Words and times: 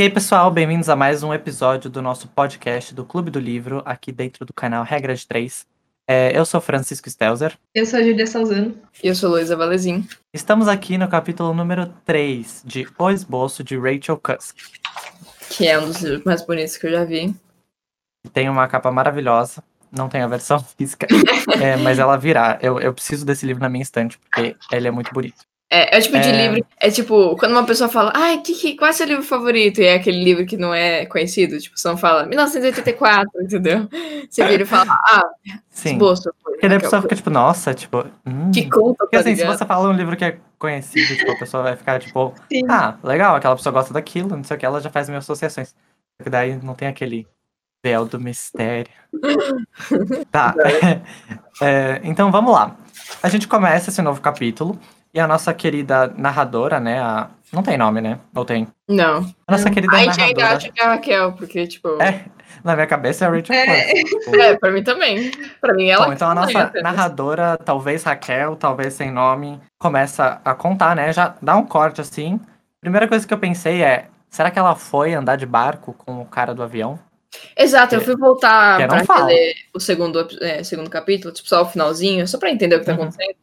E 0.00 0.02
aí, 0.02 0.08
pessoal, 0.08 0.50
bem-vindos 0.50 0.88
a 0.88 0.96
mais 0.96 1.22
um 1.22 1.34
episódio 1.34 1.90
do 1.90 2.00
nosso 2.00 2.26
podcast 2.28 2.94
do 2.94 3.04
Clube 3.04 3.30
do 3.30 3.38
Livro, 3.38 3.82
aqui 3.84 4.10
dentro 4.10 4.46
do 4.46 4.52
canal 4.54 4.82
Regra 4.82 5.14
de 5.14 5.26
Três. 5.26 5.66
É, 6.08 6.34
eu 6.34 6.46
sou 6.46 6.58
Francisco 6.58 7.10
Stelzer. 7.10 7.58
Eu 7.74 7.84
sou 7.84 7.98
a 7.98 8.02
Julia 8.02 8.26
Salzano. 8.26 8.74
E 9.04 9.08
eu 9.08 9.14
sou 9.14 9.28
Luísa 9.28 9.54
Valezin. 9.54 10.08
Estamos 10.32 10.68
aqui 10.68 10.96
no 10.96 11.06
capítulo 11.06 11.52
número 11.52 11.92
3 12.06 12.62
de 12.64 12.88
O 12.98 13.10
Esboço 13.10 13.62
de 13.62 13.76
Rachel 13.76 14.16
Cusk. 14.16 14.56
Que 15.50 15.68
é 15.68 15.78
um 15.78 15.88
dos 15.88 16.00
livros 16.00 16.24
mais 16.24 16.40
bonitos 16.46 16.78
que 16.78 16.86
eu 16.86 16.92
já 16.92 17.04
vi. 17.04 17.34
Tem 18.32 18.48
uma 18.48 18.66
capa 18.68 18.90
maravilhosa. 18.90 19.62
Não 19.92 20.08
tem 20.08 20.22
a 20.22 20.26
versão 20.26 20.60
física, 20.60 21.06
é, 21.62 21.76
mas 21.76 21.98
ela 21.98 22.16
virá. 22.16 22.58
Eu, 22.62 22.80
eu 22.80 22.94
preciso 22.94 23.26
desse 23.26 23.44
livro 23.44 23.60
na 23.60 23.68
minha 23.68 23.82
estante, 23.82 24.18
porque 24.18 24.56
ele 24.72 24.88
é 24.88 24.90
muito 24.90 25.12
bonito. 25.12 25.44
É, 25.72 25.96
é 25.96 25.98
o 26.00 26.02
tipo 26.02 26.18
de 26.18 26.28
é... 26.28 26.48
livro. 26.48 26.66
É 26.78 26.90
tipo, 26.90 27.36
quando 27.36 27.52
uma 27.52 27.64
pessoa 27.64 27.88
fala, 27.88 28.12
ai, 28.14 28.38
que, 28.38 28.54
que, 28.54 28.76
qual 28.76 28.90
é 28.90 28.92
seu 28.92 29.06
livro 29.06 29.22
favorito? 29.22 29.80
E 29.80 29.84
é 29.84 29.94
aquele 29.94 30.22
livro 30.22 30.44
que 30.44 30.56
não 30.56 30.74
é 30.74 31.06
conhecido. 31.06 31.58
Tipo, 31.60 31.78
você 31.78 31.86
não 31.86 31.96
fala 31.96 32.26
1984, 32.26 33.30
entendeu? 33.40 33.88
Você 34.28 34.44
vira 34.46 34.64
e 34.64 34.66
fala, 34.66 34.98
ah, 35.04 35.22
Sim. 35.70 35.92
esboço. 35.92 36.34
Porque 36.42 36.68
daí 36.68 36.76
a 36.76 36.80
pessoa 36.80 37.00
fica 37.00 37.14
tipo, 37.14 37.30
nossa, 37.30 37.72
tipo. 37.72 38.04
Hum. 38.26 38.50
Que 38.50 38.68
conta, 38.68 38.96
Porque 38.98 39.16
tá 39.16 39.20
assim, 39.20 39.30
ligado? 39.30 39.52
se 39.52 39.58
você 39.58 39.64
fala 39.64 39.88
um 39.88 39.92
livro 39.92 40.16
que 40.16 40.24
é 40.24 40.38
conhecido, 40.58 41.16
tipo, 41.16 41.30
a 41.30 41.38
pessoa 41.38 41.62
vai 41.62 41.76
ficar 41.76 42.00
tipo, 42.00 42.34
Sim. 42.52 42.66
ah, 42.68 42.98
legal, 43.04 43.36
aquela 43.36 43.54
pessoa 43.54 43.72
gosta 43.72 43.94
daquilo, 43.94 44.36
não 44.36 44.44
sei 44.44 44.56
o 44.56 44.60
que, 44.60 44.66
ela 44.66 44.80
já 44.80 44.90
faz 44.90 45.08
minhas 45.08 45.24
associações. 45.24 45.74
Porque 46.18 46.28
daí 46.28 46.56
não 46.60 46.74
tem 46.74 46.88
aquele 46.88 47.26
véu 47.82 48.04
do 48.04 48.18
mistério. 48.18 48.90
tá. 50.32 50.54
É, 51.62 52.00
então 52.04 52.32
vamos 52.32 52.54
lá. 52.54 52.74
A 53.22 53.28
gente 53.28 53.46
começa 53.46 53.90
esse 53.90 54.00
novo 54.00 54.18
capítulo. 54.22 54.78
E 55.12 55.18
a 55.18 55.26
nossa 55.26 55.52
querida 55.52 56.12
narradora, 56.16 56.78
né? 56.78 57.00
A... 57.00 57.28
Não 57.52 57.62
tem 57.62 57.76
nome, 57.76 58.00
né? 58.00 58.18
Ou 58.34 58.44
tem? 58.44 58.68
Não. 58.88 59.26
A 59.46 59.52
nossa 59.52 59.70
querida 59.70 59.92
Ai, 59.96 60.06
narradora. 60.06 60.28
ainda 60.28 60.56
acho 60.56 60.72
que 60.72 60.80
é 60.80 60.84
a 60.84 60.88
Raquel, 60.90 61.32
porque, 61.32 61.66
tipo. 61.66 62.00
É, 62.00 62.24
na 62.64 62.74
minha 62.74 62.86
cabeça 62.86 63.24
é 63.24 63.28
a 63.28 63.30
Rachel 63.30 63.56
é. 63.56 63.92
Tipo... 64.04 64.36
é, 64.36 64.56
pra 64.56 64.70
mim 64.70 64.82
também. 64.82 65.30
Pra 65.60 65.74
mim 65.74 65.88
ela. 65.88 66.06
Bom, 66.06 66.12
então 66.12 66.30
a 66.30 66.34
nossa 66.34 66.72
narradora, 66.82 67.56
talvez 67.56 68.02
Raquel, 68.04 68.56
talvez 68.56 68.94
sem 68.94 69.10
nome, 69.10 69.60
começa 69.78 70.40
a 70.44 70.54
contar, 70.54 70.94
né? 70.94 71.12
Já 71.12 71.34
dá 71.40 71.56
um 71.56 71.66
corte 71.66 72.00
assim. 72.00 72.40
Primeira 72.80 73.08
coisa 73.08 73.26
que 73.26 73.34
eu 73.34 73.38
pensei 73.38 73.82
é: 73.82 74.06
será 74.28 74.50
que 74.50 74.58
ela 74.58 74.76
foi 74.76 75.14
andar 75.14 75.36
de 75.36 75.46
barco 75.46 75.94
com 75.94 76.20
o 76.20 76.26
cara 76.26 76.54
do 76.54 76.62
avião? 76.62 76.98
Exato, 77.56 77.94
eu 77.94 78.00
fui 78.00 78.16
voltar 78.16 78.86
pra 79.06 79.24
ler 79.24 79.54
o 79.72 79.78
segundo, 79.78 80.26
é, 80.40 80.64
segundo 80.64 80.90
capítulo, 80.90 81.32
tipo, 81.32 81.48
só 81.48 81.62
o 81.62 81.66
finalzinho, 81.66 82.26
só 82.26 82.38
pra 82.38 82.50
entender 82.50 82.76
o 82.76 82.80
que 82.80 82.86
tá 82.86 82.92
uhum. 82.92 83.02
acontecendo. 83.02 83.36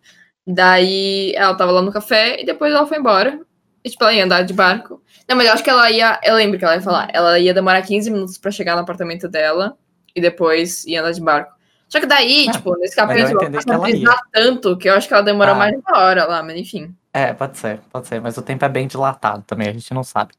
Daí 0.48 1.34
ela 1.36 1.54
tava 1.56 1.74
lá 1.74 1.82
no 1.82 1.92
café 1.92 2.42
e 2.42 2.46
depois 2.46 2.74
ela 2.74 2.88
foi 2.88 2.98
embora. 2.98 3.38
E, 3.84 3.90
tipo, 3.90 4.04
ela 4.06 4.14
ia 4.14 4.24
andar 4.24 4.44
de 4.44 4.54
barco. 4.54 5.02
Não, 5.28 5.36
mas 5.36 5.48
eu 5.48 5.54
acho 5.54 5.64
que 5.64 5.70
ela 5.70 5.92
ia. 5.92 6.20
Eu 6.24 6.36
lembro 6.36 6.58
que 6.58 6.64
ela 6.64 6.76
ia 6.76 6.82
falar. 6.82 7.10
Ela 7.14 7.38
ia 7.38 7.54
demorar 7.54 7.82
15 7.82 8.10
minutos 8.10 8.38
pra 8.38 8.50
chegar 8.50 8.76
no 8.76 8.82
apartamento 8.82 9.28
dela 9.28 9.78
e 10.16 10.22
depois 10.22 10.86
ia 10.86 11.02
andar 11.02 11.12
de 11.12 11.22
barco. 11.22 11.58
Só 11.90 12.00
que 12.00 12.06
daí, 12.06 12.48
ah, 12.50 12.52
tipo, 12.54 12.78
nesse 12.78 12.96
capítulo, 12.96 13.40
ela 13.42 13.90
ela 13.90 14.22
tanto 14.32 14.78
que 14.78 14.90
eu 14.90 14.94
acho 14.94 15.08
que 15.08 15.14
ela 15.14 15.24
demorou 15.24 15.54
ah. 15.54 15.58
mais 15.58 15.72
de 15.74 15.80
uma 15.80 16.00
hora 16.00 16.26
lá, 16.26 16.44
mas 16.44 16.58
enfim. 16.58 16.96
É, 17.14 17.34
pode 17.34 17.58
ser, 17.58 17.80
pode 17.92 18.08
ser. 18.08 18.22
Mas 18.22 18.38
o 18.38 18.42
tempo 18.42 18.64
é 18.64 18.70
bem 18.70 18.88
dilatado 18.88 19.44
também, 19.44 19.70
a 19.70 19.74
gente 19.74 19.94
não 19.94 20.04
sabe. 20.04 20.34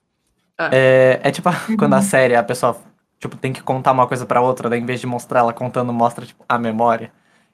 Ah. 0.57 0.71
É, 0.73 1.21
é 1.23 1.31
tipo 1.31 1.49
quando 1.79 1.95
a 1.95 2.03
série, 2.03 2.35
a 2.35 2.43
pessoa, 2.43 2.77
tipo, 3.19 3.37
tem 3.37 3.53
que 3.53 3.63
contar 3.63 3.93
uma 3.93 4.07
coisa 4.07 4.27
pra 4.27 4.41
outra, 4.41 4.69
daí 4.69 4.81
em 4.81 4.87
vez 4.87 5.01
de 5.01 5.07
mostrar 5.07 5.41
ela 5.41 5.53
contando, 5.53 5.93
mostra, 5.93 6.27
tipo, 6.27 6.45
a 6.49 6.59
memória. 6.59 7.11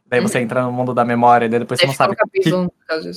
Daí 0.06 0.20
você 0.20 0.38
entra 0.38 0.62
no 0.62 0.70
mundo 0.70 0.92
da 0.92 1.04
memória, 1.04 1.48
daí 1.48 1.58
depois 1.58 1.80
você 1.80 1.86
não 1.86 1.94
sabe. 1.94 2.14
Que... 2.32 2.50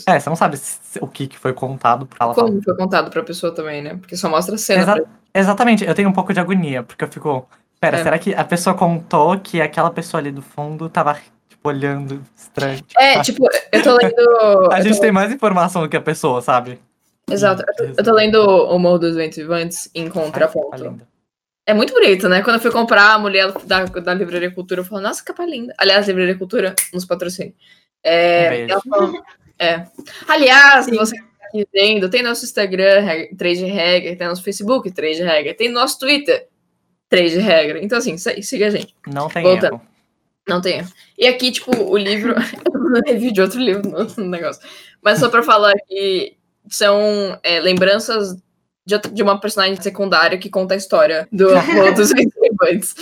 É, 0.08 0.20
você 0.20 0.30
não 0.30 0.36
sabe 0.36 0.58
o 1.02 1.08
que 1.08 1.38
foi 1.38 1.54
contado 1.54 2.06
pra 2.06 2.18
ela. 2.26 2.34
Como 2.34 2.62
foi 2.64 2.76
contado 2.76 3.12
pra 3.12 3.24
pessoa 3.24 3.54
também, 3.54 3.82
né? 3.82 3.96
Porque 3.96 4.16
só 4.16 4.30
mostra 4.30 4.56
a 4.56 4.58
cena. 4.58 4.82
Exa 4.82 4.94
pra... 4.96 5.06
Exatamente, 5.34 5.86
eu 5.86 5.94
tenho 5.94 6.10
um 6.10 6.14
pouco 6.14 6.34
de 6.34 6.40
agonia, 6.40 6.84
porque 6.84 7.04
eu 7.04 7.08
fico. 7.08 7.48
Pera, 7.80 7.98
é. 7.98 8.04
será 8.04 8.18
que 8.18 8.34
a 8.34 8.44
pessoa 8.44 8.76
contou 8.76 9.38
que 9.40 9.62
aquela 9.62 9.92
pessoa 9.92 10.20
ali 10.20 10.32
do 10.32 10.42
fundo 10.42 10.90
tava, 10.90 11.16
tipo, 11.48 11.68
olhando 11.68 12.24
estranho? 12.36 12.84
É, 12.98 13.22
tipo, 13.22 13.48
eu 13.72 13.84
tô 13.84 13.96
lendo. 13.96 14.16
a 14.72 14.82
gente 14.82 14.96
tô... 14.96 15.02
tem 15.02 15.12
mais 15.12 15.32
informação 15.32 15.84
do 15.84 15.90
que 15.90 15.98
a 15.98 16.02
pessoa, 16.02 16.42
sabe? 16.42 16.80
Exato. 17.30 17.64
Eu 17.80 18.04
tô 18.04 18.14
lendo 18.14 18.38
O 18.38 18.80
Morro 18.80 19.00
dos 19.00 19.16
Ventos 19.16 19.38
Vivantes 19.38 19.90
em 19.94 20.10
contraponto. 20.10 21.02
É 21.68 21.74
muito 21.74 21.94
bonito, 21.94 22.30
né? 22.30 22.42
Quando 22.42 22.56
eu 22.56 22.62
fui 22.62 22.72
comprar, 22.72 23.14
a 23.14 23.20
mulher 23.20 23.52
da, 23.66 23.84
da 23.84 24.14
Livraria 24.14 24.50
Cultura 24.50 24.86
falou, 24.86 25.04
nossa, 25.04 25.22
capa 25.22 25.46
linda. 25.46 25.74
Aliás, 25.78 26.08
Livraria 26.08 26.38
Cultura 26.38 26.74
nos 26.94 27.04
patrocina. 27.04 27.52
É, 28.02 28.66
um 28.74 28.90
falou, 28.90 29.22
é. 29.60 29.86
Aliás, 30.30 30.86
Sim. 30.86 30.96
você 30.96 31.18
tá 31.18 31.26
aqui 31.48 31.68
vendo, 31.74 32.10
tem 32.10 32.24
nosso 32.24 32.46
Instagram, 32.46 33.06
3 33.38 33.60
de 33.60 33.66
regra, 33.66 34.16
tem 34.16 34.28
nosso 34.30 34.44
Facebook, 34.44 34.90
3 34.90 35.18
de 35.18 35.24
regra, 35.24 35.54
tem 35.54 35.70
nosso 35.70 36.00
Twitter, 36.00 36.48
3 37.10 37.32
de 37.34 37.40
regra. 37.40 37.84
Então, 37.84 37.98
assim, 37.98 38.16
siga 38.18 38.68
a 38.68 38.70
gente. 38.70 38.96
Não 39.06 39.28
tem 39.28 39.44
Voltando. 39.44 39.74
erro. 39.74 39.82
Não 40.48 40.62
tem 40.62 40.78
erro. 40.78 40.92
E 41.18 41.28
aqui, 41.28 41.52
tipo, 41.52 41.76
o 41.76 41.98
livro. 41.98 42.34
eu 42.64 43.02
review 43.06 43.34
de 43.34 43.42
outro 43.42 43.60
livro 43.60 43.90
no, 43.90 44.06
no 44.06 44.30
negócio. 44.30 44.66
Mas 45.02 45.20
só 45.20 45.28
pra 45.28 45.44
falar 45.44 45.74
que 45.86 46.38
são 46.70 47.38
é, 47.44 47.60
lembranças 47.60 48.38
de, 48.88 48.98
de 49.12 49.22
uma 49.22 49.38
personagem 49.38 49.76
secundária 49.82 50.38
que 50.38 50.50
conta 50.50 50.74
a 50.74 50.78
história 50.78 51.28
do 51.30 51.50
dos 51.94 52.14
participantes. 52.14 52.96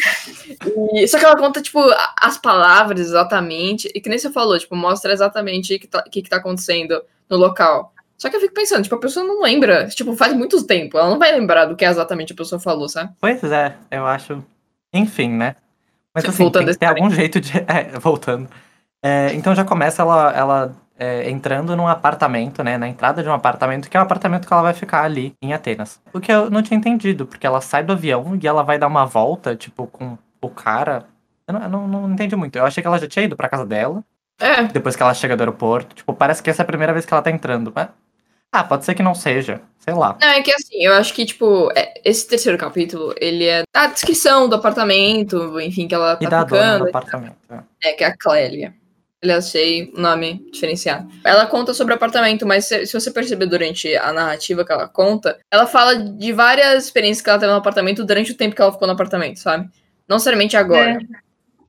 E, 0.96 1.08
só 1.08 1.20
que 1.20 1.26
ela 1.26 1.38
conta, 1.38 1.62
tipo, 1.62 1.80
as 2.20 2.40
palavras 2.40 3.00
exatamente, 3.00 3.88
e 3.94 4.02
que 4.02 4.10
nem 4.10 4.18
você 4.18 4.32
falou, 4.32 4.58
tipo, 4.58 4.76
mostra 4.76 5.14
exatamente 5.14 5.76
o 5.76 5.80
que, 5.80 5.88
tá, 5.88 6.02
que, 6.02 6.24
que 6.24 6.30
tá 6.30 6.38
acontecendo 6.38 7.00
no 7.30 7.38
local. 7.38 7.94
Só 8.18 8.30
que 8.30 8.36
eu 8.36 8.42
fico 8.42 8.56
pensando, 8.56 8.82
tipo, 8.82 8.96
a 8.96 9.00
pessoa 9.00 9.24
não 9.24 9.44
lembra, 9.44 9.88
tipo, 9.88 10.16
faz 10.16 10.34
muito 10.34 10.66
tempo, 10.66 10.98
ela 10.98 11.10
não 11.10 11.20
vai 11.20 11.32
lembrar 11.32 11.66
do 11.66 11.76
que 11.76 11.86
exatamente 11.86 12.34
a 12.34 12.36
pessoa 12.36 12.60
falou, 12.60 12.90
sabe? 12.90 13.14
Pois 13.22 13.44
é, 13.44 13.76
eu 13.92 14.08
acho. 14.08 14.44
Enfim, 14.92 15.30
né? 15.30 15.56
Mas 16.12 16.24
tipo, 16.24 16.34
assim, 16.34 16.44
voltando 16.44 16.66
tem 16.66 16.74
que 16.74 16.80
ter 16.80 16.86
algum 16.88 17.12
jeito 17.12 17.40
de. 17.40 17.52
É, 17.68 18.00
voltando. 18.00 18.50
É, 19.04 19.32
então 19.36 19.54
já 19.54 19.64
começa 19.64 20.02
ela, 20.02 20.34
ela 20.34 20.76
é, 20.98 21.30
entrando 21.30 21.76
num 21.76 21.88
apartamento, 21.88 22.64
né? 22.64 22.78
Na 22.78 22.88
entrada 22.88 23.22
de 23.22 23.30
um 23.30 23.34
apartamento, 23.34 23.90
que 23.90 23.98
é 23.98 24.00
o 24.00 24.04
apartamento 24.04 24.48
que 24.48 24.54
ela 24.54 24.62
vai 24.62 24.74
ficar 24.74 25.04
ali 25.04 25.34
em 25.42 25.54
Atenas. 25.54 26.02
O 26.14 26.20
que 26.20 26.32
eu 26.32 26.50
não 26.50 26.64
tinha 26.64 26.78
entendido, 26.78 27.26
porque 27.26 27.46
ela 27.46 27.62
sai 27.62 27.84
do 27.84 27.94
avião 27.94 28.38
e 28.42 28.48
ela 28.48 28.64
vai 28.64 28.78
dar 28.78 28.88
uma 28.88 29.06
volta, 29.06 29.56
tipo, 29.56 29.88
com 29.88 30.18
o 30.42 30.50
cara. 30.50 31.06
Eu 31.48 31.54
não, 31.54 31.62
eu 31.64 31.70
não, 31.70 31.88
não 31.88 32.12
entendi 32.14 32.36
muito. 32.36 32.58
Eu 32.58 32.66
achei 32.66 32.82
que 32.82 32.88
ela 32.88 32.98
já 32.98 33.08
tinha 33.08 33.26
ido 33.26 33.36
pra 33.36 33.50
casa 33.50 33.66
dela. 33.66 34.04
É. 34.40 34.64
Depois 34.64 34.96
que 34.96 35.04
ela 35.04 35.14
chega 35.14 35.36
do 35.36 35.42
aeroporto. 35.42 35.96
Tipo, 35.96 36.14
parece 36.14 36.42
que 36.42 36.50
essa 36.50 36.62
é 36.62 36.64
a 36.64 36.68
primeira 36.68 36.94
vez 36.94 37.06
que 37.06 37.14
ela 37.14 37.22
tá 37.22 37.32
entrando. 37.32 37.72
Mas... 37.74 37.90
Ah, 38.52 38.64
pode 38.64 38.86
ser 38.86 38.96
que 38.96 39.04
não 39.04 39.14
seja. 39.14 39.62
Sei 39.80 39.94
lá. 39.94 40.18
Não, 40.20 40.28
é 40.30 40.42
que 40.42 40.52
assim, 40.52 40.82
eu 40.82 40.94
acho 40.94 41.14
que, 41.14 41.26
tipo, 41.26 41.70
é, 41.76 41.94
esse 42.06 42.28
terceiro 42.28 42.58
capítulo, 42.58 43.14
ele 43.20 43.46
é 43.46 43.64
a 43.74 43.88
descrição 43.88 44.48
do 44.48 44.56
apartamento, 44.56 45.60
enfim, 45.60 45.88
que 45.88 45.94
ela 45.94 46.16
tá 46.16 46.26
e 46.26 46.30
da 46.30 46.44
ficando. 46.44 46.62
Dona 46.62 46.80
do 46.80 46.88
apartamento. 46.88 47.36
É. 47.50 47.90
é, 47.90 47.94
que 47.94 48.04
é 48.04 48.08
a 48.08 48.18
Clélia. 48.18 48.74
Aliás, 49.26 49.48
achei 49.48 49.92
o 49.96 50.00
nome 50.00 50.46
diferenciado. 50.52 51.10
Ela 51.24 51.48
conta 51.48 51.74
sobre 51.74 51.94
o 51.94 51.96
apartamento, 51.96 52.46
mas 52.46 52.66
se, 52.66 52.86
se, 52.86 52.94
você 52.94 53.10
perceber 53.10 53.48
durante 53.48 53.96
a 53.98 54.14
narrativa 54.14 54.64
que 54.64 54.72
ela 54.72 54.88
conta, 54.88 55.40
ela 55.50 55.66
fala 55.66 55.96
de 55.96 56.32
várias 56.32 56.86
experiências 56.86 57.24
que 57.24 57.30
ela 57.30 57.40
teve 57.40 57.52
no 57.52 57.58
apartamento 57.58 58.06
durante 58.06 58.32
o 58.32 58.38
tempo 58.38 58.56
que 58.56 58.62
ela 58.62 58.72
ficou 58.72 58.88
no 58.88 58.94
apartamento, 58.94 59.40
sabe? 59.40 59.68
Não 60.08 60.20
seriamente 60.20 60.56
agora. 60.56 60.92
É. 60.92 60.98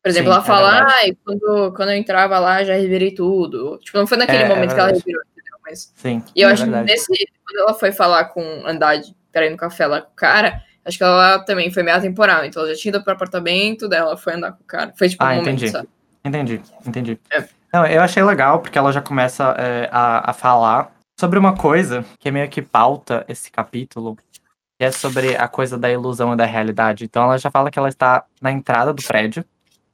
Por 0.03 0.11
exemplo, 0.11 0.31
Sim, 0.31 0.37
ela 0.37 0.45
é 0.45 0.47
fala, 0.47 0.83
ah, 0.83 1.15
quando, 1.25 1.72
quando 1.75 1.89
eu 1.89 1.97
entrava 1.97 2.39
lá, 2.39 2.62
já 2.62 2.75
revirei 2.75 3.12
tudo. 3.12 3.78
Tipo, 3.78 3.99
não 3.99 4.06
foi 4.06 4.19
naquele 4.19 4.43
é, 4.43 4.43
é 4.43 4.49
momento 4.49 4.75
que 4.75 4.81
ela 4.81 4.93
revirou, 4.93 5.22
entendeu? 5.33 5.59
Mas... 5.65 5.93
Sim. 5.97 6.22
E 6.37 6.43
eu 6.43 6.49
acho 6.50 6.65
que 6.65 6.71
nesse. 6.71 7.06
Quando 7.45 7.61
ela 7.61 7.75
foi 7.75 7.91
falar 7.91 8.27
com 8.27 8.43
andar 8.66 9.00
pra 9.33 9.47
ir 9.47 9.50
no 9.50 9.56
café 9.56 9.87
lá 9.87 10.03
com 10.03 10.12
o 10.12 10.15
cara, 10.15 10.62
acho 10.84 10.99
que 10.99 11.05
ela 11.05 11.39
também 11.41 11.71
foi 11.71 11.83
meio 11.83 12.00
temporal. 12.03 12.45
Então 12.45 12.62
ela 12.62 12.75
já 12.75 12.78
tinha 12.78 12.91
ido 12.91 13.03
pro 13.03 13.15
apartamento 13.15 13.89
dela, 13.89 14.16
foi 14.16 14.34
andar 14.34 14.53
com 14.53 14.62
o 14.62 14.66
cara. 14.66 14.93
Foi 14.95 15.09
tipo 15.09 15.25
ah, 15.25 15.31
um 15.31 15.41
entendi. 15.41 15.65
momento, 15.65 15.72
sabe? 15.72 15.89
Entendi, 16.27 16.61
entendi. 16.85 17.21
É. 17.31 17.49
Não, 17.73 17.87
eu 17.87 18.03
achei 18.03 18.23
legal, 18.23 18.61
porque 18.61 18.79
ela 18.79 18.93
já 18.93 19.01
começa 19.01 19.55
é, 19.59 19.89
a, 19.93 20.31
a 20.31 20.33
falar 20.33 20.93
sobre 21.19 21.39
uma 21.39 21.57
coisa 21.57 22.05
que 22.19 22.29
é 22.29 22.33
meio 22.33 22.49
que 22.49 22.61
pauta 22.61 23.25
esse 23.29 23.51
capítulo, 23.51 24.17
que 24.17 24.85
é 24.85 24.91
sobre 24.91 25.37
a 25.37 25.47
coisa 25.47 25.79
da 25.79 25.91
ilusão 25.91 26.33
e 26.33 26.37
da 26.37 26.45
realidade. 26.45 27.05
Então 27.05 27.25
ela 27.25 27.39
já 27.39 27.51
fala 27.51 27.71
que 27.71 27.78
ela 27.78 27.89
está 27.89 28.25
na 28.41 28.51
entrada 28.51 28.93
do 28.93 29.03
prédio, 29.03 29.45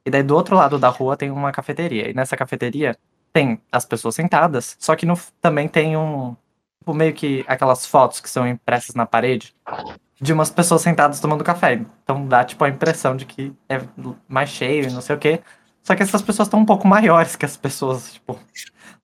e 0.05 0.09
daí 0.09 0.23
do 0.23 0.35
outro 0.35 0.55
lado 0.55 0.79
da 0.79 0.89
rua 0.89 1.15
tem 1.15 1.29
uma 1.29 1.51
cafeteria. 1.51 2.09
E 2.09 2.13
nessa 2.13 2.35
cafeteria 2.35 2.97
tem 3.31 3.61
as 3.71 3.85
pessoas 3.85 4.15
sentadas, 4.15 4.75
só 4.79 4.95
que 4.95 5.05
no, 5.05 5.17
também 5.41 5.67
tem 5.67 5.95
um. 5.95 6.35
Tipo, 6.79 6.93
meio 6.93 7.13
que 7.13 7.45
aquelas 7.47 7.85
fotos 7.85 8.19
que 8.19 8.29
são 8.29 8.45
impressas 8.47 8.93
na 8.93 9.05
parede 9.05 9.55
de 10.19 10.33
umas 10.33 10.49
pessoas 10.49 10.81
sentadas 10.81 11.19
tomando 11.19 11.43
café. 11.43 11.81
Então 12.03 12.27
dá, 12.27 12.43
tipo, 12.43 12.63
a 12.63 12.69
impressão 12.69 13.15
de 13.15 13.25
que 13.25 13.53
é 13.69 13.81
mais 14.27 14.49
cheio 14.49 14.89
e 14.89 14.91
não 14.91 15.01
sei 15.01 15.15
o 15.15 15.19
quê. 15.19 15.41
Só 15.83 15.95
que 15.95 16.03
essas 16.03 16.21
pessoas 16.21 16.47
estão 16.47 16.61
um 16.61 16.65
pouco 16.65 16.87
maiores 16.87 17.35
que 17.35 17.45
as 17.45 17.57
pessoas, 17.57 18.13
tipo, 18.13 18.39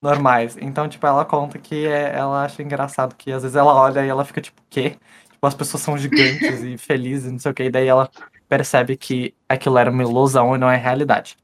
normais. 0.01 0.57
Então, 0.61 0.87
tipo, 0.87 1.05
ela 1.05 1.25
conta 1.25 1.59
que 1.59 1.85
é, 1.85 2.15
ela 2.15 2.45
acha 2.45 2.63
engraçado 2.63 3.15
que 3.15 3.31
às 3.31 3.43
vezes 3.43 3.55
ela 3.55 3.73
olha 3.73 4.05
e 4.05 4.09
ela 4.09 4.23
fica 4.25 4.41
tipo, 4.41 4.61
quê? 4.69 4.97
Tipo, 5.31 5.47
as 5.47 5.55
pessoas 5.55 5.83
são 5.83 5.97
gigantes 5.97 6.63
e 6.63 6.77
felizes, 6.77 7.31
não 7.31 7.39
sei 7.39 7.51
o 7.51 7.53
quê. 7.53 7.65
E 7.65 7.71
daí 7.71 7.87
ela 7.87 8.09
percebe 8.47 8.97
que 8.97 9.33
aquilo 9.47 9.77
era 9.77 9.91
uma 9.91 10.03
ilusão 10.03 10.55
e 10.55 10.57
não 10.59 10.69
é 10.69 10.77
realidade. 10.77 11.37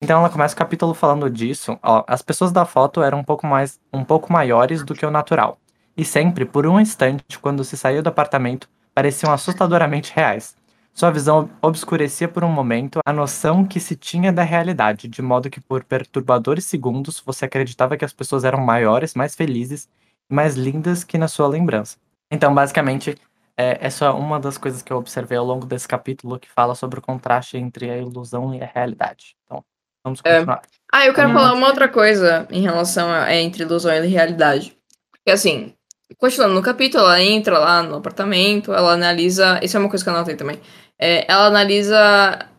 Então 0.00 0.20
ela 0.20 0.30
começa 0.30 0.54
o 0.54 0.58
capítulo 0.58 0.94
falando 0.94 1.30
disso. 1.30 1.78
Ó, 1.82 2.04
as 2.06 2.22
pessoas 2.22 2.52
da 2.52 2.64
foto 2.64 3.02
eram 3.02 3.18
um 3.20 3.24
pouco 3.24 3.46
mais, 3.46 3.80
um 3.92 4.04
pouco 4.04 4.32
maiores 4.32 4.84
do 4.84 4.94
que 4.94 5.06
o 5.06 5.10
natural. 5.10 5.58
E 5.96 6.04
sempre, 6.04 6.44
por 6.44 6.66
um 6.66 6.78
instante, 6.80 7.38
quando 7.40 7.64
se 7.64 7.76
saiu 7.76 8.02
do 8.02 8.08
apartamento, 8.08 8.68
pareciam 8.94 9.32
assustadoramente 9.32 10.12
reais. 10.14 10.55
Sua 10.96 11.10
visão 11.10 11.50
obscurecia 11.60 12.26
por 12.26 12.42
um 12.42 12.48
momento 12.48 13.00
a 13.04 13.12
noção 13.12 13.66
que 13.66 13.78
se 13.78 13.94
tinha 13.94 14.32
da 14.32 14.42
realidade, 14.42 15.06
de 15.08 15.20
modo 15.20 15.50
que 15.50 15.60
por 15.60 15.84
perturbadores 15.84 16.64
segundos 16.64 17.22
você 17.24 17.44
acreditava 17.44 17.98
que 17.98 18.04
as 18.04 18.14
pessoas 18.14 18.44
eram 18.44 18.60
maiores, 18.64 19.14
mais 19.14 19.34
felizes 19.34 19.90
e 20.30 20.34
mais 20.34 20.54
lindas 20.56 21.04
que 21.04 21.18
na 21.18 21.28
sua 21.28 21.48
lembrança. 21.48 21.98
Então, 22.30 22.54
basicamente, 22.54 23.14
é, 23.58 23.76
essa 23.78 24.06
é 24.06 24.08
uma 24.08 24.40
das 24.40 24.56
coisas 24.56 24.80
que 24.80 24.90
eu 24.90 24.96
observei 24.96 25.36
ao 25.36 25.44
longo 25.44 25.66
desse 25.66 25.86
capítulo 25.86 26.38
que 26.38 26.48
fala 26.50 26.74
sobre 26.74 26.98
o 26.98 27.02
contraste 27.02 27.58
entre 27.58 27.90
a 27.90 27.98
ilusão 27.98 28.54
e 28.54 28.62
a 28.62 28.66
realidade. 28.66 29.36
Então, 29.44 29.62
vamos 30.02 30.20
É. 30.24 30.36
continuar. 30.36 30.62
Ah, 30.90 31.04
eu 31.04 31.12
quero 31.12 31.28
Hum. 31.28 31.34
falar 31.34 31.52
uma 31.52 31.66
outra 31.66 31.90
coisa 31.90 32.48
em 32.50 32.62
relação 32.62 33.10
a, 33.10 33.24
a 33.24 33.34
entre 33.34 33.64
ilusão 33.64 33.92
e 33.92 34.06
realidade. 34.06 34.74
Porque 35.12 35.30
assim, 35.30 35.74
continuando 36.16 36.54
no 36.54 36.62
capítulo, 36.62 37.04
ela 37.04 37.20
entra 37.20 37.58
lá 37.58 37.82
no 37.82 37.96
apartamento, 37.96 38.72
ela 38.72 38.92
analisa. 38.92 39.60
Isso 39.62 39.76
é 39.76 39.80
uma 39.80 39.90
coisa 39.90 40.02
que 40.02 40.08
eu 40.08 40.14
anotei 40.14 40.36
também. 40.36 40.58
É, 40.98 41.30
ela 41.30 41.46
analisa 41.46 41.98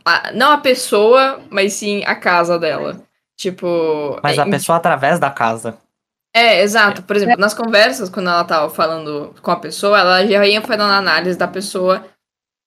a- 0.05 0.31
não 0.33 0.51
a 0.51 0.57
pessoa, 0.59 1.41
mas 1.49 1.73
sim 1.73 2.03
a 2.05 2.15
casa 2.15 2.57
dela. 2.59 3.01
Tipo. 3.35 4.19
Mas 4.23 4.37
é, 4.37 4.41
a 4.41 4.45
pessoa 4.45 4.77
através 4.77 5.19
da 5.19 5.29
casa. 5.29 5.77
É, 6.35 6.61
exato. 6.61 7.01
Por 7.03 7.15
exemplo, 7.15 7.39
nas 7.39 7.53
conversas, 7.53 8.09
quando 8.09 8.29
ela 8.29 8.43
tava 8.43 8.69
falando 8.69 9.33
com 9.41 9.51
a 9.51 9.55
pessoa, 9.55 9.99
ela 9.99 10.25
já 10.25 10.45
ia 10.45 10.61
fazendo 10.61 10.83
a 10.83 10.97
análise 10.97 11.37
da 11.37 11.47
pessoa. 11.47 12.05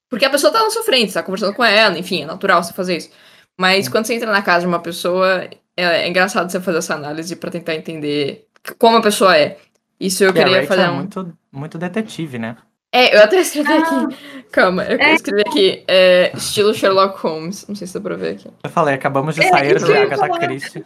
Porque 0.08 0.25
a 0.25 0.31
pessoa 0.31 0.52
tá 0.52 0.61
na 0.62 0.70
sua 0.70 0.82
frente, 0.82 1.12
você 1.12 1.19
tá 1.20 1.22
conversando 1.22 1.55
com 1.55 1.64
ela, 1.64 1.96
enfim, 1.96 2.22
é 2.22 2.26
natural 2.26 2.62
você 2.62 2.72
fazer 2.72 2.96
isso. 2.96 3.11
Mas 3.58 3.88
quando 3.88 4.06
você 4.06 4.14
entra 4.14 4.32
na 4.32 4.43
casa 4.43 4.62
de 4.62 4.67
uma 4.67 4.81
pessoa, 4.81 5.44
é, 5.76 5.84
é 5.84 6.08
engraçado 6.08 6.50
você 6.50 6.61
fazer 6.61 6.78
essa 6.78 6.94
análise 6.94 7.37
pra 7.37 7.50
tentar 7.50 7.75
entender 7.76 8.46
como 8.78 8.96
a 8.96 9.02
pessoa 9.02 9.37
é. 9.37 9.56
Isso 10.00 10.25
eu 10.25 10.28
E 10.28 10.31
a 10.31 10.32
queria 10.34 10.61
Rachel 10.62 10.69
fazer 10.69 10.82
é 10.82 10.90
um. 10.90 10.96
muito, 10.96 11.38
muito 11.52 11.78
detetive, 11.78 12.38
né? 12.40 12.56
É, 12.92 13.16
eu 13.16 13.22
até 13.22 13.40
escrevi 13.40 13.72
aqui. 13.72 13.94
Ah. 13.94 14.42
Calma, 14.50 14.84
eu 14.84 14.98
É. 14.98 15.14
escrevi 15.14 15.42
aqui. 15.46 15.84
é, 15.87 16.32
estilo 16.37 16.75
Sherlock 16.75 17.19
Holmes. 17.20 17.66
Não 17.69 17.75
sei 17.76 17.87
se 17.87 17.94
dá 17.94 18.00
pra 18.00 18.16
ver 18.16 18.32
aqui. 18.34 18.48
Eu 18.64 18.70
falei, 18.70 18.94
acabamos 18.94 19.34
de 19.37 19.42
É, 19.44 19.48
sair 19.48 19.81
eu 19.81 19.88
ia 19.88 20.02
Agatha. 20.02 20.28
Christie. 20.40 20.84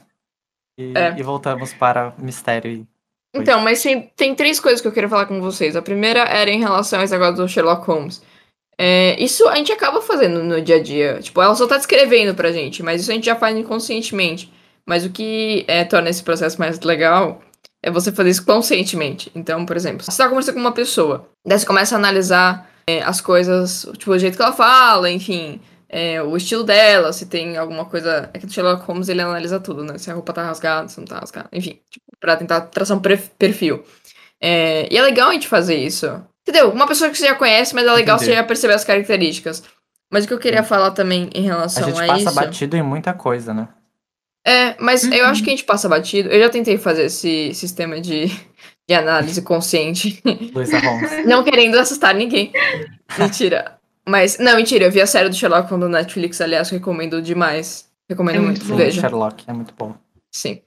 E, 0.79 0.93
É. 0.97 1.15
e 1.17 1.23
voltamos 1.23 1.73
para 1.73 2.13
mistério 2.19 2.71
e. 2.71 2.87
Então, 3.37 3.61
mas 3.61 3.83
tem, 3.83 4.13
tem 4.15 4.35
três 4.35 4.61
coisas 4.61 4.81
que 4.81 4.87
eu 4.87 4.93
queria 4.93 5.09
falar 5.09 5.27
com 5.27 5.41
vocês. 5.41 5.75
A 5.75 5.83
primeira 5.83 6.21
era 6.21 6.51
em 6.51 6.61
relação 6.61 7.01
a 7.01 7.05
esse 7.05 7.13
negócio 7.13 7.37
do 7.37 7.49
Sherlock 7.49 7.85
Holmes. 7.87 8.23
É, 8.79 9.17
isso 9.23 9.49
a 9.49 9.57
gente 9.57 9.73
acaba 9.73 10.01
fazendo 10.03 10.43
no 10.45 10.61
dia 10.61 10.77
a 10.77 10.83
dia. 10.83 11.19
Tipo, 11.21 11.41
ela 11.43 11.55
só 11.55 11.67
tá 11.67 11.77
descrevendo 11.77 12.35
pra 12.35 12.53
gente, 12.53 12.83
mas 12.83 13.01
isso 13.01 13.11
a 13.11 13.15
gente 13.15 13.27
já 13.27 13.35
faz 13.35 13.57
inconscientemente. 13.57 14.53
Mas 14.87 15.05
o 15.05 15.11
que 15.11 15.65
é, 15.67 15.85
torna 15.85 16.11
esse 16.11 16.23
processo 16.23 16.59
mais 16.61 16.79
legal 16.81 17.41
é 17.85 17.91
você 17.91 18.11
fazer 18.11 18.31
isso 18.31 18.45
conscientemente. 18.47 19.31
Então, 19.35 19.67
por 19.67 19.77
exemplo, 19.77 20.03
você 20.03 20.17
tá 20.17 20.29
conversando 20.29 20.55
com 20.55 20.61
uma 20.61 20.73
pessoa, 20.73 21.29
daí 21.47 21.59
você 21.59 21.67
começa 21.67 21.95
a 21.95 21.99
analisar 21.99 22.71
é, 22.87 23.03
as 23.03 23.21
coisas, 23.21 23.87
tipo, 23.99 24.11
o 24.11 24.19
jeito 24.19 24.37
que 24.37 24.43
ela 24.43 24.55
fala, 24.55 25.11
enfim, 25.11 25.61
é, 25.87 26.23
o 26.23 26.35
estilo 26.35 26.65
dela, 26.65 27.13
se 27.13 27.27
tem 27.27 27.59
alguma 27.59 27.85
coisa. 27.85 28.31
É 28.33 28.39
que 28.39 28.47
o 28.47 28.51
Sherlock 28.51 28.85
Holmes 28.87 29.09
ele 29.11 29.21
analisa 29.21 29.61
tudo, 29.61 29.85
né? 29.85 29.99
Se 29.99 30.11
a 30.11 30.15
roupa 30.15 30.33
tá 30.33 30.43
rasgada, 30.43 30.89
se 30.89 30.99
não 30.99 31.07
tá 31.07 31.19
rasgada, 31.19 31.49
enfim, 31.53 31.79
tipo, 31.91 32.07
pra 32.19 32.37
tentar 32.37 32.63
traçar 32.63 32.97
um 32.97 33.01
perfil. 33.01 33.85
É, 34.41 34.89
e 34.91 34.97
é 34.97 35.03
legal 35.03 35.29
a 35.29 35.33
gente 35.35 35.47
fazer 35.47 35.77
isso. 35.77 36.07
Entendeu? 36.43 36.71
Uma 36.71 36.87
pessoa 36.87 37.11
que 37.11 37.19
você 37.19 37.27
já 37.27 37.35
conhece, 37.35 37.75
mas 37.75 37.87
é 37.87 37.93
legal 37.93 38.17
Entendi. 38.17 38.33
você 38.33 38.37
já 38.37 38.45
perceber 38.45 38.75
as 38.75 38.85
características. 38.85 39.63
Mas 40.11 40.25
o 40.25 40.29
que 40.29 40.35
eu 40.35 40.39
queria 40.39 40.63
falar 40.63 40.91
também 40.91 41.31
em 41.35 41.49
a 41.49 41.53
relação 41.55 41.85
gente 41.85 42.03
a, 42.03 42.07
passa 42.07 42.23
isso. 42.23 42.35
batido 42.35 42.77
em 42.77 42.83
muita 42.83 43.13
coisa, 43.13 43.53
né? 43.53 43.69
É, 44.47 44.75
mas 44.79 45.05
eu 45.05 45.25
Uhum. 45.25 45.31
acho 45.31 45.43
que 45.43 45.49
a 45.51 45.53
gente 45.53 45.65
passa 45.65 45.89
batido. 45.89 46.29
Eu 46.29 46.41
já 46.41 46.51
tentei 46.51 46.77
fazer 46.77 47.05
esse 47.07 47.55
sistema 47.55 48.01
de, 48.01 48.27
de 48.89 48.95
análise 48.95 49.41
consciente. 49.43 50.21
Luísa 50.55 50.79
Holmes. 50.81 51.11
não 51.27 51.43
querendo 51.43 51.79
assustar 51.79 52.15
ninguém. 52.15 52.53
Mentira. 53.19 53.79
Mas, 54.07 54.39
não, 54.39 54.57
mentira. 54.57 54.85
Eu 54.85 54.93
vi 54.93 55.01
a 55.01 55.07
série 55.07 55.31
do 55.31 55.35
Sherlock 55.35 55.73
no 55.73 55.89
Netflix, 55.89 56.41
aliás, 56.43 56.69
recomendo 56.69 57.23
demais. 57.23 57.89
Recomendo 58.09 58.37
É 58.37 58.41
muito, 58.41 58.65
muito 58.67 58.77
veja. 58.77 59.01
Sherlock, 59.01 59.45
é 59.47 59.53
muito 59.55 59.73
bom. 59.79 59.95
Sim. 60.31 60.61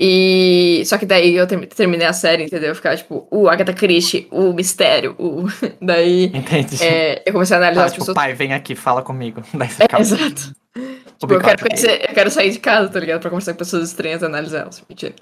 E. 0.00 0.82
Só 0.86 0.96
que 0.96 1.04
daí 1.04 1.34
eu 1.34 1.46
ter- 1.46 1.66
terminei 1.66 2.06
a 2.06 2.12
série, 2.14 2.44
entendeu? 2.44 2.68
Eu 2.70 2.74
ficava 2.74 2.96
tipo, 2.96 3.26
o 3.30 3.48
Agatha 3.48 3.74
Christie, 3.74 4.26
o 4.30 4.52
mistério, 4.54 5.14
o. 5.18 5.44
daí. 5.84 6.26
Entendi. 6.32 6.82
é, 6.82 7.22
eu 7.26 7.32
comecei 7.32 7.56
a 7.56 7.58
analisar 7.58 7.80
Tá, 7.82 7.86
as 7.86 7.92
tipo, 7.92 8.02
pessoas. 8.04 8.14
pai, 8.14 8.32
vem 8.32 8.54
aqui, 8.54 8.74
fala 8.74 9.02
comigo. 9.02 9.42
Daí 9.52 9.68
você 9.68 9.82
É, 9.82 9.84
acaba. 9.84 10.00
exato. 10.02 10.52
Tipo, 11.18 11.34
eu 11.34 11.40
quero, 11.40 11.60
conhecer, 11.60 12.08
eu 12.08 12.14
quero 12.14 12.30
sair 12.30 12.50
de 12.50 12.60
casa, 12.60 12.88
tá 12.88 13.00
ligado? 13.00 13.20
Pra 13.20 13.28
conversar 13.28 13.52
com 13.52 13.58
pessoas 13.58 13.88
estranhas 13.88 14.22
e 14.22 14.24
analisar 14.24 14.60
elas. 14.60 14.82
Mentira. 14.88 15.14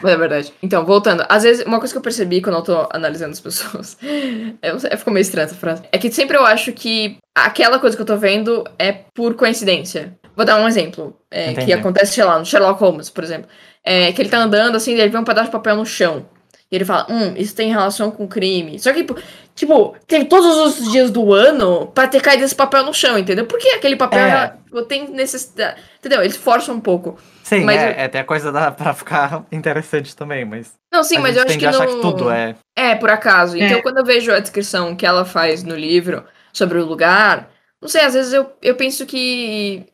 Mas 0.00 0.12
é 0.12 0.16
verdade. 0.16 0.52
Então, 0.62 0.86
voltando. 0.86 1.24
Às 1.28 1.42
vezes, 1.42 1.66
uma 1.66 1.78
coisa 1.78 1.92
que 1.92 1.98
eu 1.98 2.02
percebi 2.02 2.40
quando 2.40 2.56
eu 2.56 2.62
tô 2.62 2.88
analisando 2.92 3.32
as 3.32 3.40
pessoas. 3.40 3.98
Eu 4.62 4.78
sei, 4.78 4.90
ficou 4.96 5.12
meio 5.12 5.22
estranha 5.22 5.46
essa 5.46 5.54
frase. 5.54 5.82
É 5.90 5.98
que 5.98 6.10
sempre 6.12 6.36
eu 6.36 6.44
acho 6.44 6.72
que 6.72 7.16
aquela 7.34 7.78
coisa 7.78 7.96
que 7.96 8.02
eu 8.02 8.06
tô 8.06 8.16
vendo 8.16 8.64
é 8.78 8.92
por 9.14 9.34
coincidência. 9.34 10.16
Vou 10.36 10.44
dar 10.44 10.60
um 10.60 10.68
exemplo. 10.68 11.16
é, 11.30 11.54
que 11.54 11.72
acontece, 11.72 12.14
sei 12.14 12.24
lá, 12.24 12.38
no 12.38 12.44
Sherlock 12.44 12.80
Holmes, 12.80 13.10
por 13.10 13.24
exemplo. 13.24 13.48
É, 13.84 14.12
que 14.12 14.20
ele 14.20 14.28
tá 14.28 14.38
andando 14.38 14.76
assim, 14.76 14.92
ele 14.92 15.08
vê 15.08 15.18
um 15.18 15.24
pedaço 15.24 15.46
de 15.46 15.52
papel 15.52 15.76
no 15.76 15.86
chão. 15.86 16.26
E 16.70 16.76
ele 16.76 16.84
fala, 16.84 17.06
hum, 17.10 17.34
isso 17.36 17.54
tem 17.54 17.68
relação 17.70 18.10
com 18.12 18.28
crime. 18.28 18.78
Só 18.78 18.92
que, 18.92 19.00
tipo, 19.02 19.16
tipo, 19.56 19.96
tem 20.06 20.24
todos 20.24 20.56
os 20.78 20.92
dias 20.92 21.10
do 21.10 21.32
ano 21.32 21.88
pra 21.88 22.06
ter 22.06 22.20
caído 22.22 22.44
esse 22.44 22.54
papel 22.54 22.84
no 22.84 22.94
chão, 22.94 23.18
entendeu? 23.18 23.44
Porque 23.44 23.68
aquele 23.70 23.96
papel 23.96 24.20
É. 24.20 24.30
já 24.30 24.48
tipo, 24.64 24.82
tem 24.82 25.08
necessidade. 25.10 25.80
Entendeu? 25.98 26.20
Eles 26.22 26.36
forçam 26.36 26.76
um 26.76 26.80
pouco. 26.80 27.18
Sim, 27.42 27.64
mas 27.64 27.80
é, 27.80 27.86
eu- 27.88 27.94
é 27.96 28.04
até 28.04 28.20
a 28.20 28.24
coisa 28.24 28.52
da, 28.52 28.70
pra 28.72 28.94
ficar 28.94 29.44
interessante 29.50 30.14
também, 30.14 30.44
mas. 30.44 30.72
Não, 30.92 31.02
sim, 31.02 31.16
a 31.16 31.20
mas 31.20 31.34
gente 31.34 31.64
eu 31.64 31.70
acho 31.70 31.80
que 31.80 31.86
no... 31.86 31.96
que 31.96 32.00
tudo 32.02 32.30
é. 32.30 32.54
É, 32.76 32.94
por 32.94 33.10
acaso. 33.10 33.56
Então, 33.56 33.78
É. 33.78 33.82
quando 33.82 33.98
eu 33.98 34.04
vejo 34.04 34.32
a 34.32 34.38
descrição 34.38 34.94
que 34.94 35.04
ela 35.04 35.24
faz 35.24 35.64
no 35.64 35.74
livro 35.76 36.24
sobre 36.52 36.78
o 36.78 36.84
lugar, 36.86 37.50
não 37.82 37.88
sei, 37.88 38.02
às 38.02 38.14
vezes 38.14 38.32
eu, 38.32 38.48
eu 38.62 38.76
penso 38.76 39.04
que 39.06 39.84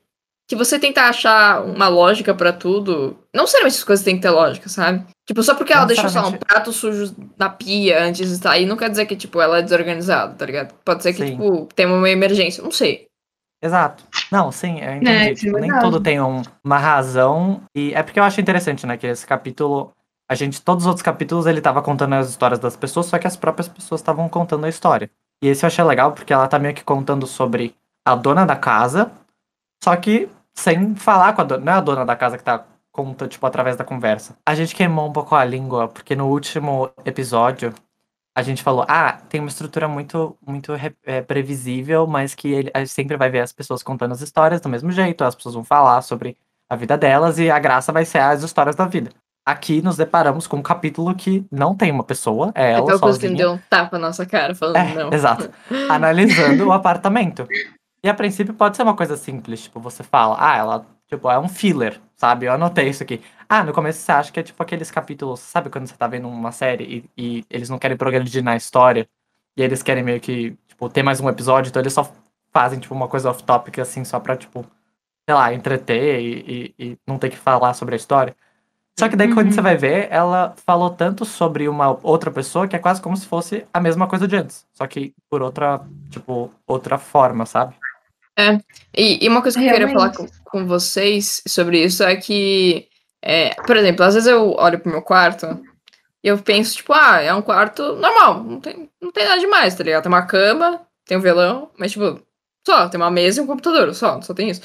que 0.49 0.55
você 0.55 0.79
tentar 0.79 1.09
achar 1.09 1.61
uma 1.65 1.89
lógica 1.89 2.33
pra 2.33 2.53
tudo, 2.53 3.19
não 3.35 3.43
necessariamente 3.43 3.75
essas 3.75 3.85
coisas 3.85 4.05
têm 4.05 4.15
que 4.15 4.23
ter 4.23 4.31
lógica, 4.31 4.69
sabe? 4.69 5.05
Tipo, 5.27 5.43
só 5.43 5.55
porque 5.57 5.73
ela 5.73 5.83
Não 5.83 5.89
deixou, 5.89 6.09
sei 6.09 6.21
lá, 6.21 6.29
um 6.29 6.33
prato 6.39 6.73
sujo 6.73 7.15
na 7.37 7.51
pia 7.51 8.03
antes 8.05 8.29
de 8.29 8.37
sair, 8.37 8.65
não 8.65 8.77
quer 8.77 8.89
dizer 8.89 9.07
que, 9.07 9.17
tipo, 9.17 9.41
ela 9.41 9.59
é 9.59 9.63
desorganizada, 9.63 10.35
tá 10.35 10.47
ligado? 10.47 10.73
Pode 10.85 11.03
ser 11.03 11.13
que, 11.13 11.27
Sim. 11.27 11.33
tipo, 11.33 11.69
tem 11.75 11.85
uma 11.87 12.09
emergência, 12.09 12.63
não 12.63 12.71
sei. 12.71 13.07
Exato. 13.61 14.05
Não, 14.31 14.53
sim, 14.53 14.79
eu 14.79 14.89
É, 14.91 14.97
entendi. 14.97 15.09
é 15.11 15.35
tipo, 15.35 15.59
nem 15.59 15.77
tudo 15.81 16.01
tem 16.01 16.21
um- 16.21 16.43
uma 16.63 16.79
razão. 16.79 17.63
E 17.75 17.93
é 17.95 18.03
porque 18.03 18.21
eu 18.21 18.25
acho 18.25 18.41
interessante, 18.41 18.87
né? 18.87 18.97
Que 18.97 19.07
esse 19.09 19.27
capítulo. 19.27 19.91
A 20.31 20.35
gente, 20.35 20.61
todos 20.61 20.85
os 20.85 20.87
outros 20.89 21.03
capítulos, 21.03 21.47
ele 21.47 21.61
tava 21.61 21.81
contando 21.83 22.15
as 22.15 22.29
histórias 22.29 22.59
das 22.59 22.77
pessoas, 22.77 23.07
só 23.07 23.19
que 23.19 23.27
as 23.27 23.37
próprias 23.37 23.69
pessoas 23.69 24.01
estavam 24.01 24.29
contando 24.29 24.65
a 24.67 24.69
história. 24.69 25.11
E 25.43 25.49
esse 25.49 25.65
eu 25.65 25.69
achei 25.69 25.85
legal, 25.85 26.13
porque 26.13 26.33
ela 26.33 26.47
tá 26.49 26.59
meio 26.59 26.75
que 26.75 26.85
contando 26.85 27.27
sobre 27.27 27.75
a 28.05 28.15
dona 28.15 28.45
da 28.45 28.57
casa, 28.57 29.11
só 29.83 29.95
que 29.97 30.29
sem 30.55 30.95
falar 30.97 31.33
com 31.33 31.43
a 31.43 31.45
dona. 31.45 31.65
Não 31.65 31.73
é 31.73 31.77
a 31.77 31.81
dona 31.81 32.05
da 32.05 32.15
casa 32.17 32.37
que 32.37 32.45
tá 32.45 32.65
conta, 32.97 33.29
tipo, 33.29 33.45
através 33.47 33.77
da 33.77 33.85
conversa. 33.85 34.37
A 34.47 34.55
gente 34.55 34.75
queimou 34.75 35.07
um 35.09 35.13
pouco 35.13 35.35
a 35.35 35.45
língua, 35.45 35.87
porque 35.89 36.17
no 36.17 36.27
último 36.29 36.91
episódio, 37.05 37.75
a 38.35 38.43
gente 38.43 38.63
falou, 38.63 38.87
ah, 38.89 39.19
tem 39.29 39.41
uma 39.41 39.51
estrutura 39.51 39.87
muito, 39.87 40.35
muito 40.45 40.73
é, 41.05 41.21
previsível, 41.21 42.07
mas 42.07 42.35
que 42.35 42.49
ele, 42.49 42.71
a 42.73 42.79
gente 42.79 42.91
sempre 42.91 43.17
vai 43.17 43.29
ver 43.29 43.41
as 43.41 43.53
pessoas 43.53 43.83
contando 43.83 44.13
as 44.13 44.23
histórias 44.23 44.61
do 44.63 44.69
mesmo 44.69 44.91
jeito, 44.91 45.23
as 45.25 45.35
pessoas 45.35 45.55
vão 45.55 45.65
falar 45.65 46.01
sobre 46.01 46.37
a 46.69 46.75
vida 46.75 46.97
delas 46.97 47.39
e 47.39 47.51
a 47.51 47.59
graça 47.59 47.93
vai 47.93 48.05
ser 48.05 48.19
as 48.19 48.43
histórias 48.43 48.75
da 48.75 48.87
vida. 48.87 49.11
Aqui 49.45 49.81
nos 49.81 49.97
deparamos 49.97 50.47
com 50.47 50.57
um 50.57 50.63
capítulo 50.63 51.15
que 51.15 51.47
não 51.53 51.77
tem 51.77 51.93
uma 51.93 52.03
pessoa, 52.03 52.51
é 52.55 52.73
ela 52.73 52.99
coisa 52.99 53.19
que 53.19 53.27
sozinha. 53.27 53.37
deu 53.37 53.53
um 53.53 53.59
tapa 53.71 53.99
na 53.99 54.09
nossa 54.09 54.27
cara, 54.27 54.55
falando 54.55 54.77
É, 54.77 54.95
não. 54.95 55.13
exato. 55.13 55.51
Analisando 55.89 56.67
o 56.67 56.73
apartamento. 56.73 57.47
E 58.03 58.09
a 58.09 58.15
princípio 58.15 58.55
pode 58.55 58.77
ser 58.77 58.83
uma 58.83 58.97
coisa 58.97 59.17
simples, 59.17 59.63
tipo, 59.63 59.81
você 59.81 60.03
fala, 60.03 60.37
ah, 60.39 60.57
ela, 60.57 60.87
tipo, 61.09 61.31
é 61.31 61.39
um 61.39 61.49
filler, 61.49 62.01
sabe? 62.17 62.47
Eu 62.47 62.53
anotei 62.53 62.89
isso 62.89 63.03
aqui. 63.03 63.21
Ah, 63.49 63.63
no 63.65 63.73
começo 63.73 64.01
você 64.01 64.13
acha 64.13 64.33
que 64.33 64.41
é 64.41 64.43
tipo 64.43 64.63
aqueles 64.63 64.91
capítulos, 64.91 65.41
sabe 65.41 65.71
quando 65.71 65.87
você 65.87 65.97
tá 65.97 66.07
vendo 66.07 66.29
uma 66.29 66.53
série 66.53 67.09
e, 67.17 67.39
e 67.41 67.45
eles 67.51 67.69
não 67.71 67.79
querem 67.79 67.97
progredir 67.97 68.43
na 68.43 68.57
história, 68.57 69.09
e 69.57 69.63
eles 69.63 69.83
querem 69.83 70.03
meio 70.05 70.21
que, 70.21 70.57
tipo, 70.69 70.89
ter 70.91 71.03
mais 71.03 71.21
um 71.21 71.29
episódio, 71.29 71.71
então 71.71 71.81
eles 71.81 71.93
só 71.93 72.11
fazem, 72.53 72.79
tipo, 72.81 72.95
uma 72.95 73.09
coisa 73.09 73.31
off-topic, 73.31 73.79
assim, 73.79 74.05
só 74.05 74.19
pra, 74.21 74.37
tipo, 74.37 74.65
sei 75.29 75.35
lá, 75.35 75.53
entreter 75.53 76.21
e, 76.21 76.75
e, 76.79 76.85
e 76.93 76.99
não 77.07 77.19
ter 77.19 77.31
que 77.31 77.37
falar 77.37 77.75
sobre 77.75 77.95
a 77.95 77.97
história. 77.97 78.37
Só 78.99 79.09
que 79.09 79.17
daí 79.17 79.33
quando 79.33 79.49
Uhum. 79.49 79.53
você 79.53 79.61
vai 79.61 79.77
ver, 79.77 80.09
ela 80.11 80.55
falou 80.65 80.89
tanto 80.91 81.25
sobre 81.27 81.69
uma 81.69 81.99
outra 82.03 82.31
pessoa 82.31 82.67
que 82.67 82.75
é 82.75 82.79
quase 82.79 83.01
como 83.03 83.17
se 83.17 83.27
fosse 83.27 83.67
a 83.73 83.79
mesma 83.81 84.07
coisa 84.07 84.27
de 84.27 84.37
antes. 84.37 84.67
Só 84.73 84.87
que 84.87 85.15
por 85.29 85.43
outra, 85.43 85.83
tipo, 86.11 86.51
outra 86.67 86.97
forma, 86.97 87.45
sabe? 87.45 87.75
E, 88.97 89.25
e 89.25 89.29
uma 89.29 89.43
coisa 89.43 89.59
que 89.59 89.65
eu 89.67 89.73
queria 89.73 89.89
falar 89.89 90.11
Realmente. 90.11 90.41
com, 90.45 90.51
com 90.61 90.67
vocês 90.67 91.43
sobre 91.47 91.83
isso 91.85 92.03
é 92.03 92.17
que, 92.17 92.89
é, 93.23 93.55
por 93.63 93.77
exemplo, 93.77 94.05
às 94.05 94.15
vezes 94.15 94.29
eu 94.29 94.53
olho 94.53 94.79
pro 94.81 94.91
meu 94.91 95.03
quarto 95.03 95.47
e 96.25 96.29
eu 96.29 96.39
penso, 96.39 96.77
tipo, 96.77 96.93
ah, 96.93 97.21
é 97.21 97.33
um 97.35 97.43
quarto 97.43 97.97
normal, 97.97 98.43
não 98.45 98.61
tem, 98.61 98.91
não 99.01 99.13
tem 99.13 99.25
nada 99.27 99.41
demais, 99.41 99.75
tá 99.75 99.85
ligado? 99.85 100.03
Tem 100.05 100.13
uma 100.13 100.27
cama, 100.27 100.87
tem 101.07 101.17
um 101.19 101.21
violão, 101.21 101.71
mas, 101.79 101.93
tipo, 101.93 102.21
só, 102.67 102.89
tem 102.89 103.01
uma 103.01 103.11
mesa 103.11 103.41
e 103.41 103.45
um 103.45 103.47
computador, 103.47 103.95
só, 103.95 104.21
só 104.23 104.35
tem 104.35 104.51
isso. 104.51 104.63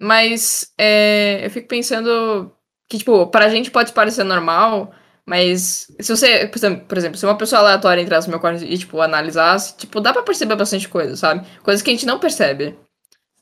Mas 0.00 0.72
é, 0.78 1.44
eu 1.46 1.50
fico 1.50 1.68
pensando 1.68 2.52
que, 2.88 2.98
tipo, 2.98 3.26
pra 3.28 3.48
gente 3.50 3.70
pode 3.70 3.92
parecer 3.92 4.24
normal, 4.24 4.92
Mas 5.26 5.88
se 6.00 6.16
você, 6.16 6.46
por 6.48 6.58
exemplo, 6.58 6.86
por 6.86 6.98
exemplo, 6.98 7.18
se 7.18 7.26
uma 7.26 7.36
pessoa 7.38 7.60
aleatória 7.62 8.02
entrasse 8.02 8.28
no 8.28 8.32
meu 8.32 8.40
quarto 8.40 8.64
e, 8.64 8.78
tipo, 8.78 9.00
analisasse, 9.00 9.76
tipo, 9.76 10.00
dá 10.00 10.12
pra 10.12 10.22
perceber 10.22 10.56
bastante 10.56 10.88
coisa, 10.88 11.16
sabe? 11.16 11.46
Coisas 11.62 11.82
que 11.82 11.90
a 11.90 11.94
gente 11.94 12.06
não 12.06 12.18
percebe. 12.20 12.78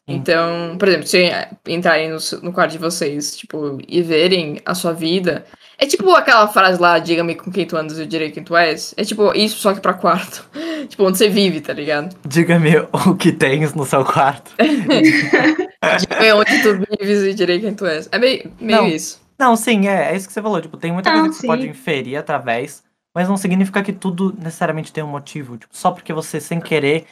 Então, 0.07 0.77
por 0.79 0.87
exemplo, 0.87 1.07
se 1.07 1.31
entrarem 1.67 2.11
no, 2.11 2.19
no 2.43 2.53
quarto 2.53 2.73
de 2.73 2.79
vocês, 2.79 3.37
tipo, 3.37 3.79
e 3.89 4.03
verem 4.03 4.61
a 4.65 4.75
sua 4.75 4.93
vida. 4.93 5.47
É 5.79 5.87
tipo 5.87 6.11
aquela 6.11 6.47
frase 6.47 6.81
lá, 6.81 6.99
diga-me 6.99 7.35
com 7.35 7.51
quem 7.51 7.67
tu 7.67 7.77
andas 7.77 7.99
e 7.99 8.03
eu 8.03 8.07
direi 8.07 8.31
quem 8.31 8.45
tu 8.45 8.55
és. 8.55 8.95
É 8.99 9.05
tipo 9.05 9.33
isso, 9.35 9.59
só 9.59 9.73
que 9.73 9.81
pra 9.81 9.95
quarto. 9.95 10.47
tipo, 10.89 11.05
onde 11.05 11.17
você 11.17 11.29
vive, 11.29 11.61
tá 11.63 11.73
ligado? 11.73 12.15
Diga-me 12.27 12.87
o 12.93 13.15
que 13.17 13.33
tens 13.33 13.73
no 13.75 13.87
seu 13.87 14.05
quarto. 14.05 14.53
diga-me 14.61 16.33
onde 16.33 16.63
tu 16.63 16.79
vives 16.79 17.23
e 17.23 17.35
direi 17.35 17.61
quem 17.61 17.75
tu 17.75 17.87
és. 17.87 18.09
É 18.13 18.19
meio, 18.19 18.53
meio 18.61 18.83
Não. 18.83 18.89
isso. 18.89 19.25
Não, 19.39 19.57
sim, 19.57 19.89
é, 19.89 20.13
é 20.13 20.17
isso 20.17 20.27
que 20.29 20.35
você 20.35 20.43
falou. 20.43 20.61
Tipo, 20.61 20.77
tem 20.77 20.93
muita 20.93 21.11
Não, 21.11 21.21
coisa 21.21 21.35
que 21.35 21.41
você 21.41 21.47
pode 21.47 21.67
inferir 21.67 22.17
através, 22.17 22.85
mas 23.15 23.29
não 23.29 23.37
significa 23.37 23.83
que 23.83 23.93
tudo 23.93 24.35
necessariamente 24.39 24.93
tem 24.93 25.03
um 25.03 25.09
motivo. 25.09 25.57
Tipo, 25.57 25.75
só 25.75 25.91
porque 25.91 26.13
você, 26.13 26.41
sem 26.41 26.61
querer, 26.61 27.07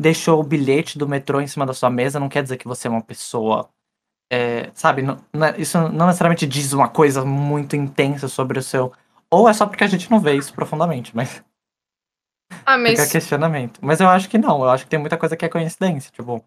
deixou 0.00 0.40
o 0.40 0.44
bilhete 0.44 0.98
do 0.98 1.08
metrô 1.08 1.40
em 1.40 1.46
cima 1.46 1.64
da 1.66 1.72
sua 1.74 1.88
mesa, 1.90 2.20
não 2.20 2.28
quer 2.28 2.42
dizer 2.42 2.56
que 2.58 2.68
você 2.68 2.88
é 2.88 2.90
uma 2.90 3.02
pessoa. 3.02 3.68
é, 4.28 4.70
sabe? 4.74 5.02
não- 5.02 5.18
é- 5.44 5.60
isso 5.60 5.78
não 5.90 6.06
necessariamente 6.08 6.48
diz 6.48 6.72
uma 6.72 6.88
coisa 6.88 7.24
muito 7.24 7.76
intensa 7.76 8.26
sobre 8.26 8.58
o 8.58 8.62
seu. 8.62 8.92
Ou 9.30 9.48
é 9.48 9.52
só 9.52 9.66
porque 9.66 9.84
a 9.84 9.86
gente 9.86 10.10
não 10.10 10.18
vê 10.18 10.34
isso 10.34 10.52
profundamente, 10.52 11.14
mas 11.14 11.44
Ah, 12.64 12.76
fica 12.76 13.02
mas. 13.02 13.12
questionamento. 13.12 13.78
Mas 13.80 14.00
eu 14.00 14.08
acho 14.08 14.28
que 14.28 14.36
não, 14.36 14.62
eu 14.64 14.70
acho 14.70 14.82
que 14.84 14.90
tem 14.90 14.98
muita 14.98 15.16
coisa 15.16 15.36
que 15.36 15.44
é 15.44 15.48
coincidência. 15.48 16.10
Tipo, 16.10 16.44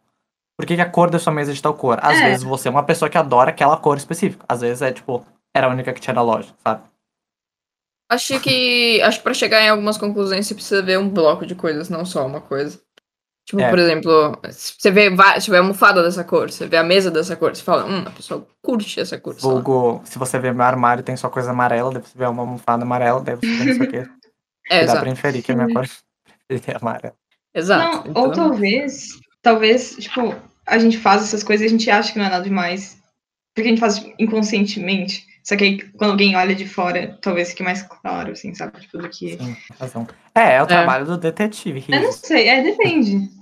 por 0.58 0.65
que, 0.65 0.75
que 0.75 0.82
a 0.82 0.89
cor 0.89 1.10
da 1.10 1.18
sua 1.20 1.32
mesa 1.32 1.51
é 1.51 1.53
de 1.53 1.62
tal 1.62 1.74
cor? 1.74 2.00
Às 2.01 2.18
É. 2.18 2.25
vezes 2.25 2.44
você 2.44 2.68
é 2.68 2.72
uma 2.72 2.84
pessoa 2.84 3.10
que 3.10 3.18
adora 3.18 3.50
aquela 3.51 3.77
cor 3.77 3.96
específica. 3.96 4.44
Às 4.48 4.60
vezes 4.60 4.82
é 4.82 4.91
tipo, 4.91 5.25
era 5.56 5.68
a 5.68 5.70
única 5.70 5.94
que 5.94 6.01
tinha 6.01 6.13
na 6.13 6.22
loja, 6.22 6.53
sabe? 6.62 6.84
Acho 8.12 8.39
que. 8.41 9.01
Acho 9.03 9.20
que 9.20 9.24
pra 9.24 9.34
chegar 9.34 9.62
em 9.62 9.70
algumas 9.70 9.98
conclusões 9.98 10.48
você 10.48 10.53
precisa 10.56 10.82
ver 10.82 11.00
um 11.00 11.08
bloco 11.10 11.46
de 11.46 11.56
coisas, 11.56 11.89
não 11.89 12.06
só 12.06 12.25
uma 12.25 12.41
coisa. 12.41 12.82
Tipo, 13.50 13.62
É. 13.63 13.70
por 13.72 13.79
exemplo, 13.79 14.39
se 14.51 14.75
você 14.77 14.91
vê, 14.91 15.10
se 15.41 15.50
vê 15.50 15.58
a 15.58 15.60
almofada 15.60 16.03
dessa 16.03 16.24
cor, 16.24 16.51
você 16.51 16.68
vê 16.68 16.77
a 16.77 16.84
mesa 16.84 17.10
dessa 17.10 17.36
cor, 17.36 17.56
você 17.56 17.63
fala, 17.63 17.84
hum, 17.84 18.03
a 18.06 18.12
pessoa 18.12 18.46
curte 18.62 19.00
essa 19.00 19.18
cor. 19.18 19.34
Vulgo, 19.39 20.03
se 20.06 20.20
você 20.20 20.38
vê 20.38 20.53
meu 20.53 20.63
armário 20.63 21.01
tem 21.03 21.18
só 21.18 21.29
coisa 21.29 21.50
amarela, 21.50 21.91
daí 21.91 22.03
você 22.03 22.15
vê 22.15 22.27
uma 22.27 22.44
almofada 22.44 22.84
amarela, 22.84 23.22
daí 23.22 23.36
você 23.38 23.48
vê 23.48 23.65
não 23.65 23.75
sei 23.75 23.88
o 23.88 23.89
quê. 23.89 23.98
É, 23.98 24.03
E 24.70 24.77
dá 24.77 24.84
exato. 24.84 25.00
pra 25.00 25.10
inferir 25.10 25.41
que 25.41 25.51
a 25.51 25.56
minha 25.56 25.74
cor 25.74 25.84
é 26.48 26.75
amarela. 26.79 27.15
Exato. 27.56 28.08
Não, 28.08 28.22
ou 28.22 28.29
Então, 28.29 28.50
talvez, 28.50 29.08
talvez, 29.41 29.96
tipo, 29.96 30.36
a 30.68 30.77
gente 30.77 31.00
faz 31.00 31.24
essas 31.24 31.41
coisas 31.41 31.63
e 31.63 31.68
a 31.68 31.72
gente 31.72 31.89
acha 31.89 32.13
que 32.13 32.20
não 32.20 32.25
é 32.25 32.29
nada 32.29 32.44
demais. 32.44 33.00
Porque 33.56 33.68
a 33.68 33.72
gente 33.72 33.79
faz 33.79 33.96
tipo, 33.98 34.13
inconscientemente. 34.20 35.25
Só 35.44 35.56
que 35.56 35.63
aí, 35.63 35.82
quando 35.94 36.12
alguém 36.12 36.36
olha 36.36 36.53
de 36.53 36.68
fora, 36.68 37.18
talvez 37.20 37.50
fique 37.50 37.63
mais 37.63 37.82
claro, 37.82 38.34
assim, 38.34 38.53
sabe? 38.53 38.79
Tipo, 38.82 39.00
do 39.00 39.10
que. 39.10 39.36
Sim, 39.39 39.58
razão. 39.79 40.08
É, 40.36 40.58
é 40.58 40.62
o 40.62 40.68
trabalho 40.68 41.06
do 41.06 41.18
detetive, 41.18 41.84
Eu 41.89 42.01
não 42.01 42.12
sei, 42.12 42.48
é, 42.48 42.62
depende. 42.62 43.38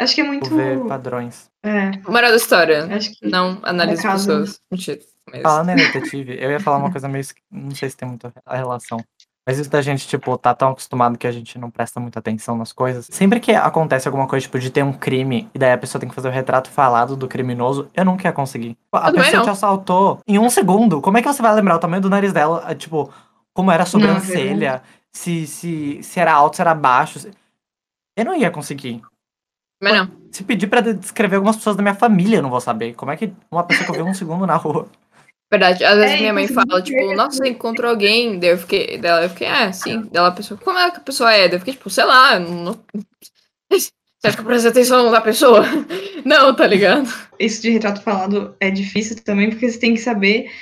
Acho 0.00 0.14
que 0.14 0.20
é 0.20 0.24
muito. 0.24 0.44
Tipo, 0.44 0.56
ver 0.56 0.80
padrões. 0.86 1.50
É, 1.62 1.90
moral 2.10 2.30
da 2.30 2.36
história. 2.36 2.86
acho 2.96 3.10
que. 3.12 3.28
Não 3.28 3.58
analise 3.62 4.02
No 4.04 4.10
caso- 4.10 4.26
pessoas. 4.28 4.60
Mentira. 4.70 4.98
Mas... 5.30 5.42
Falando 5.42 5.70
em 5.70 5.76
detetive, 5.76 6.36
eu 6.40 6.50
ia 6.50 6.58
falar 6.60 6.78
uma 6.78 6.90
coisa 6.90 7.08
meio. 7.08 7.24
Não 7.50 7.74
sei 7.74 7.90
se 7.90 7.96
tem 7.96 8.08
muita 8.08 8.32
a 8.44 8.56
relação. 8.56 8.98
Mas 9.46 9.58
isso 9.58 9.70
da 9.70 9.80
gente, 9.82 10.06
tipo, 10.06 10.36
tá 10.38 10.54
tão 10.54 10.70
acostumado 10.70 11.18
que 11.18 11.26
a 11.26 11.32
gente 11.32 11.58
não 11.58 11.70
presta 11.70 11.98
muita 11.98 12.18
atenção 12.18 12.56
nas 12.56 12.72
coisas. 12.72 13.08
Sempre 13.10 13.40
que 13.40 13.52
acontece 13.52 14.06
alguma 14.06 14.26
coisa, 14.28 14.44
tipo, 14.44 14.58
de 14.58 14.70
ter 14.70 14.82
um 14.84 14.92
crime, 14.92 15.48
e 15.54 15.58
daí 15.58 15.72
a 15.72 15.78
pessoa 15.78 15.98
tem 15.98 16.08
que 16.08 16.14
fazer 16.14 16.28
o 16.28 16.30
retrato 16.30 16.70
falado 16.70 17.16
do 17.16 17.26
criminoso, 17.26 17.90
eu 17.94 18.04
nunca 18.04 18.28
ia 18.28 18.32
conseguir. 18.32 18.76
A 18.92 19.08
Eu 19.08 19.14
pessoa 19.14 19.36
não. 19.38 19.44
te 19.44 19.50
assaltou 19.50 20.20
em 20.28 20.38
um 20.38 20.50
segundo. 20.50 21.00
Como 21.00 21.16
é 21.18 21.22
que 21.22 21.26
você 21.26 21.40
vai 21.42 21.54
lembrar 21.54 21.76
o 21.76 21.78
tamanho 21.78 22.02
do 22.02 22.10
nariz 22.10 22.32
dela? 22.32 22.62
Ah, 22.66 22.74
Tipo, 22.74 23.10
como 23.54 23.70
era 23.72 23.82
a 23.82 23.86
sobrancelha, 23.86 24.82
se, 25.12 25.46
se, 25.46 26.02
se 26.02 26.20
era 26.20 26.32
alto, 26.32 26.56
se 26.56 26.62
era 26.62 26.74
baixo. 26.74 27.18
Eu 28.16 28.24
não 28.26 28.36
ia 28.36 28.50
conseguir. 28.50 29.00
Mas 29.80 29.94
não. 29.94 30.10
Se 30.30 30.44
pedir 30.44 30.66
pra 30.66 30.80
descrever 30.80 31.36
algumas 31.36 31.56
pessoas 31.56 31.76
da 31.76 31.82
minha 31.82 31.94
família, 31.94 32.36
eu 32.36 32.42
não 32.42 32.50
vou 32.50 32.60
saber. 32.60 32.94
Como 32.94 33.10
é 33.10 33.16
que 33.16 33.32
uma 33.50 33.64
pessoa 33.64 33.86
que 33.86 33.92
eu 33.98 34.04
vi 34.04 34.10
um 34.10 34.14
segundo 34.14 34.46
na 34.46 34.56
rua. 34.56 34.88
Verdade, 35.50 35.84
às 35.84 35.98
vezes 35.98 36.16
É, 36.16 36.20
minha 36.20 36.32
mãe 36.32 36.46
fala, 36.46 36.80
tipo, 36.80 37.14
nossa, 37.16 37.38
você 37.38 37.48
encontrou 37.48 37.90
alguém, 37.90 38.38
daí 38.38 38.50
eu 38.50 38.58
fiquei, 38.58 38.98
dela, 38.98 39.24
eu 39.24 39.30
fiquei, 39.30 39.48
ah, 39.48 39.72
sim, 39.72 40.02
dela 40.02 40.28
a 40.28 40.32
pessoa, 40.32 40.60
como 40.62 40.78
é 40.78 40.88
que 40.92 40.98
a 40.98 41.00
pessoa 41.00 41.32
é? 41.34 41.48
Daí 41.48 41.56
eu 41.56 41.58
fiquei, 41.58 41.74
tipo, 41.74 41.90
sei 41.90 42.04
lá, 42.04 42.38
não... 42.38 42.78
você 43.68 43.90
acha 44.24 44.36
que 44.36 44.42
eu 44.42 44.46
presto 44.46 44.68
atenção 44.68 45.10
na 45.10 45.20
pessoa? 45.20 45.64
Não, 46.24 46.54
tá 46.54 46.66
ligado? 46.66 47.08
Isso 47.38 47.62
de 47.62 47.70
retrato 47.70 48.02
falado 48.02 48.54
é 48.60 48.70
difícil 48.70 49.16
também, 49.24 49.48
porque 49.48 49.68
você 49.68 49.78
tem 49.78 49.94
que 49.94 50.00
saber 50.00 50.52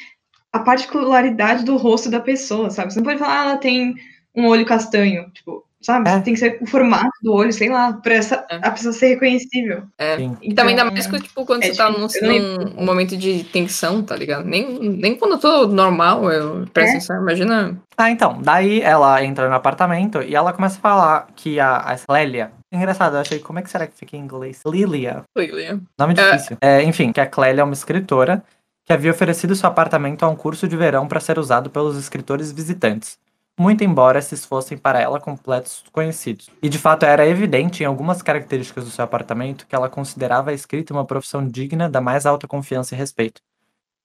a 0.53 0.61
particularidade 0.61 1.65
do 1.65 1.77
rosto 1.77 2.09
da 2.09 2.21
pessoa, 2.21 2.71
sabe? 2.71 2.93
Você 2.93 3.01
não 3.01 3.05
pode 3.05 3.19
falar, 3.19 3.41
ah, 3.41 3.45
ela 3.45 3.57
tem 3.57 3.95
um 4.35 4.47
olho 4.47 4.65
castanho, 4.65 5.29
tipo, 5.33 5.68
sabe? 5.81 6.09
É. 6.11 6.21
Tem 6.21 6.35
que 6.35 6.41
ser 6.41 6.59
o 6.61 6.67
formato 6.67 7.11
do 7.23 7.33
olho, 7.33 7.53
sei 7.53 7.69
lá, 7.69 7.93
pra 7.93 8.15
essa, 8.15 8.45
É. 8.51 8.57
a 8.63 8.71
pessoa 8.71 8.93
ser 8.93 9.09
reconhecível. 9.09 9.83
É. 9.99 10.17
Sim. 10.17 10.37
E 10.43 10.55
também 10.55 10.71
ainda 10.73 10.83
Então, 10.83 10.93
mais 10.93 11.07
que, 11.07 11.21
tipo, 11.21 11.45
quando 11.47 11.63
é 11.63 11.67
você 11.69 11.77
tá 11.77 11.91
num, 11.91 12.07
não- 12.23 12.65
num 12.77 12.85
momento 12.85 13.17
de 13.17 13.45
tensão, 13.45 14.03
tá 14.03 14.17
ligado? 14.17 14.45
Nem, 14.45 14.79
nem 14.79 15.17
quando 15.17 15.33
eu 15.33 15.39
tô 15.39 15.67
normal, 15.69 16.31
eu 16.31 16.67
presto 16.73 16.89
É. 16.89 16.91
atenção, 16.97 17.23
imagina... 17.23 17.77
Ah, 17.97 18.11
então. 18.11 18.41
Daí 18.43 18.81
ela 18.81 19.23
entra 19.25 19.49
no 19.49 19.55
apartamento 19.55 20.23
e 20.23 20.35
ela 20.35 20.53
começa 20.53 20.79
a 20.79 20.81
falar 20.81 21.29
que 21.35 21.59
a, 21.59 21.77
a 21.79 21.97
Clélia. 21.99 22.53
Engraçado, 22.73 23.17
eu 23.17 23.21
achei. 23.21 23.39
Como 23.39 23.59
é 23.59 23.63
que 23.63 23.71
será 23.71 23.87
que 23.87 23.97
fica 23.97 24.17
em 24.17 24.21
inglês? 24.21 24.61
Lilia. 24.67 25.23
Lilia. 25.37 25.81
Nome 25.99 26.15
É. 26.17 26.31
difícil. 26.33 26.57
É, 26.61 26.83
enfim, 26.83 27.11
que 27.13 27.21
a 27.21 27.27
Clélia 27.27 27.63
é 27.63 27.65
uma 27.65 27.73
escritora 27.73 28.43
que 28.87 28.93
havia 28.93 29.11
oferecido 29.11 29.55
seu 29.55 29.69
apartamento 29.69 30.23
a 30.25 30.29
um 30.29 30.37
curso 30.37 30.67
de 30.69 30.77
verão 30.77 31.07
para 31.09 31.19
ser 31.21 31.39
usado 31.39 31.71
pelos 31.71 31.99
escritores 31.99 32.53
visitantes. 32.53 33.19
Muito 33.59 33.83
embora 33.83 34.21
esses 34.21 34.45
fossem 34.45 34.79
para 34.79 35.01
ela 35.01 35.19
completos 35.19 35.81
desconhecidos. 35.83 36.49
E 36.63 36.69
de 36.69 36.79
fato 36.79 37.05
era 37.05 37.27
evidente 37.27 37.83
em 37.83 37.87
algumas 37.87 38.23
características 38.23 38.85
do 38.85 38.91
seu 38.91 39.05
apartamento 39.05 39.67
que 39.67 39.75
ela 39.75 39.89
considerava 39.89 40.51
a 40.51 40.55
escrita 40.55 40.95
uma 40.95 41.05
profissão 41.05 41.47
digna 41.47 41.91
da 41.91 42.01
mais 42.01 42.25
alta 42.25 42.47
confiança 42.47 42.95
e 42.95 42.99
respeito. 42.99 43.41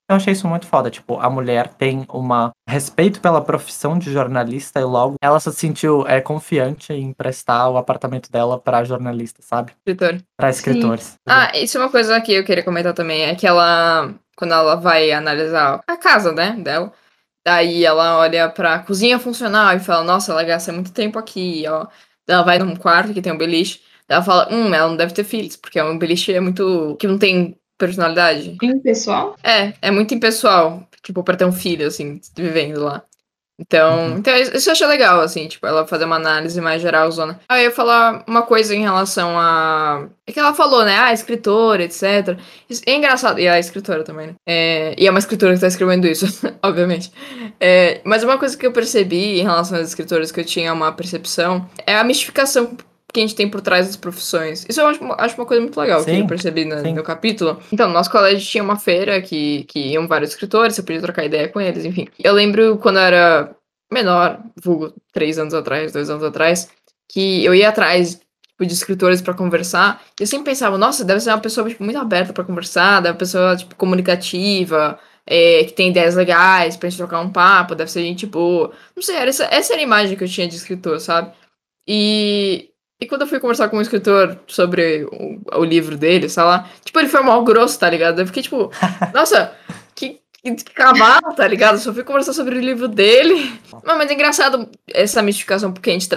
Eu 0.10 0.18
achei 0.18 0.34
isso 0.34 0.48
muito 0.48 0.68
foda. 0.68 0.90
Tipo, 0.90 1.20
a 1.20 1.30
mulher 1.30 1.68
tem 1.70 2.06
uma 2.10 2.52
respeito 2.68 3.22
pela 3.22 3.42
profissão 3.42 3.98
de 3.98 4.12
jornalista 4.12 4.80
e 4.80 4.84
logo 4.84 5.16
ela 5.22 5.40
se 5.40 5.52
sentiu 5.54 6.06
é, 6.08 6.20
confiante 6.20 6.92
em 6.92 7.10
emprestar 7.10 7.70
o 7.70 7.78
apartamento 7.78 8.32
dela 8.32 8.60
para 8.60 8.84
jornalista, 8.84 9.42
sabe? 9.42 9.72
Escritor. 9.72 10.22
Para 10.38 10.50
escritores. 10.50 11.16
Ah, 11.28 11.58
isso 11.58 11.78
é 11.78 11.82
uma 11.82 11.90
coisa 11.90 12.20
que 12.20 12.34
eu 12.34 12.44
queria 12.44 12.64
comentar 12.64 12.94
também, 12.94 13.24
é 13.24 13.36
que 13.36 13.48
ela, 13.48 14.14
quando 14.36 14.54
ela 14.54 14.76
vai 14.76 15.12
analisar 15.12 15.82
a 15.88 15.98
casa, 15.98 16.34
né, 16.34 16.56
dela, 16.60 16.92
daí 17.46 17.84
ela 17.86 18.18
olha 18.20 18.50
pra 18.50 18.80
cozinha 18.80 19.20
funcional 19.20 19.76
e 19.76 19.80
fala, 19.80 20.04
nossa, 20.04 20.32
ela 20.32 20.44
gasta 20.44 20.72
muito 20.74 20.92
tempo 20.94 21.20
aqui, 21.20 21.64
ó. 21.68 21.86
Daí 22.26 22.36
Ela 22.36 22.44
vai 22.44 22.60
num 22.60 22.76
quarto 22.76 23.14
que 23.14 23.22
tem 23.22 23.34
um 23.34 23.38
beliche, 23.38 23.82
daí 24.08 24.16
ela 24.18 24.24
fala, 24.26 24.48
hum, 24.54 24.74
ela 24.74 24.88
não 24.90 24.98
deve 24.98 25.14
ter 25.14 25.24
filhos, 25.24 25.56
porque 25.58 25.82
um 25.82 25.98
beliche 25.98 26.34
é 26.34 26.40
muito, 26.40 26.96
que 27.00 27.08
não 27.08 27.18
tem 27.20 27.58
personalidade. 27.78 28.58
Sim, 28.62 28.80
pessoal. 28.80 29.36
É, 29.44 29.74
é 29.82 29.92
muito 29.92 30.14
impessoal, 30.14 30.88
tipo, 31.04 31.24
pra 31.24 31.36
ter 31.36 31.46
um 31.46 31.52
filho, 31.52 31.88
assim, 31.88 32.20
vivendo 32.36 32.82
lá. 32.84 33.04
Então, 33.60 34.08
Uhum. 34.08 34.18
então 34.18 34.36
isso 34.36 34.68
eu 34.68 34.72
achei 34.72 34.88
legal, 34.88 35.22
assim, 35.22 35.48
tipo, 35.48 35.66
ela 35.68 35.86
fazer 35.86 36.06
uma 36.06 36.16
análise 36.16 36.60
mais 36.60 36.82
geral, 36.82 37.12
zona. 37.12 37.40
Ah, 37.48 37.60
eu 37.60 37.66
ia 37.66 37.72
falar 37.72 38.24
uma 38.28 38.42
coisa 38.42 38.76
em 38.76 38.82
relação 38.82 39.38
a. 39.38 40.08
É 40.26 40.32
que 40.32 40.40
ela 40.40 40.54
falou, 40.54 40.84
né? 40.84 40.98
Ah, 40.98 41.14
escritora, 41.14 41.84
etc. 41.84 42.38
É 42.88 42.96
engraçado. 42.96 43.40
E 43.40 43.48
a 43.48 43.60
escritora 43.60 44.04
também, 44.04 44.28
né? 44.28 44.34
É, 44.48 44.96
E 44.98 45.06
é 45.06 45.10
uma 45.10 45.20
escritora 45.20 45.54
que 45.54 45.60
tá 45.62 45.68
escrevendo 45.68 46.08
isso, 46.08 46.26
obviamente. 46.64 47.12
É, 47.60 48.02
Mas 48.04 48.24
uma 48.24 48.38
coisa 48.40 48.58
que 48.58 48.66
eu 48.66 48.72
percebi 48.72 49.40
em 49.40 49.44
relação 49.44 49.78
às 49.78 49.88
escritoras 49.90 50.32
que 50.32 50.40
eu 50.40 50.46
tinha 50.46 50.74
uma 50.74 50.92
percepção 50.92 51.70
é 51.86 51.96
a 51.96 52.04
mistificação 52.04 52.76
que 53.14 53.20
a 53.20 53.24
gente 53.24 53.36
tem 53.36 53.48
por 53.48 53.62
trás 53.62 53.86
das 53.86 53.96
profissões. 53.96 54.66
Isso 54.68 54.82
eu 54.82 54.88
acho, 54.88 55.00
acho 55.20 55.36
uma 55.36 55.46
coisa 55.46 55.62
muito 55.62 55.80
legal 55.80 56.04
que 56.04 56.10
Sim, 56.10 56.22
eu 56.22 56.28
percebi 56.28 56.66
no, 56.66 56.82
no 56.82 57.04
capítulo. 57.04 57.62
Então, 57.72 57.88
no 57.88 57.94
nosso 57.94 58.10
colégio 58.10 58.46
tinha 58.46 58.64
uma 58.64 58.78
feira 58.78 59.22
que, 59.22 59.66
que 59.66 59.80
iam 59.92 60.08
vários 60.08 60.32
escritores, 60.32 60.76
você 60.76 60.82
podia 60.82 61.02
trocar 61.02 61.24
ideia 61.24 61.48
com 61.48 61.62
eles, 61.62 61.86
enfim. 61.86 62.08
Eu 62.22 62.34
lembro 62.34 62.80
quando 62.80 62.98
eu 62.98 63.04
era 63.04 63.56
menor, 63.92 64.40
vulgo 64.62 64.92
três 65.14 65.38
anos 65.38 65.54
atrás, 65.54 65.94
dois 65.94 66.10
anos 66.10 66.24
atrás, 66.24 66.70
que 67.08 67.46
eu 67.46 67.54
ia 67.54 67.70
atrás 67.70 68.20
tipo, 68.48 68.66
de 68.66 68.74
escritores 68.74 69.22
pra 69.22 69.36
conversar, 69.36 70.04
e 70.20 70.24
eu 70.24 70.28
sempre 70.28 70.46
pensava, 70.46 70.76
nossa, 70.76 71.06
deve 71.06 71.20
ser 71.20 71.30
uma 71.30 71.40
pessoa 71.40 71.70
tipo, 71.70 71.84
muito 71.84 72.00
aberta 72.00 72.34
pra 72.34 72.44
conversar, 72.44 73.00
deve 73.00 73.04
ser 73.04 73.12
uma 73.12 73.20
pessoa 73.20 73.56
tipo, 73.56 73.76
comunicativa, 73.76 75.00
é, 75.28 75.64
que 75.66 75.74
tem 75.74 75.90
ideias 75.92 76.16
legais 76.16 76.76
pra 76.76 76.90
gente 76.90 76.98
trocar 76.98 77.22
um 77.22 77.32
papo, 77.32 77.76
deve 77.76 77.92
ser 77.92 78.02
gente 78.02 78.26
boa. 78.26 78.72
Não 78.96 79.04
sei, 79.04 79.18
era 79.18 79.30
essa, 79.30 79.46
essa 79.46 79.74
era 79.74 79.82
a 79.82 79.86
imagem 79.86 80.18
que 80.18 80.24
eu 80.24 80.28
tinha 80.28 80.48
de 80.48 80.56
escritor, 80.56 81.00
sabe? 81.00 81.32
E, 81.88 82.73
e 83.00 83.06
quando 83.06 83.22
eu 83.22 83.28
fui 83.28 83.40
conversar 83.40 83.70
com 83.70 83.78
um 83.78 83.82
escritor 83.82 84.40
sobre 84.48 85.06
o, 85.12 85.42
o 85.60 85.64
livro 85.64 85.98
dele, 85.98 86.30
sei 86.30 86.44
lá, 86.44 86.70
tipo, 86.84 87.00
ele 87.00 87.10
foi 87.10 87.22
mal 87.22 87.44
grosso, 87.44 87.78
tá 87.78 87.90
ligado? 87.90 88.20
Eu 88.20 88.28
fiquei 88.28 88.44
tipo, 88.44 88.72
nossa, 89.14 89.54
que, 89.94 90.20
que, 90.42 90.56
que 90.56 90.74
cavalo, 90.74 91.34
tá 91.36 91.48
ligado? 91.48 91.76
Eu 91.76 91.80
só 91.80 91.94
fui 91.94 92.04
conversar 92.04 92.34
sobre 92.34 92.56
o 92.56 92.62
livro 92.62 92.88
dele. 92.88 93.52
Mas, 93.84 93.98
mas 93.98 94.10
é 94.10 94.14
engraçado 94.14 94.70
essa 94.88 95.22
mistificação 95.22 95.74
que 95.74 95.90
a 95.90 95.94
gente 95.94 96.08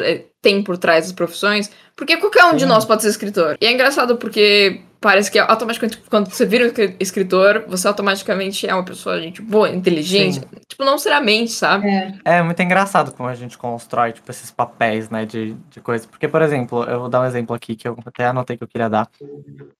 tem 0.41 0.63
por 0.63 0.79
trás 0.79 1.07
das 1.07 1.13
profissões, 1.13 1.71
porque 1.97 2.17
qualquer 2.19 2.45
um 2.45 2.55
de 2.55 2.63
Sim. 2.63 2.69
nós 2.69 2.85
pode 2.85 3.03
ser 3.03 3.09
escritor. 3.09 3.57
E 3.61 3.67
é 3.67 3.73
engraçado 3.73 4.17
porque 4.17 4.81
parece 5.07 5.31
que 5.31 5.39
automaticamente, 5.39 6.03
quando 6.11 6.29
você 6.29 6.45
vira 6.45 6.67
um 6.67 6.97
escritor, 6.99 7.65
você 7.69 7.87
automaticamente 7.87 8.67
é 8.67 8.75
uma 8.75 8.85
pessoa, 8.85 9.21
gente, 9.21 9.41
boa, 9.41 9.71
inteligente. 9.71 10.41
Sim. 10.41 10.47
Tipo, 10.69 10.85
não 10.85 10.99
seriamente, 10.99 11.53
sabe? 11.53 11.87
É. 11.87 12.19
é 12.25 12.43
muito 12.43 12.61
engraçado 12.61 13.13
como 13.13 13.29
a 13.29 13.35
gente 13.37 13.57
constrói, 13.57 14.13
tipo, 14.13 14.29
esses 14.29 14.51
papéis, 14.51 15.09
né, 15.09 15.25
de, 15.25 15.55
de 15.71 15.81
coisa. 15.81 16.09
Porque, 16.09 16.27
por 16.27 16.43
exemplo, 16.43 16.83
eu 16.83 16.99
vou 16.99 17.09
dar 17.09 17.21
um 17.21 17.25
exemplo 17.25 17.55
aqui 17.55 17.77
que 17.77 17.87
eu 17.87 17.97
até 18.05 18.27
anotei 18.27 18.57
que 18.57 18.65
eu 18.65 18.69
queria 18.69 18.91
dar. 18.91 19.09
Que 19.17 19.25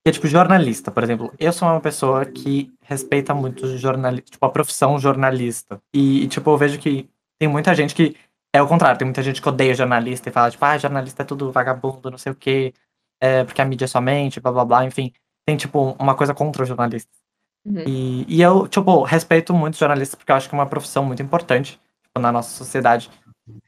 é, 0.07 0.13
tipo, 0.13 0.29
jornalista, 0.29 0.93
por 0.93 1.03
exemplo. 1.03 1.33
Eu 1.41 1.53
sou 1.53 1.67
uma 1.67 1.81
pessoa 1.81 2.25
que 2.25 2.73
respeita 2.83 3.35
muito 3.35 3.77
jornalista, 3.77 4.31
tipo, 4.31 4.47
a 4.47 4.51
profissão 4.51 4.97
jornalista. 4.97 5.81
E, 5.93 6.23
e, 6.23 6.29
tipo, 6.29 6.49
eu 6.49 6.57
vejo 6.57 6.79
que 6.79 7.11
tem 7.37 7.49
muita 7.49 7.75
gente 7.75 7.97
que 7.97 8.15
é 8.55 8.63
o 8.63 8.69
contrário, 8.69 8.97
tem 8.97 9.07
muita 9.07 9.25
gente 9.25 9.43
que 9.43 9.49
odeia 9.49 9.75
jornalista 9.75 10.29
e 10.29 10.33
fala, 10.33 10.53
tipo, 10.53 10.65
ah, 10.65 10.79
jornalista 10.79 11.23
é 11.25 11.27
tudo 11.27 11.51
vagabundo, 11.51 12.13
não 12.13 12.17
sei 12.17 12.31
o 12.31 12.35
quê, 12.37 12.73
é, 13.21 13.45
porque 13.45 13.61
a 13.61 13.65
mídia 13.65 13.85
é 13.85 13.89
somente, 13.89 14.41
blá 14.41 14.53
blá 14.53 14.65
blá, 14.65 14.85
enfim. 14.85 15.13
Tem, 15.47 15.57
tipo, 15.57 15.97
uma 15.99 16.15
coisa 16.15 16.35
contra 16.35 16.63
os 16.63 16.69
jornalistas. 16.69 17.17
Uhum. 17.65 17.83
E, 17.87 18.27
e 18.29 18.43
eu, 18.43 18.69
tipo, 18.69 19.03
respeito 19.03 19.53
muito 19.53 19.75
os 19.75 19.81
jornalistas 19.81 20.15
porque 20.15 20.31
eu 20.31 20.37
acho 20.37 20.49
que 20.49 20.55
é 20.55 20.59
uma 20.59 20.67
profissão 20.67 21.05
muito 21.05 21.23
importante 21.23 21.81
tipo, 22.03 22.21
na 22.21 22.31
nossa 22.31 22.51
sociedade. 22.51 23.11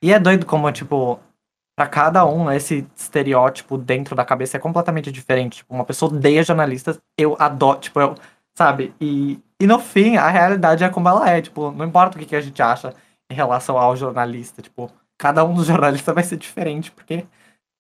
E 0.02 0.12
é 0.12 0.18
doido 0.18 0.46
como, 0.46 0.70
tipo, 0.72 1.20
para 1.76 1.86
cada 1.86 2.26
um, 2.26 2.50
esse 2.50 2.86
estereótipo 2.96 3.78
dentro 3.78 4.16
da 4.16 4.24
cabeça 4.24 4.56
é 4.56 4.60
completamente 4.60 5.12
diferente. 5.12 5.58
Tipo, 5.58 5.74
uma 5.74 5.84
pessoa 5.84 6.12
odeia 6.12 6.42
jornalistas, 6.42 7.00
eu 7.16 7.36
adoro, 7.38 7.78
tipo, 7.78 8.00
eu, 8.00 8.14
sabe? 8.56 8.92
E, 9.00 9.40
e 9.60 9.66
no 9.66 9.78
fim, 9.78 10.16
a 10.16 10.28
realidade 10.28 10.82
é 10.82 10.88
como 10.88 11.08
ela 11.08 11.30
é, 11.30 11.40
tipo, 11.40 11.70
não 11.70 11.86
importa 11.86 12.16
o 12.16 12.20
que, 12.20 12.26
que 12.26 12.36
a 12.36 12.40
gente 12.40 12.60
acha 12.60 12.94
em 13.30 13.34
relação 13.34 13.78
ao 13.78 13.94
jornalista. 13.96 14.62
Tipo, 14.62 14.90
cada 15.16 15.44
um 15.44 15.54
dos 15.54 15.66
jornalistas 15.68 16.14
vai 16.14 16.24
ser 16.24 16.36
diferente, 16.36 16.90
porque. 16.90 17.24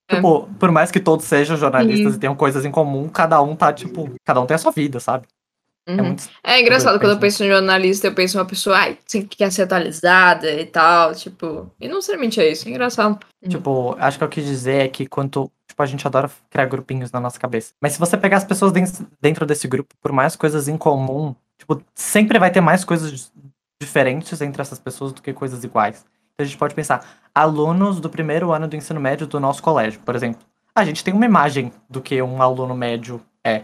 Tipo, 0.08 0.48
por 0.58 0.70
mais 0.70 0.90
que 0.90 1.00
todos 1.00 1.26
sejam 1.26 1.56
jornalistas 1.56 2.12
uhum. 2.12 2.16
e 2.16 2.20
tenham 2.20 2.34
coisas 2.34 2.64
em 2.64 2.70
comum, 2.70 3.08
cada 3.08 3.40
um 3.42 3.54
tá, 3.54 3.72
tipo, 3.72 4.10
cada 4.24 4.40
um 4.40 4.46
tem 4.46 4.54
a 4.54 4.58
sua 4.58 4.72
vida, 4.72 4.98
sabe? 4.98 5.26
É 5.86 5.92
uhum. 5.92 5.98
É, 5.98 6.02
muito... 6.02 6.28
é, 6.44 6.60
engraçado, 6.60 6.98
quando 6.98 7.12
eu 7.12 7.18
penso 7.18 7.42
em 7.44 7.48
jornalista, 7.48 8.06
eu 8.06 8.14
penso 8.14 8.36
em 8.36 8.40
uma 8.40 8.46
pessoa 8.46 8.76
ai, 8.76 8.98
que 9.06 9.24
quer 9.24 9.50
ser 9.50 9.62
atualizada 9.62 10.50
e 10.50 10.66
tal, 10.66 11.14
tipo, 11.14 11.70
e 11.80 11.88
não 11.88 11.96
necessariamente 11.96 12.40
é 12.40 12.50
isso, 12.50 12.68
é 12.68 12.70
engraçado. 12.70 13.18
Uhum. 13.42 13.48
Tipo, 13.48 13.96
acho 13.98 14.18
que 14.18 14.24
eu 14.24 14.28
quis 14.28 14.44
dizer 14.44 14.84
é 14.84 14.88
que 14.88 15.06
quanto, 15.06 15.50
tipo, 15.66 15.82
a 15.82 15.86
gente 15.86 16.06
adora 16.06 16.30
criar 16.50 16.66
grupinhos 16.66 17.10
na 17.10 17.20
nossa 17.20 17.38
cabeça. 17.38 17.72
Mas 17.80 17.92
se 17.92 17.98
você 17.98 18.16
pegar 18.16 18.36
as 18.36 18.44
pessoas 18.44 18.72
dentro 19.20 19.46
desse 19.46 19.66
grupo, 19.66 19.94
por 20.00 20.12
mais 20.12 20.36
coisas 20.36 20.68
em 20.68 20.76
comum, 20.76 21.34
tipo, 21.58 21.82
sempre 21.94 22.38
vai 22.38 22.50
ter 22.50 22.60
mais 22.60 22.84
coisas 22.84 23.32
diferentes 23.80 24.40
entre 24.40 24.60
essas 24.60 24.78
pessoas 24.78 25.12
do 25.12 25.22
que 25.22 25.32
coisas 25.32 25.64
iguais. 25.64 26.04
A 26.40 26.44
gente 26.44 26.56
pode 26.56 26.72
pensar, 26.72 27.04
alunos 27.34 27.98
do 27.98 28.08
primeiro 28.08 28.52
ano 28.52 28.68
do 28.68 28.76
ensino 28.76 29.00
médio 29.00 29.26
do 29.26 29.40
nosso 29.40 29.60
colégio, 29.60 29.98
por 30.04 30.14
exemplo. 30.14 30.40
A 30.72 30.84
gente 30.84 31.02
tem 31.02 31.12
uma 31.12 31.24
imagem 31.24 31.72
do 31.90 32.00
que 32.00 32.22
um 32.22 32.40
aluno 32.40 32.76
médio 32.76 33.20
é. 33.42 33.62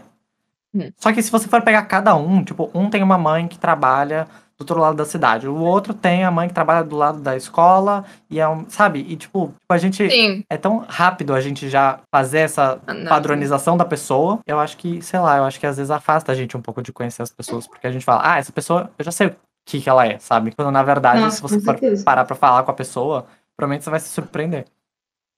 Hum. 0.73 0.91
Só 0.97 1.13
que 1.13 1.23
se 1.23 1.31
você 1.31 1.47
for 1.47 1.61
pegar 1.61 1.83
cada 1.83 2.13
um, 2.15 2.43
tipo, 2.43 2.69
um 2.73 2.89
tem 2.89 3.01
uma 3.01 3.17
mãe 3.17 3.47
que 3.47 3.57
trabalha 3.57 4.27
do 4.57 4.63
outro 4.63 4.77
lado 4.77 4.97
da 4.97 5.05
cidade, 5.05 5.47
o 5.47 5.55
outro 5.55 5.93
tem 5.93 6.25
a 6.25 6.31
mãe 6.31 6.49
que 6.49 6.53
trabalha 6.53 6.83
do 6.83 6.97
lado 6.97 7.21
da 7.21 7.37
escola, 7.37 8.03
e 8.29 8.41
é 8.41 8.47
um, 8.47 8.69
sabe? 8.69 9.05
E 9.07 9.15
tipo, 9.15 9.53
a 9.69 9.77
gente. 9.77 10.09
Sim. 10.09 10.43
É 10.49 10.57
tão 10.57 10.85
rápido 10.85 11.33
a 11.33 11.39
gente 11.39 11.69
já 11.69 11.99
fazer 12.11 12.39
essa 12.39 12.77
Não. 12.85 13.05
padronização 13.05 13.77
da 13.77 13.85
pessoa. 13.85 14.39
Eu 14.45 14.59
acho 14.59 14.75
que, 14.75 15.01
sei 15.01 15.19
lá, 15.21 15.37
eu 15.37 15.45
acho 15.45 15.61
que 15.61 15.65
às 15.65 15.77
vezes 15.77 15.91
afasta 15.91 16.33
a 16.33 16.35
gente 16.35 16.57
um 16.57 16.61
pouco 16.61 16.81
de 16.81 16.91
conhecer 16.91 17.21
as 17.21 17.31
pessoas, 17.31 17.65
porque 17.67 17.87
a 17.87 17.91
gente 17.91 18.03
fala, 18.03 18.33
ah, 18.33 18.37
essa 18.37 18.51
pessoa, 18.51 18.91
eu 18.97 19.05
já 19.05 19.11
sei 19.13 19.33
que, 19.65 19.81
que 19.81 19.89
ela 19.89 20.05
é, 20.05 20.19
sabe? 20.19 20.51
Quando 20.51 20.71
na 20.71 20.83
verdade, 20.83 21.33
se 21.33 21.41
você 21.41 21.59
for 21.59 21.77
parar 22.03 22.23
pra 22.23 22.35
falar 22.35 22.63
com 22.63 22.71
a 22.71 22.75
pessoa, 22.75 23.25
provavelmente 23.57 23.83
você 23.83 23.89
vai 23.89 23.99
se 23.99 24.09
surpreender. 24.09 24.65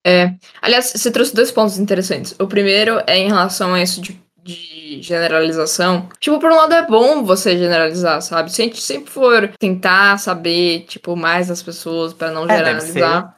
É. 0.06 0.36
Aliás, 0.62 0.92
você 0.96 1.10
trouxe 1.12 1.34
dois 1.34 1.52
pontos 1.52 1.78
interessantes. 1.78 2.36
O 2.40 2.48
primeiro 2.48 3.02
é 3.08 3.18
em 3.18 3.28
relação 3.28 3.74
a 3.74 3.82
isso 3.82 4.02
de, 4.02 4.20
de 4.44 5.02
generalização. 5.02 6.08
Tipo, 6.20 6.40
por 6.40 6.52
um 6.52 6.56
lado 6.56 6.74
é 6.74 6.86
bom 6.86 7.24
você 7.24 7.58
generalizar, 7.58 8.22
sabe? 8.22 8.52
Se 8.52 8.62
a 8.62 8.66
gente 8.66 8.82
sempre 8.82 9.10
for 9.10 9.50
tentar 9.60 10.18
saber, 10.18 10.86
tipo, 10.88 11.16
mais 11.16 11.48
das 11.48 11.64
pessoas 11.64 12.14
para 12.14 12.32
não 12.32 12.46
é, 12.46 12.58
generalizar. 12.58 13.36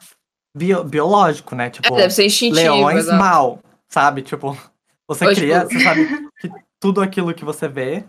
Bio, 0.56 0.84
biológico, 0.84 1.54
né? 1.54 1.70
Tipo, 1.70 1.92
é, 1.94 1.96
deve 1.96 2.14
ser 2.14 2.26
instintivo. 2.26 2.60
Leões 2.60 3.06
mal, 3.06 3.60
sabe? 3.88 4.22
Tipo, 4.22 4.56
você 5.08 5.26
Ou, 5.26 5.34
cria, 5.34 5.60
tipo... 5.60 5.72
você 5.72 5.84
sabe 5.84 6.30
que 6.40 6.50
tudo 6.80 7.00
aquilo 7.00 7.34
que 7.34 7.44
você 7.44 7.68
vê, 7.68 8.04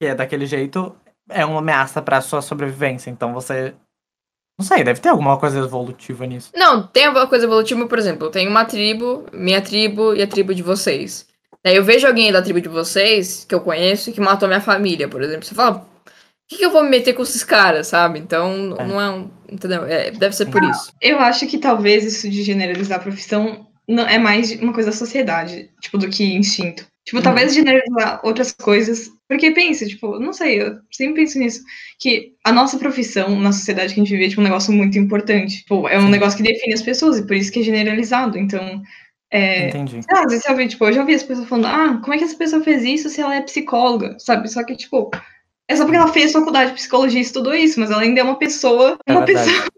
que 0.00 0.06
é 0.06 0.14
daquele 0.14 0.46
jeito, 0.46 0.94
é 1.28 1.44
uma 1.44 1.58
ameaça 1.58 2.00
para 2.02 2.20
sua 2.20 2.42
sobrevivência. 2.42 3.10
Então 3.10 3.32
você. 3.32 3.74
Não 4.58 4.64
sei, 4.64 4.82
deve 4.82 5.00
ter 5.00 5.10
alguma 5.10 5.38
coisa 5.38 5.58
evolutiva 5.58 6.26
nisso. 6.26 6.50
Não, 6.54 6.86
tem 6.86 7.04
alguma 7.04 7.26
coisa 7.26 7.44
evolutiva, 7.44 7.86
por 7.86 7.98
exemplo, 7.98 8.30
tem 8.30 8.48
uma 8.48 8.64
tribo, 8.64 9.26
minha 9.30 9.60
tribo 9.60 10.14
e 10.14 10.22
a 10.22 10.26
tribo 10.26 10.54
de 10.54 10.62
vocês. 10.62 11.28
Daí 11.62 11.76
eu 11.76 11.84
vejo 11.84 12.06
alguém 12.06 12.32
da 12.32 12.40
tribo 12.40 12.60
de 12.60 12.68
vocês, 12.68 13.44
que 13.46 13.54
eu 13.54 13.60
conheço, 13.60 14.12
que 14.12 14.20
matou 14.20 14.48
minha 14.48 14.60
família, 14.60 15.08
por 15.08 15.20
exemplo. 15.20 15.44
Você 15.44 15.54
fala, 15.54 15.80
por 15.80 15.86
que, 16.48 16.56
que 16.56 16.64
eu 16.64 16.70
vou 16.70 16.82
me 16.82 16.88
meter 16.88 17.12
com 17.12 17.22
esses 17.22 17.44
caras, 17.44 17.88
sabe? 17.88 18.18
Então, 18.18 18.74
é. 18.78 18.86
não 18.86 19.00
é 19.00 19.10
um. 19.10 19.30
Entendeu? 19.50 19.84
É, 19.84 20.10
deve 20.10 20.34
ser 20.34 20.46
por 20.46 20.62
isso. 20.62 20.90
Eu 21.02 21.18
acho 21.18 21.46
que 21.46 21.58
talvez 21.58 22.04
isso 22.04 22.30
de 22.30 22.42
generalizar 22.42 22.98
a 22.98 23.02
profissão 23.02 23.66
não, 23.88 24.06
é 24.06 24.18
mais 24.18 24.52
uma 24.60 24.72
coisa 24.72 24.90
da 24.90 24.96
sociedade, 24.96 25.70
tipo, 25.80 25.98
do 25.98 26.08
que 26.08 26.24
instinto. 26.34 26.86
Tipo, 27.06 27.18
uhum. 27.18 27.22
talvez 27.22 27.54
generalizar 27.54 28.20
outras 28.24 28.50
coisas. 28.50 29.08
Porque 29.28 29.52
pensa, 29.52 29.86
tipo, 29.86 30.18
não 30.18 30.32
sei, 30.32 30.60
eu 30.60 30.76
sempre 30.90 31.22
penso 31.22 31.38
nisso. 31.38 31.62
Que 32.00 32.32
a 32.44 32.52
nossa 32.52 32.78
profissão 32.78 33.38
na 33.38 33.52
sociedade 33.52 33.94
que 33.94 34.00
a 34.00 34.02
gente 34.02 34.12
vive 34.12 34.26
é 34.26 34.28
tipo, 34.28 34.40
um 34.40 34.44
negócio 34.44 34.72
muito 34.72 34.98
importante. 34.98 35.58
Tipo, 35.58 35.88
é 35.88 35.98
um 35.98 36.02
Sim. 36.02 36.10
negócio 36.10 36.36
que 36.36 36.42
define 36.42 36.74
as 36.74 36.82
pessoas, 36.82 37.18
e 37.18 37.26
por 37.26 37.36
isso 37.36 37.52
que 37.52 37.60
é 37.60 37.62
generalizado. 37.62 38.36
Então. 38.36 38.82
É, 39.30 39.68
Entendi. 39.68 40.00
Ah, 40.12 40.22
às 40.24 40.32
vezes 40.32 40.44
eu, 40.46 40.56
vi, 40.56 40.66
tipo, 40.66 40.84
eu 40.84 40.92
já 40.92 41.00
ouvi 41.00 41.14
as 41.14 41.22
pessoas 41.22 41.48
falando, 41.48 41.66
ah, 41.66 42.00
como 42.02 42.14
é 42.14 42.18
que 42.18 42.24
essa 42.24 42.36
pessoa 42.36 42.62
fez 42.62 42.82
isso 42.82 43.08
se 43.08 43.20
ela 43.20 43.36
é 43.36 43.40
psicóloga? 43.40 44.16
Sabe? 44.18 44.48
Só 44.48 44.64
que, 44.64 44.76
tipo, 44.76 45.10
é 45.68 45.76
só 45.76 45.84
porque 45.84 45.96
ela 45.96 46.12
fez 46.12 46.32
faculdade 46.32 46.70
de 46.70 46.76
psicologia 46.76 47.20
e 47.20 47.22
estudou 47.22 47.54
isso, 47.54 47.78
mas 47.78 47.90
ela 47.90 48.02
ainda 48.02 48.20
é 48.20 48.24
uma 48.24 48.38
pessoa. 48.38 48.98
É 49.06 49.12
uma 49.12 49.24
verdade. 49.24 49.48
pessoa. 49.48 49.68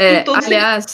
É, 0.00 0.24
aliás, 0.26 0.86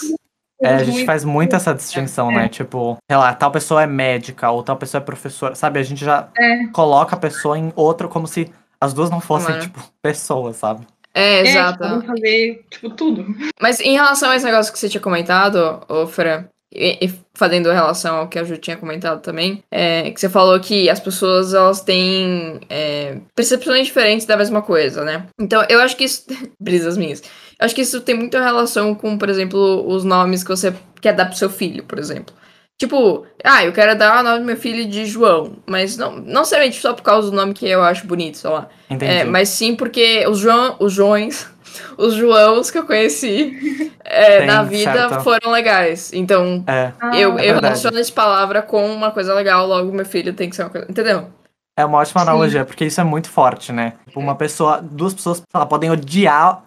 é, 0.62 0.74
a 0.74 0.84
gente 0.84 1.04
faz 1.04 1.24
muito 1.24 1.56
essa 1.56 1.74
distinção, 1.74 2.28
né? 2.28 2.34
é. 2.34 2.38
né? 2.42 2.48
Tipo, 2.48 2.96
sei 3.08 3.16
lá, 3.16 3.34
tal 3.34 3.50
pessoa 3.50 3.82
é 3.82 3.86
médica 3.86 4.50
ou 4.50 4.62
tal 4.62 4.76
pessoa 4.76 5.00
é 5.00 5.04
professora. 5.04 5.54
Sabe? 5.54 5.78
A 5.78 5.82
gente 5.82 6.04
já 6.04 6.28
é. 6.36 6.66
coloca 6.68 7.16
a 7.16 7.18
pessoa 7.18 7.58
em 7.58 7.72
outra 7.74 8.08
como 8.08 8.26
se 8.26 8.50
as 8.80 8.92
duas 8.92 9.10
não 9.10 9.20
fossem, 9.20 9.58
tipo, 9.60 9.80
pessoas, 10.02 10.56
sabe? 10.56 10.86
É, 11.12 11.40
exato. 11.40 11.84
É, 11.84 11.88
tipo, 11.88 12.06
fazer, 12.06 12.64
tipo, 12.70 12.90
tudo. 12.90 13.26
Mas 13.60 13.80
em 13.80 13.94
relação 13.94 14.30
a 14.30 14.36
esse 14.36 14.44
negócio 14.44 14.72
que 14.72 14.78
você 14.78 14.88
tinha 14.88 15.00
comentado, 15.00 15.80
ô 15.88 16.06
Fran, 16.06 16.46
e, 16.74 17.06
e 17.06 17.14
fazendo 17.34 17.70
relação 17.70 18.16
ao 18.16 18.28
que 18.28 18.38
a 18.38 18.44
Ju 18.44 18.58
tinha 18.58 18.76
comentado 18.76 19.22
também, 19.22 19.62
é, 19.70 20.10
que 20.10 20.20
você 20.20 20.28
falou 20.28 20.58
que 20.58 20.90
as 20.90 20.98
pessoas 20.98 21.54
elas 21.54 21.80
têm 21.80 22.60
é, 22.68 23.18
percepções 23.34 23.86
diferentes 23.86 24.26
da 24.26 24.36
mesma 24.36 24.60
coisa, 24.60 25.04
né? 25.04 25.26
Então 25.40 25.64
eu 25.68 25.80
acho 25.80 25.96
que 25.96 26.04
isso. 26.04 26.24
brisas 26.60 26.96
minhas. 26.96 27.22
Eu 27.58 27.66
acho 27.66 27.74
que 27.74 27.82
isso 27.82 28.00
tem 28.00 28.14
muita 28.14 28.42
relação 28.42 28.94
com, 28.94 29.16
por 29.16 29.28
exemplo, 29.28 29.86
os 29.86 30.04
nomes 30.04 30.42
que 30.42 30.50
você 30.50 30.74
quer 31.00 31.12
dar 31.12 31.26
pro 31.26 31.36
seu 31.36 31.50
filho, 31.50 31.84
por 31.84 31.98
exemplo. 31.98 32.34
Tipo, 32.76 33.24
ah, 33.44 33.64
eu 33.64 33.72
quero 33.72 33.96
dar 33.96 34.20
o 34.20 34.22
nome 34.24 34.40
do 34.40 34.44
meu 34.44 34.56
filho 34.56 34.84
de 34.88 35.06
João, 35.06 35.56
mas 35.64 35.96
não, 35.96 36.16
não 36.16 36.44
somente 36.44 36.80
só 36.80 36.92
por 36.92 37.02
causa 37.02 37.30
do 37.30 37.36
nome 37.36 37.54
que 37.54 37.68
eu 37.68 37.82
acho 37.82 38.06
bonito, 38.06 38.36
sei 38.36 38.50
lá. 38.50 38.68
Entendi. 38.90 39.12
É, 39.12 39.24
mas 39.24 39.48
sim 39.48 39.76
porque 39.76 40.26
os 40.26 40.38
João, 40.38 40.74
os 40.80 40.92
Joões, 40.92 41.48
os 41.96 42.14
Joãos 42.14 42.72
que 42.72 42.78
eu 42.78 42.84
conheci 42.84 43.92
é, 44.04 44.44
na 44.44 44.64
vida 44.64 45.08
certo. 45.08 45.22
foram 45.22 45.52
legais. 45.52 46.12
Então, 46.12 46.64
é, 46.66 46.92
eu, 47.14 47.38
é 47.38 47.48
eu 47.48 47.54
relaciono 47.54 47.96
essa 47.96 48.12
palavra 48.12 48.60
com 48.60 48.84
uma 48.92 49.12
coisa 49.12 49.32
legal, 49.34 49.68
logo 49.68 49.92
meu 49.92 50.04
filho 50.04 50.34
tem 50.34 50.50
que 50.50 50.56
ser 50.56 50.62
uma 50.62 50.70
coisa. 50.70 50.90
Entendeu? 50.90 51.28
É 51.76 51.84
uma 51.84 51.98
ótima 51.98 52.22
analogia, 52.22 52.60
Sim. 52.60 52.66
porque 52.66 52.84
isso 52.84 53.00
é 53.00 53.04
muito 53.04 53.28
forte, 53.28 53.72
né? 53.72 53.94
Tipo, 54.06 54.18
uma 54.18 54.34
pessoa, 54.34 54.80
duas 54.82 55.14
pessoas 55.14 55.42
ela, 55.52 55.66
podem 55.66 55.90
odiar 55.90 56.62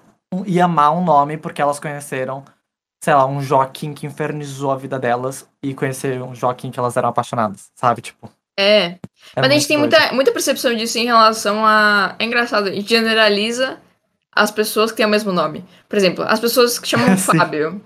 e 0.46 0.60
amar 0.60 0.94
um 0.94 1.04
nome 1.04 1.38
porque 1.38 1.62
elas 1.62 1.80
conheceram, 1.80 2.44
sei 3.04 3.14
lá, 3.14 3.26
um 3.26 3.42
Joaquim 3.42 3.94
que 3.94 4.06
infernizou 4.06 4.72
a 4.72 4.76
vida 4.76 5.00
delas 5.00 5.48
e 5.64 5.74
conhecer 5.74 6.22
um 6.22 6.36
Joaquim 6.36 6.72
que 6.72 6.80
elas 6.80 6.98
eram 6.98 7.10
apaixonadas, 7.10 7.70
sabe? 7.76 8.02
Tipo. 8.02 8.30
É. 8.60 8.84
é 8.86 9.00
Mas 9.36 9.46
a 9.46 9.54
gente 9.54 9.68
tem 9.68 9.78
muita, 9.78 10.12
muita 10.14 10.32
percepção 10.32 10.74
disso 10.76 10.98
em 10.98 11.06
relação 11.06 11.66
a. 11.66 12.16
É 12.20 12.26
engraçado, 12.26 12.68
a 12.68 12.72
gente 12.72 12.90
generaliza 12.90 13.80
as 14.34 14.52
pessoas 14.52 14.92
que 14.92 14.98
têm 14.98 15.06
o 15.06 15.10
mesmo 15.10 15.32
nome. 15.32 15.64
Por 15.88 15.98
exemplo, 15.98 16.24
as 16.28 16.40
pessoas 16.40 16.78
que 16.78 16.88
chamam 16.88 17.16
Fábio, 17.18 17.82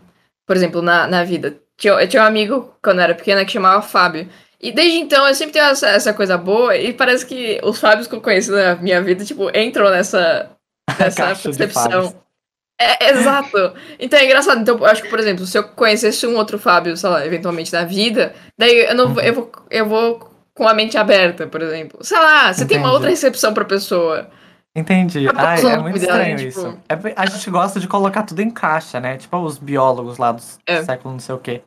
por 0.45 0.55
exemplo, 0.55 0.81
na, 0.81 1.07
na 1.07 1.23
vida. 1.23 1.57
Eu, 1.83 2.07
tinha 2.07 2.21
um 2.21 2.25
amigo, 2.25 2.75
quando 2.81 2.99
eu 2.99 3.03
era 3.05 3.15
pequena, 3.15 3.43
que 3.43 3.51
chamava 3.51 3.81
Fábio. 3.81 4.29
E 4.59 4.71
desde 4.71 4.99
então 4.99 5.27
eu 5.27 5.33
sempre 5.33 5.53
tenho 5.53 5.65
essa, 5.65 5.89
essa 5.89 6.13
coisa 6.13 6.37
boa, 6.37 6.77
e 6.77 6.93
parece 6.93 7.25
que 7.25 7.59
os 7.63 7.79
Fábios 7.79 8.07
que 8.07 8.13
eu 8.13 8.21
conheci 8.21 8.51
na 8.51 8.75
minha 8.75 9.01
vida, 9.01 9.25
tipo, 9.25 9.49
entram 9.57 9.89
nessa, 9.89 10.51
nessa 10.99 11.35
percepção. 11.35 12.20
É, 12.81 13.11
exato. 13.11 13.73
Então 13.99 14.19
é 14.19 14.25
engraçado. 14.25 14.61
Então, 14.61 14.77
eu 14.77 14.85
acho 14.85 15.03
que, 15.03 15.09
por 15.09 15.19
exemplo, 15.19 15.45
se 15.45 15.57
eu 15.57 15.63
conhecesse 15.63 16.25
um 16.25 16.35
outro 16.35 16.57
Fábio, 16.57 16.97
sei 16.97 17.09
lá, 17.09 17.25
eventualmente 17.25 17.71
na 17.71 17.83
vida, 17.83 18.33
daí 18.57 18.85
eu, 18.89 18.95
não, 18.95 19.19
eu, 19.19 19.33
vou, 19.33 19.51
eu 19.69 19.87
vou 19.87 20.31
com 20.53 20.67
a 20.67 20.73
mente 20.73 20.97
aberta, 20.97 21.47
por 21.47 21.61
exemplo. 21.61 21.99
Sei 22.03 22.17
lá, 22.17 22.53
você 22.53 22.63
Entendi. 22.63 22.67
tem 22.69 22.77
uma 22.79 22.93
outra 22.93 23.09
recepção 23.09 23.53
pra 23.53 23.65
pessoa. 23.65 24.29
Entendi. 24.75 25.27
Ai, 25.35 25.65
é 25.65 25.77
muito 25.77 25.97
estranho 25.97 26.37
tipo... 26.37 26.49
isso. 26.49 26.77
É, 26.87 26.97
a 27.15 27.25
gente 27.25 27.49
gosta 27.49 27.79
de 27.79 27.87
colocar 27.87 28.23
tudo 28.23 28.41
em 28.41 28.49
caixa, 28.49 28.99
né? 28.99 29.17
Tipo 29.17 29.37
os 29.39 29.57
biólogos 29.57 30.17
lá 30.17 30.31
do 30.31 30.41
é. 30.65 30.83
século 30.83 31.13
não 31.13 31.19
sei 31.19 31.35
o 31.35 31.39
quê. 31.39 31.61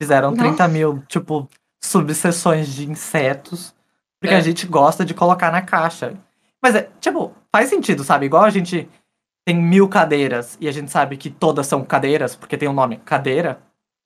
Fizeram 0.00 0.30
Nossa. 0.30 0.42
30 0.42 0.68
mil, 0.68 1.02
tipo, 1.08 1.48
subseções 1.82 2.68
de 2.68 2.88
insetos 2.88 3.74
Porque 4.20 4.34
É. 4.34 4.38
a 4.38 4.40
gente 4.40 4.66
gosta 4.66 5.04
de 5.04 5.14
colocar 5.14 5.50
na 5.52 5.62
caixa. 5.62 6.14
Mas 6.62 6.74
é, 6.74 6.88
tipo, 7.00 7.32
faz 7.52 7.68
sentido, 7.68 8.02
sabe? 8.02 8.26
Igual 8.26 8.44
a 8.44 8.50
gente 8.50 8.88
tem 9.48 9.56
mil 9.56 9.88
cadeiras 9.88 10.58
e 10.60 10.68
a 10.68 10.72
gente 10.72 10.90
sabe 10.90 11.16
que 11.16 11.30
todas 11.30 11.66
são 11.66 11.82
cadeiras, 11.82 12.36
porque 12.36 12.54
tem 12.58 12.68
o 12.68 12.72
nome 12.74 12.98
cadeira. 12.98 13.58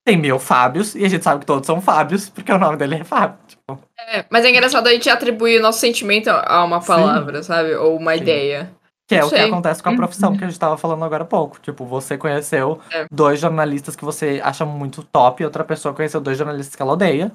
Tem 0.04 0.16
mil 0.16 0.38
Fábios 0.38 0.94
e 0.94 1.04
a 1.04 1.08
gente 1.08 1.24
sabe 1.24 1.40
que 1.40 1.46
todos 1.46 1.66
são 1.66 1.80
Fábios, 1.80 2.28
porque 2.28 2.52
o 2.52 2.58
nome 2.58 2.76
dele 2.76 2.94
é 2.96 3.04
Fábio. 3.04 3.38
Tipo, 3.48 3.76
É, 3.98 4.24
mas 4.30 4.44
é 4.44 4.50
engraçado 4.50 4.86
a 4.86 4.92
gente 4.92 5.10
atribuir 5.10 5.58
o 5.58 5.62
nosso 5.62 5.80
sentimento 5.80 6.28
a 6.30 6.64
uma 6.64 6.80
Sim. 6.80 6.86
palavra, 6.86 7.42
sabe? 7.42 7.74
Ou 7.74 7.96
uma 7.96 8.14
Sim. 8.14 8.20
ideia. 8.22 8.70
que 9.08 9.16
é 9.16 9.24
o 9.24 9.28
que 9.28 9.34
acontece 9.36 9.82
com 9.82 9.88
a 9.88 9.92
Uhum. 9.92 9.98
profissão 9.98 10.36
que 10.36 10.44
a 10.44 10.46
gente 10.48 10.58
tava 10.58 10.78
falando 10.78 11.04
agora 11.04 11.24
há 11.24 11.26
pouco. 11.26 11.58
Tipo, 11.60 11.84
você 11.84 12.16
conheceu 12.16 12.78
É. 12.92 13.06
dois 13.10 13.40
jornalistas 13.40 13.94
que 13.96 14.04
você 14.04 14.40
acha 14.42 14.64
muito 14.64 15.02
top 15.02 15.42
e 15.42 15.44
outra 15.44 15.64
pessoa 15.64 15.92
conheceu 15.92 16.20
dois 16.20 16.38
jornalistas 16.38 16.74
que 16.76 16.80
ela 16.80 16.92
odeia. 16.92 17.30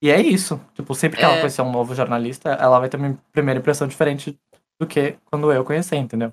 E 0.00 0.10
é 0.10 0.20
isso. 0.22 0.58
Tipo, 0.74 0.94
sempre 0.94 1.18
que 1.18 1.24
ela 1.24 1.34
É. 1.34 1.40
conhecer 1.40 1.60
um 1.60 1.70
novo 1.72 1.92
jornalista, 1.94 2.50
ela 2.52 2.78
vai 2.78 2.88
ter 2.88 2.96
uma 2.96 3.18
primeira 3.32 3.58
impressão 3.60 3.86
diferente 3.88 4.38
do 4.80 4.86
que 4.86 5.16
quando 5.30 5.52
eu 5.52 5.64
conheci, 5.64 5.96
entendeu? 5.96 6.32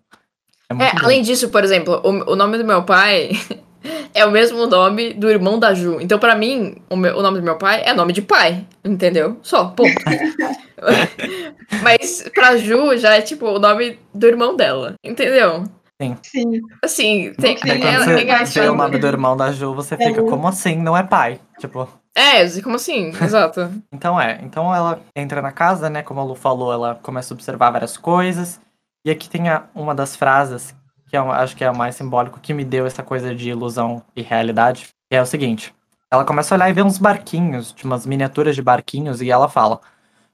É 0.70 0.84
É, 0.86 0.92
além 1.04 1.22
disso, 1.22 1.50
por 1.50 1.64
exemplo, 1.64 2.02
o, 2.04 2.32
o 2.34 2.36
nome 2.36 2.58
do 2.58 2.66
meu 2.66 2.84
pai 2.84 3.32
é 4.14 4.26
o 4.26 4.32
mesmo 4.32 4.66
nome 4.68 5.14
do 5.14 5.30
irmão 5.30 5.60
da 5.60 5.74
Ju. 5.74 6.00
Então, 6.02 6.18
pra 6.18 6.36
mim, 6.36 6.76
o, 6.90 6.96
meu- 6.96 7.18
o 7.18 7.22
nome 7.22 7.40
do 7.40 7.44
meu 7.44 7.58
pai 7.58 7.84
é 7.86 7.94
nome 7.94 8.14
de 8.14 8.22
pai, 8.22 8.66
entendeu? 8.84 9.38
Só, 9.44 9.66
ponto. 9.66 9.94
Mas 11.84 12.24
pra 12.34 12.58
Ju 12.58 12.98
já 12.98 13.16
é 13.16 13.22
tipo 13.22 13.46
o 13.48 13.60
nome 13.60 14.00
do 14.14 14.28
irmão 14.28 14.56
dela, 14.56 14.94
entendeu? 15.04 15.64
Sim. 16.24 16.62
Assim, 16.84 17.34
tem, 17.40 17.58
Sim, 17.58 17.70
é, 17.70 17.78
quando 17.78 17.88
é 18.30 18.46
você 18.46 18.60
vê 18.60 18.68
o 18.70 18.76
nome 18.76 18.98
do 18.98 19.08
irmão 19.08 19.38
da 19.38 19.52
Ju, 19.54 19.74
você 19.74 19.96
fica, 19.96 20.20
É. 20.20 20.24
como 20.30 20.48
assim? 20.48 20.76
Não 20.76 20.96
é 20.98 21.04
pai? 21.04 21.40
Tipo, 21.58 21.88
É, 22.14 22.46
como 22.62 22.76
assim? 22.76 23.14
Exato. 23.22 23.72
então 23.94 24.20
é. 24.20 24.40
Então 24.44 24.76
ela 24.76 25.00
entra 25.16 25.42
na 25.42 25.52
casa, 25.54 25.90
né? 25.90 26.02
Como 26.04 26.20
a 26.20 26.24
Lu 26.24 26.36
falou, 26.36 26.74
ela 26.74 27.00
começa 27.02 27.34
a 27.34 27.36
observar 27.36 27.72
várias 27.72 27.96
coisas. 27.96 28.60
E 29.06 29.12
aqui 29.12 29.30
tem 29.30 29.50
a- 29.50 29.66
uma 29.76 29.94
das 29.94 30.16
frases, 30.16 30.76
que 31.08 31.16
eu 31.16 31.32
acho 31.32 31.56
que 31.56 31.64
é 31.64 31.68
a 31.68 31.74
mais 31.74 31.96
simbólico, 31.96 32.40
que 32.40 32.56
me 32.56 32.66
deu 32.66 32.88
essa 32.88 33.04
coisa 33.04 33.36
de 33.36 33.50
ilusão 33.50 34.02
e 34.16 34.24
realidade, 34.24 34.90
que 35.10 35.16
é 35.16 35.22
o 35.22 35.26
seguinte. 35.28 35.74
Ela 36.12 36.26
começa 36.26 36.54
a 36.54 36.58
olhar 36.58 36.70
e 36.70 36.74
vê 36.74 36.82
uns 36.82 36.98
barquinhos, 36.98 37.72
de 37.72 37.86
umas 37.86 38.06
miniaturas 38.06 38.56
de 38.56 38.64
barquinhos, 38.64 39.22
e 39.22 39.30
ela 39.30 39.48
fala: 39.48 39.80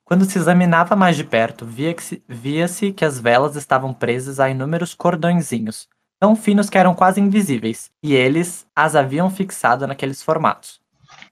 Quando 0.05 0.23
se 0.23 0.37
examinava 0.37 0.95
mais 0.95 1.17
de 1.17 1.23
perto, 1.25 1.65
via 1.65 1.93
que 1.93 2.23
via-se 2.29 2.95
as 3.01 3.19
velas 3.19 3.57
estavam 3.57 3.93
presas 3.93 4.39
a 4.39 4.49
inúmeros 4.49 4.93
cordõezinhos, 4.93 5.89
tão 6.19 6.35
finos 6.35 6.69
que 6.69 6.77
eram 6.77 6.95
quase 6.95 7.19
invisíveis, 7.19 7.91
e 8.01 8.13
eles 8.13 8.65
as 8.75 8.95
haviam 8.95 9.29
fixado 9.29 9.85
naqueles 9.85 10.23
formatos. 10.23 10.79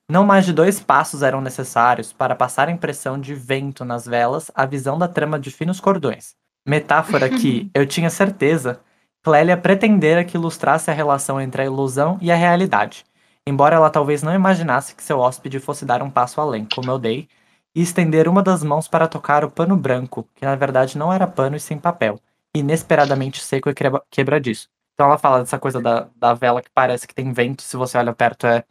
Não 0.09 0.25
mais 0.25 0.45
de 0.45 0.51
dois 0.51 0.79
passos 0.79 1.23
eram 1.23 1.39
necessários 1.39 2.11
para 2.11 2.35
passar 2.35 2.67
a 2.67 2.71
impressão 2.71 3.19
de 3.19 3.33
vento 3.33 3.85
nas 3.85 4.05
velas 4.05 4.51
a 4.53 4.65
visão 4.65 4.97
da 4.97 5.07
trama 5.07 5.39
de 5.39 5.51
finos 5.51 5.79
cordões. 5.79 6.38
Metáfora 6.69 7.27
que, 7.29 7.69
eu 7.73 7.87
tinha 7.87 8.09
certeza, 8.11 8.79
Clélia 9.23 9.57
pretendera 9.57 10.23
que 10.23 10.37
ilustrasse 10.37 10.91
a 10.91 10.93
relação 10.93 11.41
entre 11.41 11.63
a 11.63 11.65
ilusão 11.65 12.19
e 12.21 12.31
a 12.31 12.35
realidade, 12.35 13.03
embora 13.45 13.75
ela 13.75 13.89
talvez 13.89 14.21
não 14.21 14.33
imaginasse 14.33 14.93
que 14.95 15.03
seu 15.03 15.17
hóspede 15.19 15.59
fosse 15.59 15.83
dar 15.83 16.03
um 16.03 16.11
passo 16.11 16.39
além, 16.39 16.67
como 16.73 16.91
eu 16.91 16.99
dei, 16.99 17.27
e 17.75 17.81
estender 17.81 18.27
uma 18.27 18.43
das 18.43 18.63
mãos 18.63 18.87
para 18.87 19.07
tocar 19.07 19.43
o 19.43 19.49
pano 19.49 19.75
branco, 19.75 20.27
que 20.35 20.45
na 20.45 20.55
verdade 20.55 20.95
não 20.95 21.11
era 21.11 21.25
pano 21.25 21.55
e 21.55 21.59
sim 21.59 21.77
papel, 21.79 22.19
inesperadamente 22.55 23.41
seco 23.41 23.69
e 23.69 23.73
quebra- 23.73 24.03
quebradiço. 24.09 24.69
Então 24.93 25.07
ela 25.07 25.17
fala 25.17 25.39
dessa 25.39 25.57
coisa 25.57 25.81
da, 25.81 26.07
da 26.15 26.33
vela 26.35 26.61
que 26.61 26.69
parece 26.71 27.07
que 27.07 27.15
tem 27.15 27.33
vento, 27.33 27.63
se 27.63 27.75
você 27.77 27.97
olha 27.97 28.13
perto 28.13 28.45
é 28.45 28.63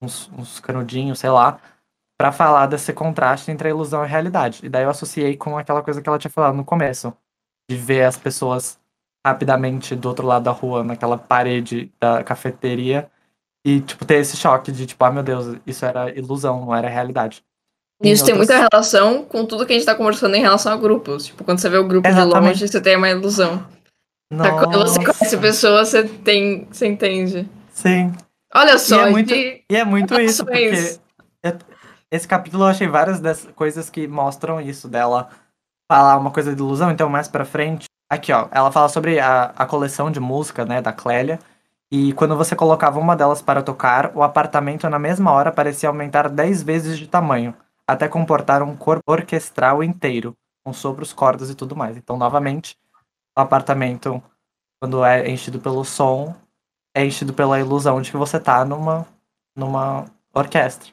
uns, 0.00 0.30
uns 0.32 0.60
canudinhos, 0.60 1.18
sei 1.20 1.30
lá, 1.30 1.60
pra 2.18 2.32
falar 2.32 2.66
desse 2.66 2.92
contraste 2.92 3.50
entre 3.50 3.68
a 3.68 3.70
ilusão 3.70 4.02
e 4.02 4.04
a 4.04 4.08
realidade. 4.08 4.60
E 4.64 4.68
daí 4.68 4.84
eu 4.84 4.90
associei 4.90 5.36
com 5.36 5.56
aquela 5.58 5.82
coisa 5.82 6.02
que 6.02 6.08
ela 6.08 6.18
tinha 6.18 6.30
falado 6.30 6.56
no 6.56 6.64
começo, 6.64 7.14
de 7.68 7.76
ver 7.76 8.04
as 8.04 8.16
pessoas 8.16 8.78
rapidamente 9.26 9.94
do 9.94 10.08
outro 10.08 10.26
lado 10.26 10.44
da 10.44 10.50
rua, 10.50 10.82
naquela 10.82 11.18
parede 11.18 11.92
da 12.00 12.24
cafeteria, 12.24 13.10
e, 13.66 13.80
tipo, 13.80 14.04
ter 14.04 14.14
esse 14.16 14.36
choque 14.36 14.72
de, 14.72 14.86
tipo, 14.86 15.04
ah, 15.04 15.10
meu 15.10 15.22
Deus, 15.22 15.56
isso 15.66 15.84
era 15.84 16.10
ilusão, 16.16 16.64
não 16.64 16.74
era 16.74 16.88
realidade. 16.88 17.44
Em 18.02 18.12
Isso 18.12 18.24
tem 18.24 18.32
outras- 18.34 18.56
muita 18.56 18.68
relação 18.72 19.24
com 19.24 19.44
tudo 19.44 19.66
que 19.66 19.72
a 19.72 19.76
gente 19.76 19.84
tá 19.84 19.94
conversando 19.94 20.34
em 20.36 20.40
relação 20.40 20.72
a 20.72 20.76
grupos. 20.76 21.26
Tipo, 21.26 21.42
quando 21.44 21.58
você 21.58 21.68
vê 21.68 21.76
o 21.76 21.86
grupo 21.86 22.06
de 22.08 22.14
Exatamente. 22.14 22.52
longe, 22.60 22.68
você 22.68 22.80
tem 22.80 22.96
uma 22.96 23.10
ilusão. 23.10 23.66
Tá, 24.30 24.50
Quando 24.52 24.78
você 24.78 24.98
conhece 25.04 25.34
a 25.34 25.38
pessoa, 25.38 25.84
você 25.84 26.04
tem. 26.04 26.68
Você 26.70 26.86
entende. 26.86 27.48
Sim. 27.72 28.12
Olha 28.54 28.78
só, 28.78 29.06
é 29.06 29.10
muito- 29.10 29.28
de- 29.34 29.64
E 29.68 29.76
é 29.76 29.84
muito 29.84 30.18
isso, 30.20 30.44
porque 30.44 30.96
esse 32.10 32.28
capítulo 32.28 32.64
eu 32.64 32.68
achei 32.68 32.86
várias 32.86 33.18
dessas 33.20 33.50
coisas 33.52 33.90
que 33.90 34.06
mostram 34.06 34.60
isso 34.60 34.88
dela 34.88 35.28
falar 35.88 36.18
uma 36.18 36.30
coisa 36.30 36.54
de 36.54 36.60
ilusão, 36.60 36.90
então 36.90 37.08
mais 37.08 37.26
pra 37.28 37.44
frente. 37.44 37.86
Aqui, 38.10 38.32
ó, 38.32 38.48
ela 38.50 38.70
fala 38.70 38.88
sobre 38.88 39.18
a, 39.18 39.52
a 39.56 39.66
coleção 39.66 40.10
de 40.10 40.20
música, 40.20 40.64
né, 40.64 40.80
da 40.82 40.92
Clélia. 40.92 41.38
E 41.90 42.12
quando 42.12 42.36
você 42.36 42.54
colocava 42.54 43.00
uma 43.00 43.16
delas 43.16 43.40
para 43.40 43.62
tocar, 43.62 44.14
o 44.14 44.22
apartamento 44.22 44.88
na 44.90 44.98
mesma 44.98 45.32
hora 45.32 45.50
parecia 45.50 45.88
aumentar 45.88 46.28
10 46.28 46.62
vezes 46.62 46.98
de 46.98 47.06
tamanho, 47.06 47.54
até 47.86 48.06
comportar 48.06 48.62
um 48.62 48.76
corpo 48.76 49.10
orquestral 49.10 49.82
inteiro, 49.82 50.36
com 50.62 50.72
sopros, 50.72 51.12
cordas 51.14 51.48
e 51.48 51.54
tudo 51.54 51.74
mais. 51.74 51.96
Então, 51.96 52.18
novamente, 52.18 52.76
o 53.36 53.40
apartamento, 53.40 54.22
quando 54.80 55.02
é 55.04 55.30
enchido 55.30 55.58
pelo 55.60 55.84
som, 55.84 56.34
é 56.94 57.04
enchido 57.04 57.32
pela 57.32 57.58
ilusão 57.58 58.02
de 58.02 58.10
que 58.10 58.16
você 58.16 58.38
tá 58.38 58.64
numa, 58.64 59.06
numa 59.56 60.04
orquestra. 60.34 60.90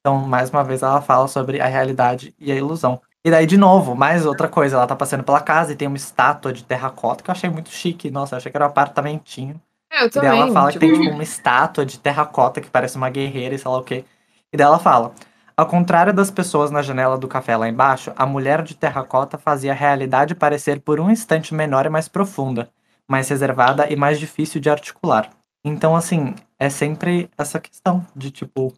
Então, 0.00 0.18
mais 0.26 0.48
uma 0.50 0.64
vez, 0.64 0.82
ela 0.82 1.02
fala 1.02 1.28
sobre 1.28 1.60
a 1.60 1.66
realidade 1.66 2.34
e 2.38 2.50
a 2.50 2.54
ilusão. 2.54 3.00
E 3.28 3.30
daí, 3.30 3.44
de 3.44 3.58
novo, 3.58 3.94
mais 3.94 4.24
outra 4.24 4.48
coisa, 4.48 4.76
ela 4.76 4.86
tá 4.86 4.96
passando 4.96 5.22
pela 5.22 5.42
casa 5.42 5.70
e 5.70 5.76
tem 5.76 5.86
uma 5.86 5.98
estátua 5.98 6.50
de 6.50 6.64
terracota 6.64 7.22
que 7.22 7.28
eu 7.28 7.32
achei 7.32 7.50
muito 7.50 7.68
chique. 7.68 8.10
Nossa, 8.10 8.34
eu 8.34 8.38
achei 8.38 8.50
que 8.50 8.56
era 8.56 8.64
um 8.64 8.68
apartamentinho. 8.68 9.60
É, 9.92 10.02
eu 10.02 10.06
E 10.06 10.10
daí 10.14 10.24
ela 10.28 10.50
fala 10.50 10.72
tipo, 10.72 10.86
que 10.86 10.90
tem 10.90 10.98
tipo 11.02 11.14
uma 11.14 11.22
estátua 11.22 11.84
de 11.84 11.98
terracota 11.98 12.58
que 12.58 12.70
parece 12.70 12.96
uma 12.96 13.10
guerreira 13.10 13.54
e 13.54 13.58
sei 13.58 13.70
lá 13.70 13.76
o 13.76 13.84
quê. 13.84 14.06
E 14.50 14.56
daí 14.56 14.66
ela 14.66 14.78
fala: 14.78 15.12
Ao 15.54 15.66
contrário 15.66 16.10
das 16.14 16.30
pessoas 16.30 16.70
na 16.70 16.80
janela 16.80 17.18
do 17.18 17.28
café 17.28 17.54
lá 17.54 17.68
embaixo, 17.68 18.14
a 18.16 18.24
mulher 18.24 18.62
de 18.62 18.74
terracota 18.74 19.36
fazia 19.36 19.72
a 19.72 19.74
realidade 19.74 20.34
parecer 20.34 20.80
por 20.80 20.98
um 20.98 21.10
instante 21.10 21.52
menor 21.52 21.84
e 21.84 21.90
mais 21.90 22.08
profunda, 22.08 22.70
mais 23.06 23.28
reservada 23.28 23.92
e 23.92 23.94
mais 23.94 24.18
difícil 24.18 24.58
de 24.58 24.70
articular. 24.70 25.28
Então, 25.62 25.94
assim, 25.94 26.34
é 26.58 26.70
sempre 26.70 27.28
essa 27.36 27.60
questão 27.60 28.06
de 28.16 28.30
tipo 28.30 28.72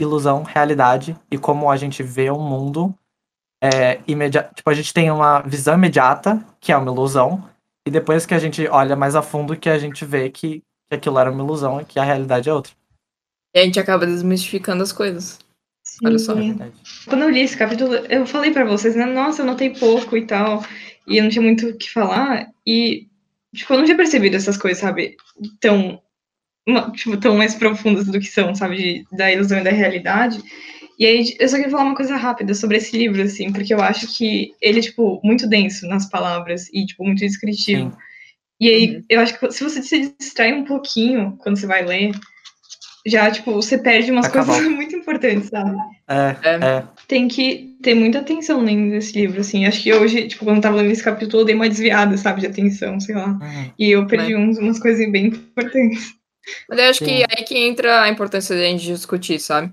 ilusão, 0.00 0.42
realidade 0.42 1.14
e 1.30 1.36
como 1.36 1.70
a 1.70 1.76
gente 1.76 2.02
vê 2.02 2.30
o 2.30 2.38
mundo. 2.38 2.94
É, 3.62 4.00
imedi- 4.06 4.44
tipo, 4.54 4.70
a 4.70 4.74
gente 4.74 4.94
tem 4.94 5.10
uma 5.10 5.40
visão 5.40 5.74
imediata, 5.74 6.44
que 6.60 6.70
é 6.70 6.76
uma 6.76 6.90
ilusão, 6.92 7.48
e 7.86 7.90
depois 7.90 8.24
que 8.24 8.34
a 8.34 8.38
gente 8.38 8.66
olha 8.68 8.94
mais 8.94 9.16
a 9.16 9.22
fundo, 9.22 9.56
que 9.56 9.68
a 9.68 9.78
gente 9.78 10.04
vê 10.04 10.30
que, 10.30 10.62
que 10.88 10.94
aquilo 10.94 11.18
era 11.18 11.30
uma 11.30 11.42
ilusão 11.42 11.80
e 11.80 11.84
que 11.84 11.98
a 11.98 12.04
realidade 12.04 12.48
é 12.48 12.52
outra. 12.54 12.72
E 13.54 13.60
a 13.60 13.64
gente 13.64 13.80
acaba 13.80 14.06
desmistificando 14.06 14.82
as 14.82 14.92
coisas. 14.92 15.38
Olha 16.04 16.18
só. 16.18 16.38
É 16.38 16.42
Sim. 16.42 16.58
Quando 17.08 17.22
eu 17.22 17.30
li 17.30 17.40
esse 17.40 17.56
capítulo, 17.56 17.94
eu 17.94 18.26
falei 18.26 18.52
pra 18.52 18.64
vocês, 18.64 18.94
né? 18.94 19.06
Nossa, 19.06 19.42
eu 19.42 19.46
notei 19.46 19.70
pouco 19.70 20.16
e 20.16 20.26
tal. 20.26 20.62
E 21.06 21.16
eu 21.16 21.24
não 21.24 21.30
tinha 21.30 21.42
muito 21.42 21.66
o 21.66 21.76
que 21.76 21.90
falar. 21.90 22.46
E, 22.66 23.08
tipo, 23.54 23.72
eu 23.72 23.78
não 23.78 23.84
tinha 23.86 23.96
percebido 23.96 24.36
essas 24.36 24.58
coisas, 24.58 24.78
sabe? 24.78 25.16
Tão, 25.58 26.00
tipo, 26.94 27.16
tão 27.16 27.36
mais 27.36 27.54
profundas 27.54 28.04
do 28.06 28.20
que 28.20 28.26
são, 28.26 28.54
sabe? 28.54 28.76
De- 28.76 29.16
da 29.16 29.32
ilusão 29.32 29.58
e 29.58 29.64
da 29.64 29.70
realidade. 29.70 30.40
E 30.98 31.06
aí, 31.06 31.36
eu 31.38 31.48
só 31.48 31.56
queria 31.56 31.70
falar 31.70 31.84
uma 31.84 31.94
coisa 31.94 32.16
rápida 32.16 32.52
sobre 32.54 32.76
esse 32.78 32.96
livro, 32.96 33.22
assim, 33.22 33.52
porque 33.52 33.72
eu 33.72 33.80
acho 33.80 34.16
que 34.16 34.52
ele 34.60 34.80
é, 34.80 34.82
tipo, 34.82 35.20
muito 35.22 35.48
denso 35.48 35.86
nas 35.86 36.08
palavras 36.08 36.68
e, 36.72 36.84
tipo, 36.86 37.04
muito 37.04 37.20
descritivo. 37.20 37.90
Sim. 37.92 37.96
E 38.60 38.68
aí, 38.68 38.96
Uhum. 38.96 39.04
eu 39.08 39.20
acho 39.20 39.38
que 39.38 39.50
se 39.52 39.62
você 39.62 39.80
se 39.82 40.12
distrai 40.18 40.52
um 40.52 40.64
pouquinho 40.64 41.36
quando 41.38 41.56
você 41.56 41.66
vai 41.68 41.84
ler, 41.84 42.10
já, 43.06 43.30
tipo, 43.30 43.52
você 43.52 43.78
perde 43.78 44.10
umas 44.10 44.26
Acabou. 44.26 44.54
coisas 44.56 44.70
muito 44.74 44.96
importantes, 44.96 45.48
sabe? 45.50 45.76
É, 46.08 46.36
É. 46.42 46.54
é. 46.78 46.84
tem 47.06 47.28
que 47.28 47.76
ter 47.80 47.94
muita 47.94 48.18
atenção 48.18 48.60
lendo 48.60 48.92
esse 48.96 49.12
livro, 49.16 49.40
assim. 49.40 49.66
Acho 49.66 49.80
que 49.80 49.94
hoje, 49.94 50.26
tipo, 50.26 50.44
quando 50.44 50.56
eu 50.56 50.62
tava 50.62 50.76
lendo 50.78 50.90
esse 50.90 51.04
capítulo, 51.04 51.42
eu 51.42 51.46
dei 51.46 51.54
uma 51.54 51.68
desviada, 51.68 52.16
sabe, 52.16 52.40
de 52.40 52.48
atenção, 52.48 52.98
sei 52.98 53.14
lá. 53.14 53.28
Uhum. 53.28 53.70
E 53.78 53.90
eu 53.92 54.04
perdi 54.08 54.34
uns, 54.34 54.58
umas 54.58 54.80
coisas 54.80 55.08
bem 55.12 55.26
importantes. 55.26 56.12
Mas 56.68 56.78
eu 56.80 56.84
acho 56.86 56.98
que 57.04 57.18
Sim. 57.18 57.24
aí 57.30 57.44
que 57.44 57.56
entra 57.56 58.02
a 58.02 58.08
importância 58.08 58.56
de 58.56 58.62
a 58.62 58.66
gente 58.66 58.84
discutir, 58.86 59.38
sabe? 59.38 59.72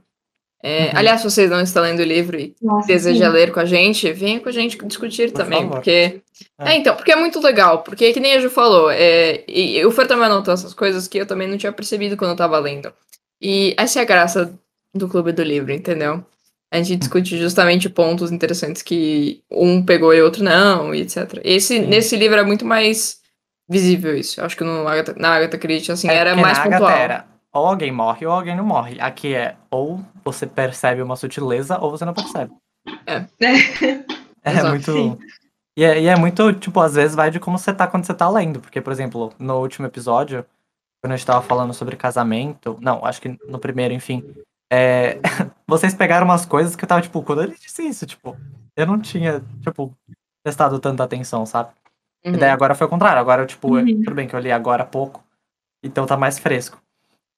É, 0.64 0.86
Uhum. 0.86 0.92
Aliás, 0.96 1.22
se 1.22 1.30
vocês 1.30 1.50
não 1.50 1.62
estão 1.62 1.84
lendo 1.84 2.00
o 2.00 2.04
livro 2.04 2.40
e 2.40 2.56
Nossa, 2.62 2.88
deseja 2.88 3.30
ler 3.30 3.52
com 3.52 3.60
a 3.60 3.66
gente, 3.66 4.12
venha 4.12 4.40
com 4.40 4.50
a 4.50 4.52
gente 4.52 4.78
discutir 4.86 5.32
Por 5.32 5.38
também, 5.44 5.60
favor. 5.60 5.76
porque... 5.76 6.22
É. 6.60 6.72
É. 6.72 6.76
então, 6.76 6.96
porque 6.96 7.12
é 7.12 7.16
muito 7.16 7.40
legal, 7.40 7.84
porque 7.84 8.12
que 8.12 8.20
nem 8.20 8.34
a 8.36 8.40
Ju 8.40 8.50
falou, 8.50 8.90
é, 8.90 9.44
e, 9.48 9.78
e 9.78 9.86
o 9.86 9.92
Fer 9.92 10.08
também 10.08 10.26
anotou 10.26 10.54
essas 10.54 10.74
coisas 10.74 11.08
que 11.08 11.18
eu 11.20 11.26
também 11.26 11.48
não 11.48 11.58
tinha 11.58 11.72
percebido 11.72 12.18
quando 12.18 12.32
eu 12.32 12.38
tava 12.38 12.58
lendo. 12.60 12.92
E 13.42 13.74
essa 13.78 14.00
é 14.00 14.02
a 14.02 14.06
graça 14.06 14.54
do 14.94 15.08
Clube 15.08 15.32
do 15.34 15.44
Livro, 15.44 15.72
entendeu? 15.72 16.24
A 16.72 16.78
gente 16.82 16.96
discute 16.98 17.38
justamente 17.38 17.88
pontos 17.90 18.32
interessantes 18.32 18.82
que 18.82 19.42
um 19.52 19.84
pegou 19.84 20.14
e 20.14 20.22
outro 20.22 20.44
não, 20.44 20.96
e 20.96 21.02
etc. 21.02 21.40
Esse, 21.44 21.78
Sim. 21.80 21.86
nesse 21.88 22.16
livro 22.18 22.38
é 22.40 22.44
muito 22.44 22.66
mais 22.66 23.20
visível 23.70 24.18
isso. 24.18 24.40
Eu 24.42 24.46
acho 24.46 24.58
que 24.58 24.64
no 24.64 24.88
Agatha, 24.88 25.14
na 25.18 25.30
Agatha 25.36 25.58
Christie, 25.58 25.92
assim, 25.92 26.10
É, 26.10 26.16
era 26.16 26.36
mais 26.36 26.58
pontual. 26.60 26.90
era 26.90 27.26
ou 27.56 27.66
alguém 27.68 27.92
morre 27.92 28.26
ou 28.26 28.34
alguém 28.34 28.56
não 28.56 28.66
morre. 28.66 29.00
Aqui 29.00 29.34
é 29.34 29.56
ou 29.72 30.02
você 30.24 30.46
percebe 30.46 31.02
uma 31.02 31.16
sutileza 31.16 31.80
ou 31.80 31.90
você 31.90 32.04
não 32.06 32.14
percebe. 32.14 32.54
É 34.44 34.52
Exato. 34.52 34.68
muito. 34.70 34.92
Sim. 34.92 35.18
E 35.78 35.84
é, 35.84 36.02
e 36.02 36.08
é 36.08 36.16
muito, 36.16 36.54
tipo, 36.54 36.80
às 36.80 36.96
vezes 36.96 37.16
vai 37.16 37.30
de 37.32 37.40
como 37.40 37.58
você 37.58 37.74
tá 37.74 37.88
quando 37.88 38.06
você 38.06 38.14
tá 38.14 38.30
lendo. 38.30 38.60
Porque, 38.60 38.80
por 38.82 38.94
exemplo, 38.94 39.34
no 39.40 39.60
último 39.60 39.88
episódio, 39.88 40.46
quando 41.04 41.14
a 41.14 41.18
gente 41.18 41.26
tava 41.26 41.42
falando 41.42 41.74
sobre 41.74 41.96
casamento. 41.96 42.78
Não, 42.82 43.04
acho 43.06 43.22
que 43.22 43.38
no 43.48 43.60
primeiro, 43.60 43.94
enfim. 43.94 44.24
é, 44.72 45.20
vocês 45.68 45.94
pegaram 45.94 46.26
umas 46.26 46.46
coisas 46.46 46.76
que 46.76 46.84
eu 46.84 46.88
tava, 46.88 47.02
tipo, 47.02 47.22
quando 47.24 47.44
ele 47.44 47.56
disse 47.60 47.84
isso, 47.88 48.06
tipo, 48.06 48.36
eu 48.76 48.86
não 48.86 49.00
tinha, 49.00 49.42
tipo, 49.62 49.94
prestado 50.44 50.80
tanta 50.80 51.04
atenção, 51.04 51.46
sabe? 51.46 51.72
E 52.24 52.30
Uhum. 52.32 52.38
daí 52.38 52.50
agora 52.50 52.74
foi 52.76 52.88
o 52.88 52.90
contrário. 52.90 53.20
Agora, 53.20 53.46
tipo, 53.46 53.76
Uhum. 53.76 54.02
tudo 54.04 54.16
bem 54.16 54.28
que 54.28 54.36
eu 54.36 54.40
li 54.40 54.52
agora 54.52 54.84
há 54.84 54.86
pouco, 54.86 55.24
então 55.84 56.06
tá 56.06 56.16
mais 56.18 56.40
fresco. 56.40 56.78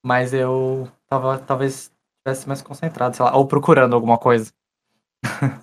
Mas 0.04 0.34
eu 0.34 0.88
tava, 1.08 1.38
talvez 1.40 1.92
estivesse 2.20 2.48
mais 2.48 2.62
concentrado, 2.62 3.16
sei 3.16 3.26
lá, 3.26 3.36
ou 3.36 3.48
procurando 3.48 3.94
alguma 3.96 4.18
coisa. 4.18 4.52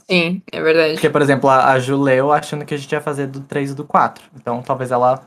Sim, 0.08 0.42
é 0.52 0.60
verdade. 0.60 0.94
Porque, 0.94 1.08
por 1.10 1.22
exemplo, 1.22 1.48
a, 1.48 1.72
a 1.72 1.78
Ju 1.78 2.00
leu 2.00 2.32
achando 2.32 2.64
que 2.64 2.74
a 2.74 2.76
gente 2.76 2.92
ia 2.92 3.00
fazer 3.00 3.26
do 3.26 3.40
3 3.40 3.70
e 3.70 3.74
do 3.74 3.84
4. 3.84 4.24
Então 4.34 4.62
talvez 4.62 4.90
ela, 4.90 5.26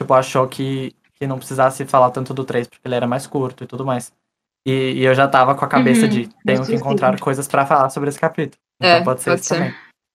tipo, 0.00 0.12
achou 0.14 0.46
que, 0.48 0.94
que 1.14 1.26
não 1.26 1.38
precisasse 1.38 1.84
falar 1.86 2.10
tanto 2.10 2.34
do 2.34 2.44
3, 2.44 2.66
porque 2.68 2.86
ele 2.86 2.94
era 2.94 3.06
mais 3.06 3.26
curto 3.26 3.64
e 3.64 3.66
tudo 3.66 3.84
mais. 3.86 4.12
E, 4.66 4.92
e 4.94 5.04
eu 5.04 5.14
já 5.14 5.26
tava 5.28 5.54
com 5.54 5.64
a 5.64 5.68
cabeça 5.68 6.04
Uhum, 6.06 6.08
de 6.08 6.28
tenho 6.44 6.64
que 6.66 6.74
encontrar 6.74 7.18
coisas 7.20 7.48
pra 7.48 7.64
falar 7.66 7.88
sobre 7.90 8.08
esse 8.08 8.18
capítulo. 8.20 8.60
Então 8.78 8.88
É, 8.90 9.00
pode 9.02 9.22
ser 9.22 9.30
pode 9.30 9.40
isso 9.40 9.48
ser. 9.48 9.54
também. 9.56 9.74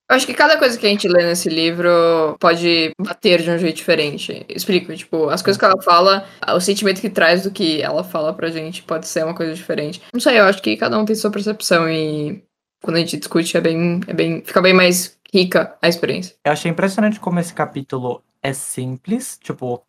Eu 0.10 0.16
acho 0.16 0.28
que 0.28 0.36
cada 0.36 0.58
coisa 0.58 0.78
que 0.78 0.86
a 0.86 0.90
gente 0.90 1.08
lê 1.08 1.26
nesse 1.26 1.50
livro 1.50 2.38
pode 2.40 2.92
bater 3.02 3.42
de 3.42 3.50
um 3.50 3.58
jeito 3.58 3.78
diferente. 3.78 4.46
Explico, 4.48 4.96
tipo, 4.96 5.30
as 5.30 5.42
coisas 5.42 5.60
que 5.60 5.66
ela 5.66 5.82
fala, 5.82 6.28
o 6.48 6.60
sentimento 6.60 7.02
que 7.02 7.10
traz 7.10 7.42
do 7.44 7.52
que 7.52 7.82
ela 7.82 8.04
fala 8.04 8.32
pra 8.32 8.52
gente 8.52 8.84
pode 8.84 9.08
ser 9.08 9.26
uma 9.26 9.34
coisa 9.34 9.54
diferente. 9.56 10.02
Não 10.14 10.20
sei, 10.20 10.40
eu 10.40 10.44
acho 10.44 10.62
que 10.62 10.78
cada 10.78 11.00
um 11.00 11.06
tem 11.06 11.16
sua 11.16 11.32
percepção 11.32 11.90
e 11.90 12.44
quando 12.84 12.98
a 12.98 13.00
gente 13.00 13.18
discute 13.18 13.58
é 13.58 13.62
bem, 13.62 14.00
é 14.06 14.14
bem, 14.14 14.44
fica 14.46 14.62
bem 14.62 14.74
mais 14.74 15.18
rica 15.34 15.76
a 15.82 15.88
experiência. 15.88 16.36
Eu 16.46 16.52
achei 16.52 16.70
impressionante 16.70 17.20
como 17.20 17.40
esse 17.40 17.54
capítulo 17.54 18.22
é 18.44 18.54
simples, 18.54 19.40
tipo, 19.42 19.84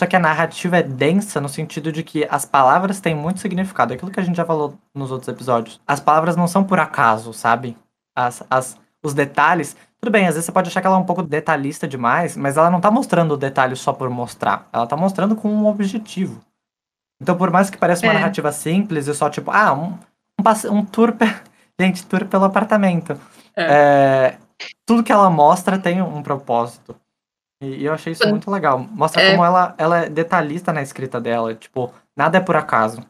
só 0.00 0.06
que 0.06 0.16
a 0.16 0.20
narrativa 0.20 0.78
é 0.78 0.82
densa 0.82 1.42
no 1.42 1.48
sentido 1.48 1.92
de 1.92 2.02
que 2.02 2.26
as 2.30 2.46
palavras 2.46 3.00
têm 3.00 3.14
muito 3.14 3.40
significado. 3.40 3.92
Aquilo 3.92 4.10
que 4.10 4.20
a 4.20 4.22
gente 4.22 4.36
já 4.36 4.46
falou 4.46 4.78
nos 4.94 5.10
outros 5.10 5.28
episódios. 5.28 5.78
As 5.86 6.00
palavras 6.00 6.36
não 6.36 6.48
são 6.48 6.64
por 6.64 6.80
acaso, 6.80 7.34
sabe? 7.34 7.76
As, 8.16 8.42
as, 8.48 8.80
os 9.02 9.14
detalhes. 9.14 9.76
Tudo 10.00 10.12
bem, 10.12 10.26
às 10.26 10.34
vezes 10.34 10.44
você 10.46 10.52
pode 10.52 10.68
achar 10.68 10.80
que 10.80 10.86
ela 10.86 10.96
é 10.96 11.00
um 11.00 11.04
pouco 11.04 11.22
detalhista 11.22 11.86
demais, 11.88 12.36
mas 12.36 12.56
ela 12.56 12.70
não 12.70 12.80
tá 12.80 12.90
mostrando 12.90 13.32
o 13.34 13.36
detalhe 13.36 13.74
só 13.76 13.92
por 13.92 14.08
mostrar. 14.10 14.68
Ela 14.72 14.86
tá 14.86 14.96
mostrando 14.96 15.34
com 15.34 15.48
um 15.48 15.66
objetivo. 15.66 16.40
Então, 17.20 17.36
por 17.36 17.50
mais 17.50 17.68
que 17.68 17.76
pareça 17.76 18.06
uma 18.06 18.12
É. 18.12 18.14
narrativa 18.14 18.52
simples 18.52 19.08
e 19.08 19.14
só 19.14 19.28
tipo, 19.28 19.50
ah, 19.50 19.72
um, 19.72 19.98
um, 20.38 20.76
um 20.78 20.84
tour. 20.84 21.12
pe- 21.12 21.24
Gente, 21.80 22.04
tour 22.06 22.24
pelo 22.26 22.44
apartamento. 22.44 23.18
É, 23.56 24.36
tudo 24.86 25.02
que 25.02 25.12
ela 25.12 25.28
mostra 25.30 25.78
tem 25.78 26.00
um 26.02 26.22
propósito. 26.22 26.94
E, 27.60 27.66
e 27.82 27.84
eu 27.86 27.92
achei 27.92 28.12
isso 28.12 28.28
muito 28.28 28.48
legal. 28.50 28.78
Mostra 28.78 29.20
É. 29.22 29.30
como 29.32 29.44
ela, 29.44 29.74
ela 29.78 29.98
é 30.04 30.08
detalhista 30.08 30.72
na 30.72 30.80
escrita 30.82 31.20
dela. 31.20 31.54
Tipo, 31.54 31.92
nada 32.16 32.38
é 32.38 32.40
por 32.40 32.54
acaso. 32.56 33.02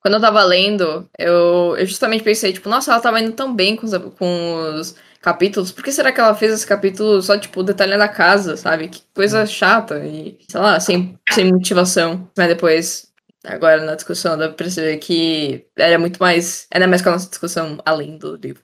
Quando 0.00 0.14
eu 0.14 0.20
tava 0.20 0.42
lendo, 0.44 1.08
eu, 1.18 1.76
eu 1.76 1.86
justamente 1.86 2.22
pensei, 2.22 2.52
tipo, 2.52 2.68
nossa, 2.68 2.92
ela 2.92 3.00
tava 3.00 3.20
indo 3.20 3.32
tão 3.32 3.54
bem 3.54 3.76
com 3.76 3.84
os, 3.86 3.96
com 4.16 4.76
os 4.78 4.94
capítulos, 5.20 5.72
por 5.72 5.82
que 5.82 5.90
será 5.90 6.12
que 6.12 6.20
ela 6.20 6.34
fez 6.34 6.52
esse 6.52 6.66
capítulo 6.66 7.20
só, 7.20 7.36
tipo, 7.38 7.62
detalhando 7.62 8.04
a 8.04 8.08
casa, 8.08 8.56
sabe? 8.56 8.88
Que 8.88 9.02
coisa 9.14 9.44
chata 9.46 10.04
e, 10.06 10.38
sei 10.48 10.60
lá, 10.60 10.78
sem, 10.78 11.18
sem 11.30 11.52
motivação. 11.52 12.30
Mas 12.36 12.48
depois, 12.48 13.12
agora 13.44 13.84
na 13.84 13.94
discussão, 13.94 14.38
dá 14.38 14.46
pra 14.48 14.56
perceber 14.56 14.98
que 14.98 15.66
era 15.76 15.98
muito 15.98 16.18
mais. 16.18 16.66
Ainda 16.72 16.86
mais 16.86 17.02
com 17.02 17.08
a 17.08 17.12
nossa 17.12 17.28
discussão 17.28 17.78
além 17.84 18.16
do 18.18 18.36
livro. 18.36 18.62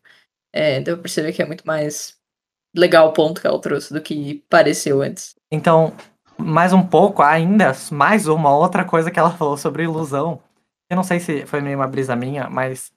É, 0.52 0.80
deu 0.80 0.94
pra 0.96 1.02
perceber 1.02 1.32
que 1.32 1.42
é 1.42 1.46
muito 1.46 1.66
mais 1.66 2.16
legal 2.74 3.08
o 3.08 3.12
ponto 3.12 3.40
que 3.40 3.46
ela 3.46 3.60
trouxe 3.60 3.92
do 3.92 4.00
que 4.00 4.44
pareceu 4.48 5.02
antes. 5.02 5.34
Então, 5.50 5.92
mais 6.38 6.72
um 6.72 6.82
pouco, 6.82 7.22
ainda, 7.22 7.72
mais 7.90 8.26
uma 8.26 8.56
outra 8.56 8.84
coisa 8.84 9.10
que 9.10 9.18
ela 9.18 9.30
falou 9.30 9.56
sobre 9.56 9.84
ilusão. 9.84 10.40
Eu 10.90 10.96
não 10.96 11.04
sei 11.04 11.20
se 11.20 11.46
foi 11.46 11.60
meio 11.60 11.78
uma 11.78 11.86
brisa 11.86 12.14
minha, 12.14 12.48
mas 12.48 12.92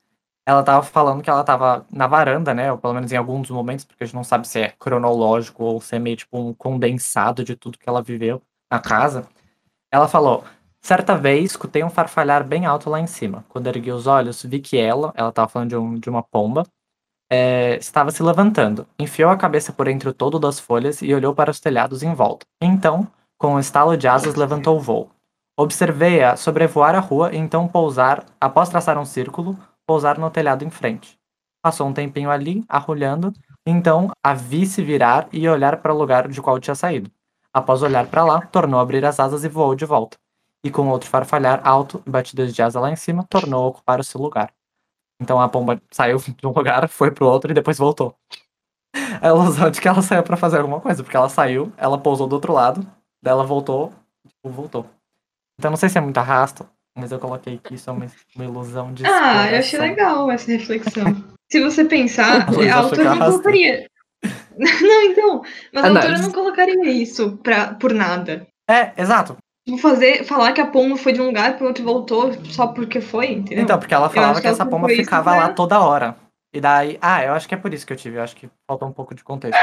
ela 0.45 0.63
tava 0.63 0.81
falando 0.81 1.21
que 1.21 1.29
ela 1.29 1.43
tava 1.43 1.85
na 1.91 2.07
varanda, 2.07 2.53
né? 2.53 2.71
Ou 2.71 2.77
pelo 2.77 2.93
menos 2.93 3.11
em 3.11 3.17
alguns 3.17 3.49
momentos, 3.49 3.85
porque 3.85 4.03
a 4.03 4.07
gente 4.07 4.15
não 4.15 4.23
sabe 4.23 4.47
se 4.47 4.61
é 4.61 4.69
cronológico 4.79 5.63
ou 5.63 5.81
se 5.81 5.95
é 5.95 5.99
meio 5.99 6.15
tipo 6.17 6.39
um 6.39 6.53
condensado 6.53 7.43
de 7.43 7.55
tudo 7.55 7.77
que 7.77 7.87
ela 7.89 8.01
viveu 8.01 8.41
na 8.71 8.79
casa. 8.79 9.27
Ela 9.91 10.07
falou: 10.07 10.45
certa 10.81 11.17
vez 11.17 11.51
escutei 11.51 11.83
um 11.83 11.89
farfalhar 11.89 12.45
bem 12.45 12.65
alto 12.65 12.89
lá 12.89 12.99
em 12.99 13.07
cima. 13.07 13.45
Quando 13.49 13.67
ergui 13.67 13.91
os 13.91 14.07
olhos, 14.07 14.43
vi 14.43 14.59
que 14.59 14.77
ela, 14.77 15.13
ela 15.15 15.31
tava 15.31 15.49
falando 15.49 15.69
de, 15.69 15.75
um, 15.77 15.95
de 15.95 16.09
uma 16.09 16.23
pomba, 16.23 16.65
é, 17.29 17.75
estava 17.77 18.11
se 18.11 18.23
levantando. 18.23 18.87
Enfiou 18.97 19.29
a 19.29 19.37
cabeça 19.37 19.73
por 19.73 19.87
entre 19.87 20.09
o 20.09 20.13
todo 20.13 20.39
das 20.39 20.59
folhas 20.59 21.01
e 21.01 21.13
olhou 21.13 21.35
para 21.35 21.51
os 21.51 21.59
telhados 21.59 22.03
em 22.03 22.13
volta. 22.13 22.45
Então, 22.61 23.07
com 23.37 23.55
um 23.55 23.59
estalo 23.59 23.97
de 23.97 24.07
asas, 24.07 24.35
levantou 24.35 24.77
o 24.77 24.79
voo. 24.79 25.11
Observei-a 25.59 26.35
sobrevoar 26.35 26.93
a 26.93 26.99
rua 26.99 27.33
e 27.33 27.37
então 27.37 27.67
pousar, 27.67 28.23
após 28.39 28.69
traçar 28.69 28.95
um 28.99 29.05
círculo, 29.05 29.57
pousar 29.87 30.19
no 30.19 30.29
telhado 30.29 30.63
em 30.63 30.69
frente. 30.69 31.17
Passou 31.63 31.87
um 31.87 31.93
tempinho 31.93 32.29
ali, 32.29 32.63
arrulhando, 32.69 33.33
então 33.65 34.11
a 34.23 34.35
vi 34.35 34.67
se 34.67 34.83
virar 34.83 35.27
e 35.33 35.49
olhar 35.49 35.77
para 35.77 35.91
o 35.91 35.97
lugar 35.97 36.27
de 36.27 36.39
qual 36.43 36.59
tinha 36.59 36.75
saído. 36.75 37.09
Após 37.51 37.81
olhar 37.81 38.05
para 38.05 38.23
lá, 38.23 38.41
tornou 38.41 38.79
a 38.79 38.83
abrir 38.83 39.03
as 39.03 39.19
asas 39.19 39.43
e 39.43 39.49
voou 39.49 39.73
de 39.73 39.83
volta. 39.83 40.15
E 40.63 40.69
com 40.69 40.89
outro 40.89 41.09
farfalhar 41.09 41.59
alto 41.67 42.03
e 42.05 42.09
batidas 42.09 42.53
de 42.53 42.61
asa 42.61 42.79
lá 42.79 42.91
em 42.91 42.95
cima, 42.95 43.25
tornou 43.27 43.63
a 43.63 43.67
ocupar 43.69 43.99
o 43.99 44.03
seu 44.03 44.21
lugar. 44.21 44.53
Então 45.19 45.41
a 45.41 45.49
pomba 45.49 45.81
saiu 45.91 46.19
de 46.19 46.45
um 46.45 46.51
lugar, 46.51 46.87
foi 46.87 47.09
pro 47.09 47.25
outro 47.27 47.51
e 47.51 47.55
depois 47.55 47.79
voltou. 47.79 48.15
A 49.21 49.27
ilusão 49.27 49.71
de 49.71 49.81
que 49.81 49.87
ela 49.87 50.03
saiu 50.03 50.21
pra 50.21 50.37
fazer 50.37 50.59
alguma 50.59 50.79
coisa, 50.79 51.03
porque 51.03 51.17
ela 51.17 51.29
saiu, 51.29 51.73
ela 51.77 51.97
pousou 51.97 52.27
do 52.27 52.33
outro 52.33 52.53
lado, 52.53 52.81
daí 53.23 53.31
ela 53.31 53.43
voltou, 53.43 53.91
tipo, 54.27 54.49
voltou. 54.49 54.96
Então 55.59 55.71
não 55.71 55.77
sei 55.77 55.89
se 55.89 55.97
é 55.97 56.01
muito 56.01 56.17
arrasto, 56.17 56.67
mas 56.97 57.11
eu 57.11 57.19
coloquei 57.19 57.57
que 57.57 57.75
isso 57.75 57.89
é 57.89 57.93
uma, 57.93 58.05
uma 58.35 58.45
ilusão 58.45 58.93
de 58.93 59.05
Ah, 59.05 59.51
eu 59.51 59.59
achei 59.59 59.79
legal 59.79 60.29
essa 60.31 60.51
reflexão. 60.51 61.23
Se 61.51 61.61
você 61.61 61.83
pensar, 61.85 62.41
a 62.47 62.49
acho 62.49 62.71
autora 62.73 63.01
que 63.03 63.09
não 63.09 63.19
colocaria. 63.19 63.87
Não, 64.57 65.01
então. 65.03 65.41
Mas 65.71 65.83
a 65.83 65.87
Análise. 65.87 66.07
autora 66.07 66.27
não 66.27 66.31
colocaria 66.33 66.91
isso 66.91 67.37
pra, 67.43 67.75
por 67.75 67.93
nada. 67.93 68.47
É, 68.67 68.91
exato. 68.97 69.37
Vou 69.69 69.77
fazer, 69.77 70.23
falar 70.23 70.51
que 70.53 70.59
a 70.61 70.65
pomba 70.65 70.97
foi 70.97 71.13
de 71.13 71.21
um 71.21 71.27
lugar 71.27 71.57
pro 71.57 71.67
outro 71.67 71.83
e 71.83 71.85
voltou 71.85 72.33
só 72.45 72.67
porque 72.67 72.99
foi, 72.99 73.33
entendeu? 73.33 73.63
Então, 73.63 73.77
porque 73.77 73.93
ela 73.93 74.09
falava 74.09 74.35
que, 74.35 74.41
que 74.41 74.47
ela 74.47 74.55
essa 74.55 74.65
pomba 74.65 74.87
ficava 74.87 75.31
pra- 75.31 75.35
lá 75.35 75.49
toda 75.49 75.79
hora. 75.79 76.15
E 76.53 76.59
daí, 76.59 76.97
ah, 77.01 77.23
eu 77.23 77.33
acho 77.33 77.47
que 77.47 77.53
é 77.53 77.57
por 77.57 77.71
isso 77.73 77.85
que 77.85 77.93
eu 77.93 77.97
tive, 77.97 78.17
eu 78.17 78.23
acho 78.23 78.35
que 78.35 78.49
faltou 78.67 78.87
um 78.87 78.91
pouco 78.93 79.13
de 79.13 79.23
contexto. 79.23 79.59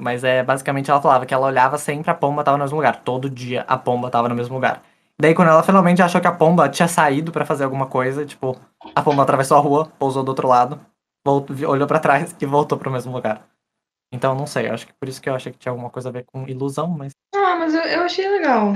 Mas 0.00 0.24
é 0.24 0.42
basicamente 0.42 0.90
ela 0.90 1.02
falava 1.02 1.26
que 1.26 1.34
ela 1.34 1.46
olhava 1.46 1.76
sempre 1.76 2.10
a 2.10 2.14
pomba 2.14 2.42
tava 2.44 2.56
no 2.56 2.64
mesmo 2.64 2.76
lugar. 2.76 3.02
Todo 3.02 3.28
dia 3.28 3.64
a 3.68 3.76
pomba 3.76 4.08
tava 4.08 4.28
no 4.28 4.34
mesmo 4.34 4.54
lugar. 4.54 4.80
Daí 5.20 5.34
quando 5.34 5.48
ela 5.48 5.62
finalmente 5.62 6.00
achou 6.00 6.18
que 6.18 6.26
a 6.26 6.32
pomba 6.32 6.66
tinha 6.70 6.88
saído 6.88 7.30
pra 7.30 7.44
fazer 7.44 7.64
alguma 7.64 7.86
coisa, 7.86 8.24
tipo, 8.24 8.56
a 8.94 9.02
pomba 9.02 9.22
atravessou 9.22 9.54
a 9.58 9.60
rua, 9.60 9.92
pousou 9.98 10.22
do 10.22 10.30
outro 10.30 10.48
lado, 10.48 10.80
voltou, 11.22 11.54
olhou 11.68 11.86
pra 11.86 11.98
trás 11.98 12.34
e 12.40 12.46
voltou 12.46 12.78
pro 12.78 12.90
mesmo 12.90 13.12
lugar. 13.12 13.46
Então, 14.10 14.34
não 14.34 14.46
sei, 14.46 14.68
acho 14.68 14.86
que 14.86 14.94
por 14.94 15.08
isso 15.10 15.20
que 15.20 15.28
eu 15.28 15.34
achei 15.34 15.52
que 15.52 15.58
tinha 15.58 15.70
alguma 15.70 15.90
coisa 15.90 16.08
a 16.08 16.12
ver 16.12 16.24
com 16.24 16.48
ilusão, 16.48 16.88
mas. 16.88 17.12
Ah, 17.34 17.54
mas 17.56 17.74
eu, 17.74 17.82
eu 17.82 18.02
achei 18.02 18.26
legal. 18.28 18.72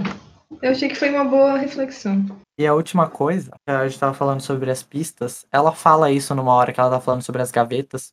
Eu 0.60 0.70
achei 0.70 0.88
que 0.88 0.94
foi 0.94 1.08
uma 1.08 1.24
boa 1.24 1.56
reflexão. 1.56 2.26
E 2.60 2.66
a 2.66 2.74
última 2.74 3.08
coisa, 3.08 3.50
que 3.66 3.72
a 3.72 3.88
gente 3.88 3.98
tava 3.98 4.12
falando 4.12 4.42
sobre 4.42 4.70
as 4.70 4.82
pistas, 4.82 5.46
ela 5.50 5.72
fala 5.72 6.10
isso 6.10 6.34
numa 6.34 6.52
hora 6.52 6.74
que 6.74 6.78
ela 6.78 6.90
tá 6.90 7.00
falando 7.00 7.22
sobre 7.22 7.40
as 7.40 7.50
gavetas. 7.50 8.12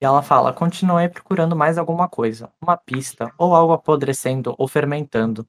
E 0.00 0.06
ela 0.06 0.22
fala: 0.22 0.52
continuei 0.52 1.08
procurando 1.08 1.56
mais 1.56 1.76
alguma 1.76 2.08
coisa, 2.08 2.52
uma 2.62 2.76
pista, 2.76 3.32
ou 3.36 3.52
algo 3.52 3.72
apodrecendo 3.72 4.54
ou 4.56 4.68
fermentando. 4.68 5.44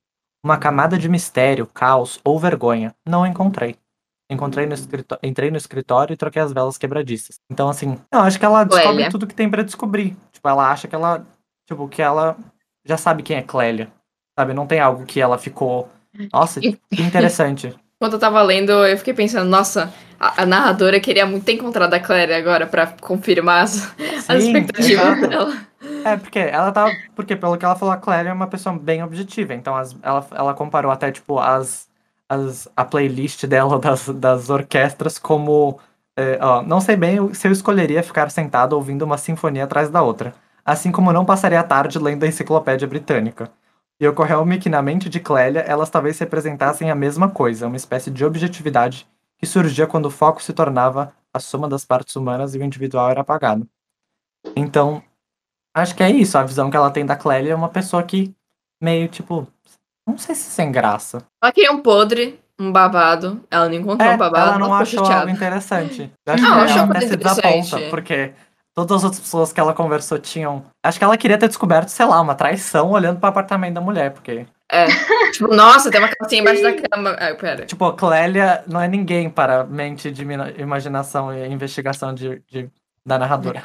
Uma 0.46 0.58
camada 0.58 0.96
de 0.96 1.10
mistério, 1.10 1.66
caos 1.66 2.20
ou 2.24 2.38
vergonha. 2.40 2.94
Não 3.04 3.26
encontrei. 3.26 3.76
Encontrei 4.30 4.68
no 4.68 4.76
escritório, 4.76 5.20
entrei 5.28 5.50
no 5.50 5.58
escritório 5.58 6.14
e 6.14 6.18
troquei 6.18 6.40
as 6.40 6.54
velas 6.54 6.78
quebradiças. 6.78 7.40
Então, 7.52 7.68
assim, 7.68 7.98
eu 8.12 8.20
acho 8.20 8.38
que 8.38 8.46
ela 8.46 8.64
descobre 8.64 8.90
Clélia. 8.90 9.10
tudo 9.10 9.26
que 9.26 9.34
tem 9.34 9.50
pra 9.50 9.64
descobrir. 9.64 10.16
Tipo, 10.32 10.48
ela 10.48 10.70
acha 10.72 10.88
que 10.88 10.94
ela. 10.94 11.26
Tipo, 11.68 11.88
que 11.88 12.00
ela 12.00 12.38
já 12.86 12.96
sabe 12.96 13.24
quem 13.24 13.38
é 13.38 13.42
Clélia. 13.42 13.88
Sabe? 14.38 14.54
Não 14.54 14.68
tem 14.68 14.80
algo 14.80 15.04
que 15.04 15.20
ela 15.20 15.40
ficou. 15.40 15.90
Nossa, 16.32 16.62
que 16.62 16.78
interessante. 17.02 17.74
Quando 18.00 18.14
eu 18.14 18.20
tava 18.20 18.40
lendo, 18.44 18.72
eu 18.72 18.98
fiquei 19.00 19.16
pensando, 19.16 19.50
nossa, 19.50 19.92
a, 20.20 20.44
a 20.44 20.46
narradora 20.46 21.00
queria 21.00 21.26
muito 21.26 21.44
ter 21.44 21.54
encontrado 21.54 21.92
a 21.96 22.00
Claire 22.00 22.34
agora 22.34 22.68
pra 22.68 22.86
confirmar 22.86 23.64
as, 23.64 23.92
as 24.28 24.44
Sim, 24.44 24.50
expectativas 24.50 25.08
exato. 25.08 25.28
dela. 25.28 25.58
É, 26.06 26.18
porque 26.18 26.40
ela 26.40 26.72
tava. 26.72 26.96
Porque 27.16 27.36
pelo 27.36 27.58
que 27.58 27.66
ela 27.66 27.76
falou, 27.76 27.94
a 27.94 27.98
Claire 27.98 28.30
é 28.30 28.34
uma 28.34 28.48
pessoa 28.48 28.78
bem 28.78 29.04
objetiva. 29.04 29.54
Então 29.56 29.76
as- 29.76 29.96
ela, 30.04 30.28
ela 30.32 30.54
comparou 30.54 30.92
até, 30.92 31.12
tipo, 31.12 31.40
as, 31.40 31.90
as, 32.30 32.68
a 32.76 32.86
playlist 32.86 33.46
dela 33.48 33.80
das, 33.80 34.08
das 34.10 34.50
orquestras 34.50 35.18
como. 35.18 35.80
é, 36.18 36.38
ó, 36.42 36.62
não 36.62 36.80
sei 36.80 36.96
bem 36.96 37.34
se 37.34 37.48
eu 37.48 37.52
escolheria 37.52 38.04
ficar 38.04 38.30
sentado 38.32 38.74
ouvindo 38.74 39.02
uma 39.04 39.18
sinfonia 39.18 39.64
atrás 39.66 39.90
da 39.90 40.02
outra. 40.04 40.36
Assim 40.64 40.92
como 40.92 41.12
não 41.14 41.26
passaria 41.26 41.60
a 41.60 41.64
tarde 41.64 42.00
lendo 42.00 42.24
a 42.24 42.28
enciclopédia 42.28 42.88
britânica. 42.88 43.52
E 44.00 44.08
ocorreu-me 44.08 44.60
que 44.60 44.70
na 44.70 44.82
mente 44.82 45.10
de 45.10 45.20
Clélia 45.20 45.62
elas 45.62 45.90
talvez 45.90 46.20
representassem 46.20 46.92
a 46.92 46.96
mesma 46.96 47.30
coisa, 47.30 47.68
uma 47.68 47.78
espécie 47.78 48.12
de 48.12 48.26
objetividade 48.26 49.08
que 49.38 49.46
surgia 49.48 49.88
quando 49.88 50.08
o 50.08 50.12
foco 50.12 50.42
se 50.44 50.54
tornava 50.54 51.14
a 51.34 51.40
soma 51.40 51.68
das 51.70 51.86
partes 51.86 52.16
humanas 52.16 52.56
e 52.56 52.60
o 52.60 52.64
individual 52.64 53.10
era 53.12 53.22
apagado. 53.22 53.68
Então, 54.56 55.04
Acho 55.76 55.94
que 55.96 56.02
é 56.04 56.10
isso. 56.10 56.38
A 56.38 56.44
visão 56.44 56.70
que 56.72 56.78
ela 56.78 56.90
tem 56.90 57.06
da 57.06 57.16
Clélia 57.16 57.52
é 57.52 57.56
uma 57.56 57.70
pessoa 57.70 58.02
que 58.02 58.34
meio, 58.82 59.08
tipo, 59.08 59.48
não 60.08 60.18
sei 60.18 60.34
se 60.36 60.50
sem 60.50 60.72
graça. 60.72 61.24
Ela 61.44 61.52
queria 61.52 61.72
um 61.72 61.82
podre, 61.82 62.40
um 62.60 62.72
babado. 62.72 63.44
Ela 63.52 63.68
não 63.68 63.76
encontrou 63.76 64.10
É, 64.10 64.16
um 64.16 64.18
babado. 64.18 64.50
ela 64.52 64.58
não 64.60 64.66
ficou 64.68 64.78
achou 64.82 65.00
chateada. 65.00 65.22
algo 65.22 65.32
interessante. 65.36 66.12
Eu 66.26 66.34
acho 66.34 66.44
Não, 66.44 66.50
que 66.52 66.56
ela 66.56 66.64
achou 66.66 66.78
ela 66.84 66.92
até 66.98 67.08
se 67.08 67.16
desaponta, 67.18 67.80
porque 67.90 68.34
todas 68.74 68.98
as 68.98 69.04
outras 69.04 69.22
pessoas 69.22 69.52
que 69.54 69.60
ela 69.60 69.74
conversou 69.74 70.18
tinham. 70.18 70.64
Acho 70.86 70.98
que 70.98 71.04
ela 71.04 71.18
queria 71.18 71.38
ter 71.38 71.48
descoberto, 71.48 71.90
sei 71.90 72.06
lá, 72.06 72.22
uma 72.22 72.36
traição 72.36 72.92
olhando 72.92 73.20
pro 73.20 73.28
apartamento 73.30 73.74
da 73.74 73.82
mulher, 73.82 74.12
porque, 74.12 74.46
É. 74.72 74.86
tipo, 75.32 75.54
nossa, 75.54 75.92
tem 75.92 76.00
uma 76.00 76.10
calcinha 76.10 76.42
embaixo 76.42 76.62
da 76.64 76.74
cama. 76.74 77.16
Ai, 77.20 77.36
pera. 77.36 77.66
tipo, 77.66 77.84
a 77.86 77.94
Clélia 77.96 78.64
não 78.68 78.80
é 78.80 78.88
ninguém 78.88 79.30
para 79.30 79.64
mente 79.66 80.10
de 80.12 80.24
imaginação 80.58 81.34
e 81.34 81.46
investigação 81.48 82.14
de, 82.14 82.42
de- 82.48 82.70
da 83.06 83.18
narradora. 83.20 83.64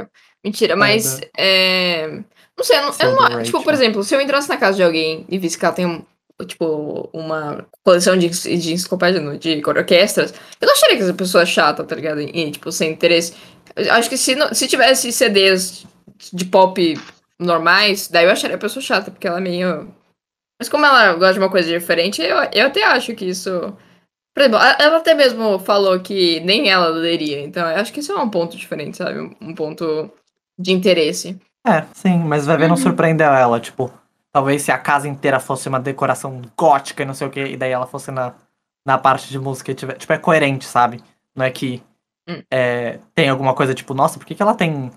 Ó. 0.00 0.06
Mentira, 0.44 0.76
mas. 0.76 1.20
É... 1.36 2.08
Não 2.56 2.64
sei, 2.64 2.78
eu 2.78 2.82
não, 2.82 2.92
eu 3.00 3.30
não- 3.30 3.42
Tipo, 3.42 3.62
por 3.62 3.72
exemplo, 3.74 4.02
se 4.04 4.14
eu 4.14 4.20
entrasse 4.20 4.48
na 4.48 4.56
casa 4.56 4.76
de 4.76 4.82
alguém 4.82 5.24
e 5.28 5.38
visse 5.38 5.58
que 5.58 5.64
ela 5.64 5.74
tem, 5.74 5.86
um, 5.86 6.04
tipo, 6.46 7.08
uma 7.12 7.66
coleção 7.82 8.16
de, 8.16 8.28
de 8.28 8.72
enciclopédia 8.72 9.20
de 9.38 9.62
orquestras, 9.66 10.32
eu 10.60 10.66
não 10.66 10.72
acharia 10.74 10.96
que 10.96 11.02
essa 11.02 11.14
pessoa 11.14 11.42
é 11.42 11.46
chata, 11.46 11.82
tá 11.84 11.94
ligado? 11.96 12.20
E, 12.20 12.50
tipo, 12.52 12.70
sem 12.70 12.92
interesse. 12.92 13.34
Eu 13.74 13.92
acho 13.94 14.08
que 14.08 14.16
se, 14.16 14.34
não- 14.34 14.52
se 14.54 14.68
tivesse 14.68 15.10
CDs 15.10 15.84
de 16.32 16.44
pop 16.44 16.96
normais, 17.38 18.08
daí 18.08 18.24
eu 18.26 18.30
acharia 18.30 18.56
a 18.56 18.60
pessoa 18.60 18.82
chata, 18.82 19.10
porque 19.10 19.26
ela 19.26 19.38
é 19.38 19.42
meio. 19.42 19.92
Mas 20.60 20.68
como 20.68 20.86
ela 20.86 21.14
gosta 21.14 21.32
de 21.34 21.40
uma 21.40 21.50
coisa 21.50 21.68
diferente, 21.68 22.22
eu, 22.22 22.36
eu 22.52 22.66
até 22.66 22.84
acho 22.84 23.14
que 23.14 23.24
isso. 23.24 23.76
Por 24.34 24.40
exemplo, 24.42 24.58
ela 24.58 24.96
até 24.96 25.14
mesmo 25.14 25.58
falou 25.60 26.00
que 26.00 26.40
nem 26.40 26.68
ela 26.68 26.88
leria, 26.88 27.40
então 27.42 27.68
eu 27.70 27.76
acho 27.76 27.92
que 27.92 28.00
isso 28.00 28.10
é 28.12 28.16
um 28.20 28.28
ponto 28.28 28.56
diferente, 28.56 28.96
sabe? 28.96 29.20
Um- 29.40 29.54
ponto 29.54 30.10
de 30.58 30.72
interesse. 30.72 31.38
É, 31.66 31.82
sim, 31.94 32.18
mas 32.18 32.44
vai 32.44 32.56
ver, 32.56 32.66
não 32.68 32.74
Uhum. 32.74 32.82
surpreendeu 32.82 33.28
ela, 33.32 33.60
tipo, 33.60 33.92
talvez 34.32 34.62
se 34.62 34.72
a 34.72 34.78
casa 34.78 35.06
inteira 35.08 35.38
fosse 35.38 35.68
uma 35.68 35.78
decoração 35.78 36.42
gótica 36.56 37.02
e 37.02 37.06
não 37.06 37.14
sei 37.14 37.26
o 37.28 37.30
que, 37.30 37.40
e 37.44 37.56
daí 37.56 37.70
ela 37.70 37.86
fosse 37.86 38.10
na, 38.10 38.34
na 38.84 38.98
parte 38.98 39.28
de 39.30 39.38
música 39.38 39.70
e 39.70 39.74
tiver. 39.74 39.94
Tipo, 39.96 40.12
é 40.12 40.18
coerente, 40.18 40.64
sabe? 40.64 41.00
Não 41.34 41.44
é 41.44 41.50
que 41.50 41.80
Hum. 42.28 42.42
é, 42.50 42.98
tem 43.14 43.28
alguma 43.28 43.54
coisa 43.54 43.72
tipo, 43.74 43.94
nossa, 43.94 44.18
por 44.18 44.26
que, 44.26 44.34
que 44.34 44.42
ela 44.42 44.54
tem 44.54 44.90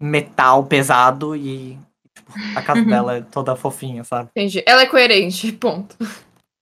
metal 0.00 0.64
pesado 0.64 1.34
e 1.36 1.78
tipo, 2.14 2.32
a 2.56 2.60
casa 2.60 2.80
Uhum. 2.82 2.88
dela 2.88 3.16
é 3.16 3.20
toda 3.22 3.56
fofinha, 3.56 4.04
sabe? 4.04 4.28
Entendi. 4.32 4.62
Ela 4.66 4.82
é 4.82 4.86
coerente, 4.86 5.50
ponto. 5.54 5.96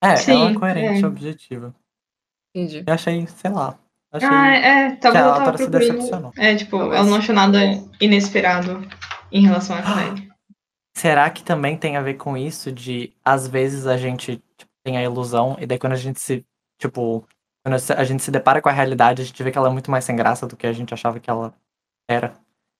É, 0.02 0.08
ela 0.08 0.14
é 0.14 0.16
Sim, 0.18 0.54
coerente, 0.54 1.04
é. 1.04 1.08
objetiva. 1.08 1.74
Entendi. 2.54 2.84
Eu 2.86 2.94
achei, 2.94 3.26
sei 3.26 3.50
lá. 3.50 3.78
Achei. 4.12 4.28
Ah, 4.28 4.54
é, 4.56 4.96
talvez 4.96 5.24
eu 5.24 5.34
tava 5.34 5.52
procurando. 5.52 5.78
decepcionou. 5.78 6.32
É, 6.36 6.56
tipo, 6.56 6.78
Talvez. 6.78 7.00
ela 7.00 7.08
não 7.08 7.16
achou 7.16 7.34
nada 7.34 7.58
inesperado 8.00 8.86
em 9.30 9.42
relação 9.42 9.76
a 9.76 9.82
Clegg. 9.82 10.28
Será 10.96 11.30
que 11.30 11.44
também 11.44 11.76
tem 11.76 11.96
a 11.96 12.02
ver 12.02 12.14
com 12.14 12.36
isso 12.36 12.72
de 12.72 13.12
às 13.24 13.46
vezes 13.46 13.86
a 13.86 13.96
gente 13.96 14.42
tipo, 14.58 14.70
tem 14.84 14.96
a 14.96 15.02
ilusão 15.02 15.56
e 15.60 15.66
daí 15.66 15.78
quando 15.78 15.92
a 15.92 15.96
gente 15.96 16.20
se, 16.20 16.44
tipo, 16.80 17.24
quando 17.64 17.76
a 17.96 18.04
gente 18.04 18.22
se 18.22 18.30
depara 18.32 18.60
com 18.60 18.68
a 18.68 18.72
realidade, 18.72 19.22
a 19.22 19.24
gente 19.24 19.42
vê 19.42 19.52
que 19.52 19.58
ela 19.58 19.68
é 19.68 19.72
muito 19.72 19.90
mais 19.90 20.04
sem 20.04 20.16
graça 20.16 20.46
do 20.46 20.56
que 20.56 20.66
a 20.66 20.72
gente 20.72 20.92
achava 20.92 21.20
que 21.20 21.30
ela 21.30 21.54
era. 22.10 22.34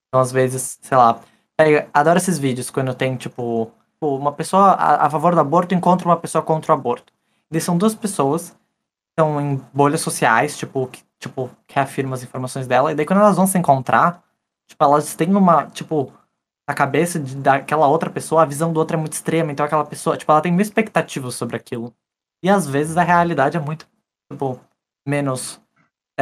Então 0.09 0.19
às 0.19 0.33
vezes, 0.33 0.77
sei 0.81 0.97
lá, 0.97 1.21
pega, 1.57 1.87
adoro 1.93 2.17
esses 2.17 2.37
vídeos 2.37 2.69
quando 2.69 2.93
tem 2.93 3.15
tipo, 3.15 3.71
uma 4.01 4.33
pessoa 4.33 4.71
a, 4.71 5.05
a 5.05 5.09
favor 5.09 5.33
do 5.33 5.39
aborto 5.39 5.73
encontra 5.73 6.05
uma 6.07 6.17
pessoa 6.17 6.41
contra 6.41 6.73
o 6.73 6.75
aborto. 6.75 7.13
E 7.49 7.59
são 7.61 7.77
duas 7.77 7.95
pessoas 7.95 8.55
estão 9.11 9.39
em 9.39 9.61
bolhas 9.73 10.01
sociais, 10.01 10.57
tipo, 10.57 10.87
que, 10.87 11.03
tipo, 11.19 11.49
que 11.67 11.79
afirmam 11.79 12.13
as 12.13 12.23
informações 12.23 12.67
dela, 12.67 12.91
e 12.91 12.95
daí 12.95 13.05
quando 13.05 13.19
elas 13.19 13.37
vão 13.37 13.47
se 13.47 13.57
encontrar, 13.57 14.23
tipo, 14.67 14.83
elas 14.83 15.15
têm 15.15 15.35
uma, 15.35 15.67
tipo, 15.67 16.11
a 16.67 16.73
cabeça 16.73 17.19
de, 17.19 17.35
daquela 17.35 17.87
outra 17.87 18.09
pessoa, 18.09 18.43
a 18.43 18.45
visão 18.45 18.73
do 18.73 18.79
outro 18.79 18.97
é 18.97 18.99
muito 18.99 19.13
extrema, 19.13 19.51
então 19.51 19.65
aquela 19.65 19.85
pessoa, 19.85 20.17
tipo, 20.17 20.31
ela 20.31 20.41
tem 20.41 20.51
mil 20.51 20.61
expectativas 20.61 21.35
sobre 21.35 21.55
aquilo. 21.55 21.93
E 22.43 22.49
às 22.49 22.67
vezes 22.67 22.97
a 22.97 23.03
realidade 23.03 23.57
é 23.57 23.59
muito, 23.59 23.87
tipo, 24.31 24.59
menos 25.07 25.60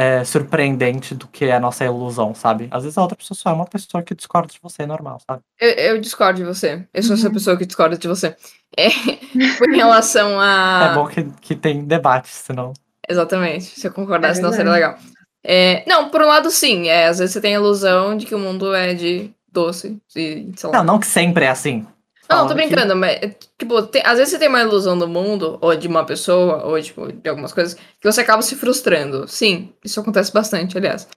é, 0.00 0.24
surpreendente 0.24 1.14
do 1.14 1.28
que 1.28 1.50
a 1.50 1.60
nossa 1.60 1.84
ilusão, 1.84 2.34
sabe? 2.34 2.68
Às 2.70 2.84
vezes 2.84 2.96
a 2.96 3.02
outra 3.02 3.16
pessoa 3.16 3.36
só 3.36 3.50
é 3.50 3.52
uma 3.52 3.66
pessoa 3.66 4.02
que 4.02 4.14
discorda 4.14 4.48
de 4.50 4.58
você, 4.62 4.84
é 4.84 4.86
normal, 4.86 5.20
sabe? 5.28 5.42
Eu, 5.60 5.68
eu 5.70 6.00
discordo 6.00 6.38
de 6.38 6.44
você. 6.44 6.86
Eu 6.94 7.02
sou 7.02 7.14
essa 7.14 7.26
Uhum. 7.26 7.34
pessoa 7.34 7.56
que 7.56 7.66
discorda 7.66 7.98
de 7.98 8.08
você. 8.08 8.34
É, 8.76 8.86
em 9.68 9.76
relação 9.76 10.40
a. 10.40 10.90
É 10.90 10.94
bom 10.94 11.06
que, 11.06 11.24
que 11.42 11.54
tem 11.54 11.84
debate, 11.84 12.28
senão. 12.28 12.72
Exatamente. 13.06 13.64
Se 13.78 13.86
eu 13.86 13.92
concordasse, 13.92 14.40
É 14.40 14.42
não 14.42 14.52
seria 14.52 14.72
legal. 14.72 14.96
É, 15.44 15.84
não, 15.86 16.08
por 16.10 16.22
um 16.22 16.26
lado, 16.26 16.50
sim. 16.50 16.88
É, 16.88 17.06
às 17.08 17.18
vezes 17.18 17.32
você 17.34 17.40
tem 17.40 17.54
a 17.54 17.58
ilusão 17.58 18.16
de 18.16 18.24
que 18.26 18.34
o 18.34 18.38
mundo 18.38 18.74
é 18.74 18.94
de 18.94 19.30
doce. 19.52 20.00
E, 20.16 20.50
sei 20.56 20.70
lá. 20.70 20.78
Não, 20.78 20.84
não 20.84 20.98
que 20.98 21.06
sempre 21.06 21.44
é 21.44 21.50
assim. 21.50 21.86
Não, 22.30 22.46
tô 22.46 22.48
Falando 22.48 22.48
que- 22.60 22.66
brincando, 22.68 22.96
mas, 22.96 23.10
é, 23.22 23.34
tipo, 23.58 23.82
tem- 23.82 24.02
às 24.04 24.16
vezes 24.18 24.30
você 24.32 24.38
tem 24.38 24.48
uma 24.48 24.60
ilusão 24.62 24.96
do 24.96 25.08
mundo, 25.08 25.58
ou 25.60 25.74
de 25.74 25.88
uma 25.88 26.04
pessoa, 26.06 26.64
ou, 26.64 26.80
tipo, 26.80 27.10
de 27.12 27.28
algumas 27.28 27.52
coisas, 27.52 27.74
que 27.74 28.04
você 28.10 28.20
acaba 28.20 28.40
se 28.40 28.54
frustrando. 28.54 29.26
Sim, 29.26 29.72
isso 29.84 29.98
acontece 30.00 30.32
bastante, 30.32 30.78
aliás. 30.78 31.08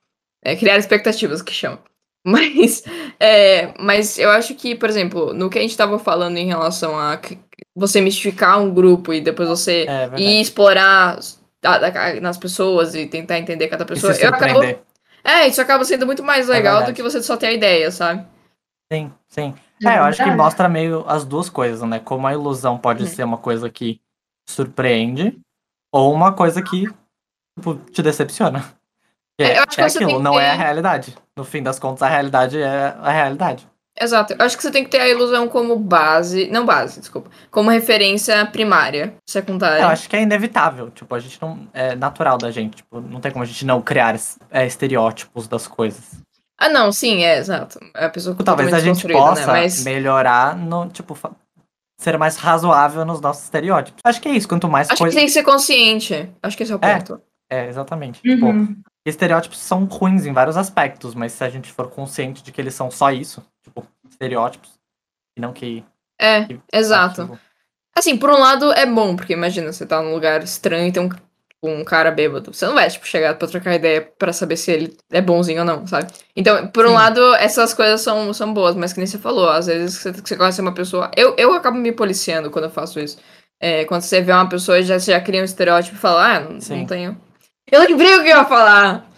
É 0.43 0.55
criar 0.55 0.77
expectativas, 0.77 1.41
que 1.41 1.53
chama. 1.53 1.79
Mas, 2.25 2.83
é, 3.19 3.73
mas 3.77 4.17
eu 4.17 4.29
acho 4.29 4.55
que, 4.55 4.75
por 4.75 4.87
exemplo, 4.87 5.33
no 5.33 5.49
que 5.49 5.59
a 5.59 5.61
gente 5.61 5.75
tava 5.75 5.99
falando 5.99 6.37
em 6.37 6.47
relação 6.47 6.97
a 6.97 7.19
você 7.75 7.99
mistificar 7.99 8.61
um 8.61 8.73
grupo 8.73 9.13
e 9.13 9.19
depois 9.19 9.49
você 9.49 9.85
É 9.89 10.09
ir 10.17 10.39
explorar 10.39 11.19
nas 12.21 12.37
pessoas 12.37 12.95
e 12.95 13.05
tentar 13.07 13.39
entender 13.39 13.67
cada 13.67 13.83
pessoa, 13.85 14.13
eu 14.13 14.29
acabo, 14.29 14.63
é, 15.21 15.47
isso 15.49 15.59
acaba 15.61 15.83
sendo 15.83 16.05
muito 16.05 16.23
mais 16.23 16.47
legal 16.47 16.79
do 16.85 16.93
que 16.93 17.03
você 17.03 17.21
só 17.21 17.35
ter 17.35 17.47
a 17.47 17.51
ideia, 17.53 17.91
sabe? 17.91 18.25
Sim, 18.91 19.11
sim. 19.27 19.53
É 19.85 19.93
É, 19.95 19.97
eu 19.99 20.03
acho 20.03 20.23
que 20.23 20.31
mostra 20.31 20.67
meio 20.69 21.03
as 21.07 21.25
duas 21.25 21.49
coisas, 21.49 21.81
né? 21.87 21.99
Como 21.99 22.25
a 22.27 22.33
ilusão 22.33 22.77
pode 22.77 23.03
Hum. 23.03 23.07
ser 23.07 23.23
uma 23.23 23.37
coisa 23.37 23.69
que 23.69 23.99
surpreende, 24.47 25.39
ou 25.91 26.13
uma 26.13 26.33
coisa 26.33 26.61
que, 26.61 26.87
tipo, 27.57 27.75
te 27.91 28.01
decepciona. 28.01 28.63
É, 29.39 29.45
É, 29.45 29.57
eu 29.59 29.63
acho 29.67 29.75
que 29.75 29.81
é 29.81 29.85
aquilo, 29.85 30.19
não 30.19 30.39
é 30.39 30.49
a 30.49 30.51
ter- 30.51 30.57
realidade. 30.63 31.15
No 31.35 31.43
fim 31.43 31.63
das 31.63 31.79
contas, 31.79 32.03
a 32.03 32.07
realidade 32.09 32.59
é 32.61 32.95
a 33.01 33.09
realidade. 33.11 33.67
Exato. 33.99 34.33
Eu 34.33 34.43
acho 34.45 34.57
que 34.57 34.63
você 34.63 34.71
tem 34.71 34.83
que 34.83 34.89
ter 34.89 34.99
a 34.99 35.07
ilusão 35.07 35.47
como 35.47 35.75
base. 35.77 36.49
Não 36.49 36.65
base, 36.65 36.99
desculpa. 36.99 37.29
Como 37.51 37.69
referência 37.69 38.43
primária, 38.47 39.13
secundária. 39.27 39.81
Eu 39.83 39.87
acho 39.87 40.09
que 40.09 40.15
é 40.15 40.21
inevitável. 40.23 40.89
Tipo, 40.89 41.13
a 41.13 41.19
gente 41.19 41.39
não. 41.39 41.67
É 41.73 41.95
natural 41.95 42.37
da 42.39 42.49
gente. 42.49 42.77
Tipo, 42.77 42.99
não 43.01 43.19
tem 43.21 43.31
como 43.31 43.43
a 43.43 43.47
gente 43.47 43.63
não 43.65 43.81
criar 43.83 44.15
é, 44.49 44.65
estereótipos 44.65 45.47
das 45.47 45.67
coisas. 45.67 46.11
Ah, 46.65 46.69
não, 46.69 46.91
sim, 46.91 47.23
é, 47.23 47.37
exato. 47.37 47.77
É 47.95 48.05
a 48.05 48.09
pessoa 48.09 48.33
Tipo, 48.33 48.43
Talvez 48.45 48.73
a 48.73 48.79
gente 48.79 48.93
desconstruída, 49.05 49.19
possa 49.19 49.47
né? 49.47 49.61
Mas 49.63 49.83
melhorar 49.83 50.55
no, 50.55 50.87
tipo, 50.89 51.17
ser 51.99 52.17
mais 52.17 52.37
razoável 52.37 53.03
nos 53.03 53.19
nossos 53.19 53.43
estereótipos. 53.43 53.99
Acho 54.05 54.21
que 54.21 54.29
é 54.29 54.31
isso. 54.31 54.47
Quanto 54.47 54.69
mais 54.69 54.89
acho 54.89 54.97
coisa. 54.97 55.13
que 55.13 55.17
tem 55.19 55.25
que 55.25 55.33
ser 55.33 55.43
consciente. 55.43 56.31
Acho 56.41 56.55
que 56.55 56.63
esse 56.63 56.71
é 56.71 56.75
o 56.75 56.79
É. 56.81 56.95
ponto. 56.99 57.21
É, 57.51 57.67
exatamente. 57.67 58.21
Tipo, 58.21 58.45
Uhum. 58.47 58.77
estereótipos 59.05 59.59
são 59.59 59.83
ruins 59.85 60.25
em 60.25 60.31
vários 60.33 60.55
aspectos, 60.57 61.13
mas 61.13 61.33
se 61.33 61.43
a 61.43 61.49
gente 61.49 61.71
for 61.71 61.89
consciente 61.89 62.41
de 62.41 62.51
que 62.51 62.61
eles 62.61 62.73
são 62.73 62.89
só 62.89 63.11
isso, 63.11 63.43
tipo, 63.61 63.85
estereótipos, 64.09 64.71
e 65.37 65.41
não 65.41 65.51
que. 65.53 65.83
É, 66.19 66.45
que- 66.45 66.59
exato. 66.71 67.23
tipo, 67.25 67.39
Assim, 67.95 68.17
por 68.17 68.31
um 68.31 68.39
lado 68.39 68.71
é 68.73 68.87
bom, 68.87 69.15
porque 69.15 69.33
imagina, 69.33 69.71
você 69.71 69.85
tá 69.85 70.01
num 70.01 70.13
lugar 70.13 70.41
estranho 70.41 70.87
e 70.87 70.91
tem 70.91 71.03
um, 71.03 71.09
um 71.63 71.83
cara 71.83 72.11
bêbado. 72.11 72.53
Você 72.53 72.65
não 72.65 72.73
vai, 72.73 72.89
tipo, 72.89 73.07
chegar 73.07 73.35
pra 73.35 73.47
trocar 73.47 73.75
ideia 73.75 74.01
pra 74.17 74.33
saber 74.33 74.57
se 74.57 74.71
ele 74.71 74.97
é 75.11 75.21
bonzinho 75.21 75.59
ou 75.59 75.65
não, 75.65 75.87
sabe? 75.87 76.11
Então, 76.35 76.67
por 76.67 76.85
um 76.85 76.89
Sim. 76.89 76.95
lado, 76.95 77.35
essas 77.35 77.73
coisas 77.73 78.01
são, 78.01 78.33
são 78.33 78.53
boas, 78.53 78.75
mas 78.75 78.91
que 78.91 78.99
nem 78.99 79.07
você 79.07 79.17
falou, 79.17 79.49
às 79.49 79.67
vezes 79.67 79.97
você, 79.97 80.11
você 80.11 80.35
conhece 80.35 80.61
uma 80.61 80.73
pessoa. 80.73 81.09
Eu, 81.15 81.35
eu 81.37 81.53
acabo 81.53 81.77
me 81.77 81.91
policiando 81.91 82.51
quando 82.51 82.65
eu 82.65 82.71
faço 82.71 82.99
isso. 82.99 83.17
É, 83.61 83.85
quando 83.85 84.01
você 84.01 84.21
vê 84.21 84.33
uma 84.33 84.49
pessoa 84.49 84.79
e 84.79 84.83
já, 84.83 84.97
já 84.97 85.21
cria 85.21 85.41
um 85.41 85.45
estereótipo 85.45 85.95
e 85.95 85.99
fala, 85.99 86.35
ah, 86.35 86.39
não, 86.41 86.77
não 86.77 86.85
tenho. 86.85 87.17
Eu 87.71 87.81
lembrei 87.81 88.15
o 88.15 88.23
que 88.23 88.29
eu 88.29 88.37
ia 88.37 88.45
falar! 88.45 89.09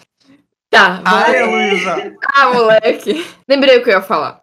Tá, 0.70 1.02
Ai, 1.06 1.44
Luísa! 1.44 2.16
ah, 2.34 2.54
moleque. 2.54 3.26
Lembrei 3.48 3.78
o 3.78 3.84
que 3.84 3.90
eu 3.90 3.94
ia 3.94 4.02
falar. 4.02 4.42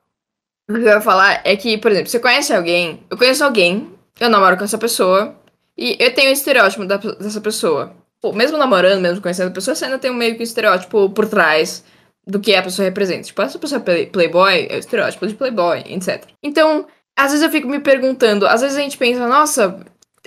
O 0.68 0.74
que 0.74 0.80
eu 0.80 0.86
ia 0.86 1.00
falar 1.00 1.40
é 1.44 1.54
que, 1.56 1.78
por 1.78 1.90
exemplo, 1.90 2.10
você 2.10 2.18
conhece 2.18 2.52
alguém, 2.52 3.04
eu 3.10 3.16
conheço 3.16 3.44
alguém, 3.44 3.92
eu 4.18 4.30
namoro 4.30 4.56
com 4.56 4.64
essa 4.64 4.78
pessoa, 4.78 5.36
e 5.76 5.96
eu 5.98 6.12
tenho 6.14 6.30
um 6.30 6.32
estereótipo 6.32 6.84
da- 6.84 6.96
dessa 6.96 7.40
pessoa. 7.40 7.94
Pô, 8.20 8.32
mesmo 8.32 8.56
namorando, 8.56 9.00
mesmo 9.00 9.20
conhecendo 9.20 9.48
a 9.48 9.52
pessoa, 9.52 9.74
você 9.74 9.84
ainda 9.84 9.98
tem 9.98 10.10
um 10.10 10.14
meio 10.14 10.34
que 10.34 10.40
um 10.40 10.44
estereótipo 10.44 11.10
por 11.10 11.26
trás 11.26 11.84
do 12.26 12.38
que 12.38 12.54
a 12.54 12.62
pessoa 12.62 12.84
representa. 12.86 13.24
Tipo, 13.24 13.42
essa 13.42 13.58
pessoa 13.58 13.80
é 13.80 13.82
play- 13.84 14.06
playboy, 14.06 14.66
é 14.70 14.76
o 14.76 14.78
estereótipo 14.78 15.26
de 15.26 15.34
playboy, 15.34 15.82
etc. 15.86 16.24
Então, 16.42 16.86
às 17.18 17.32
vezes 17.32 17.42
eu 17.44 17.50
fico 17.50 17.66
me 17.68 17.80
perguntando, 17.80 18.46
às 18.46 18.60
vezes 18.60 18.76
a 18.76 18.80
gente 18.80 18.96
pensa, 18.96 19.26
nossa, 19.26 19.80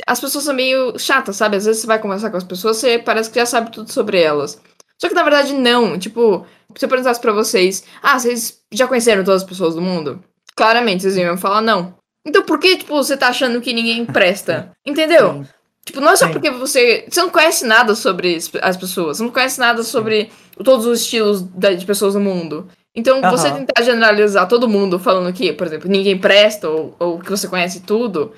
as 0.06 0.20
pessoas 0.20 0.44
são 0.44 0.54
meio 0.54 0.98
chatas, 1.00 1.38
sabe? 1.38 1.56
Às 1.56 1.66
vezes 1.66 1.82
você 1.82 1.88
vai 1.88 2.00
conversar 2.00 2.30
com 2.30 2.38
as 2.38 2.44
pessoas, 2.44 2.78
você 2.78 3.00
parece 3.00 3.30
que 3.30 3.40
já 3.40 3.46
sabe 3.46 3.72
tudo 3.72 3.90
sobre 3.92 4.22
elas. 4.22 4.62
Só 5.00 5.08
que 5.08 5.16
na 5.16 5.24
verdade 5.24 5.54
não. 5.54 5.98
Tipo, 5.98 6.46
se 6.76 6.84
eu 6.86 6.90
perguntasse 6.90 7.20
pra 7.22 7.32
vocês, 7.32 7.84
ah, 8.04 8.20
vocês 8.20 8.60
já 8.74 8.88
conheceram 8.88 9.24
todas 9.24 9.42
as 9.44 9.48
pessoas 9.48 9.76
do 9.76 9.82
mundo? 9.82 10.22
Claramente 10.56 11.02
vocês 11.04 11.16
iam 11.18 11.38
falar 11.38 11.62
não. 11.62 11.94
Então 12.26 12.44
por 12.44 12.60
que, 12.60 12.78
tipo, 12.78 12.94
você 12.96 13.16
tá 13.16 13.28
achando 13.28 13.62
que 13.62 13.74
ninguém 13.74 14.06
presta? 14.06 14.72
Entendeu? 14.86 15.34
Sim. 15.34 15.48
Tipo, 15.86 16.02
não 16.02 16.12
é 16.12 16.16
só 16.16 16.26
Sim. 16.26 16.34
porque 16.34 16.50
você. 16.50 17.06
Você 17.08 17.22
não 17.22 17.30
conhece 17.30 17.66
nada 17.66 17.94
sobre 17.94 18.36
as- 18.36 18.52
as 18.62 18.76
pessoas. 18.76 19.18
Você 19.18 19.24
não 19.24 19.30
conhece 19.32 19.60
nada 19.60 19.84
sobre 19.84 20.32
todos 20.64 20.86
os 20.88 21.02
estilos 21.02 21.44
de 21.44 21.86
pessoas 21.86 22.16
no 22.16 22.22
mundo. 22.22 22.68
Então, 22.96 23.22
você 23.30 23.52
tentar 23.52 23.84
generalizar 23.84 24.48
todo 24.48 24.70
mundo 24.70 24.98
falando 24.98 25.32
que, 25.34 25.52
por 25.54 25.68
exemplo, 25.68 25.90
ninguém 25.90 26.18
presta 26.18 26.70
ou, 26.70 26.96
ou 26.98 27.20
que 27.20 27.30
você 27.30 27.46
conhece 27.48 27.82
tudo, 27.82 28.32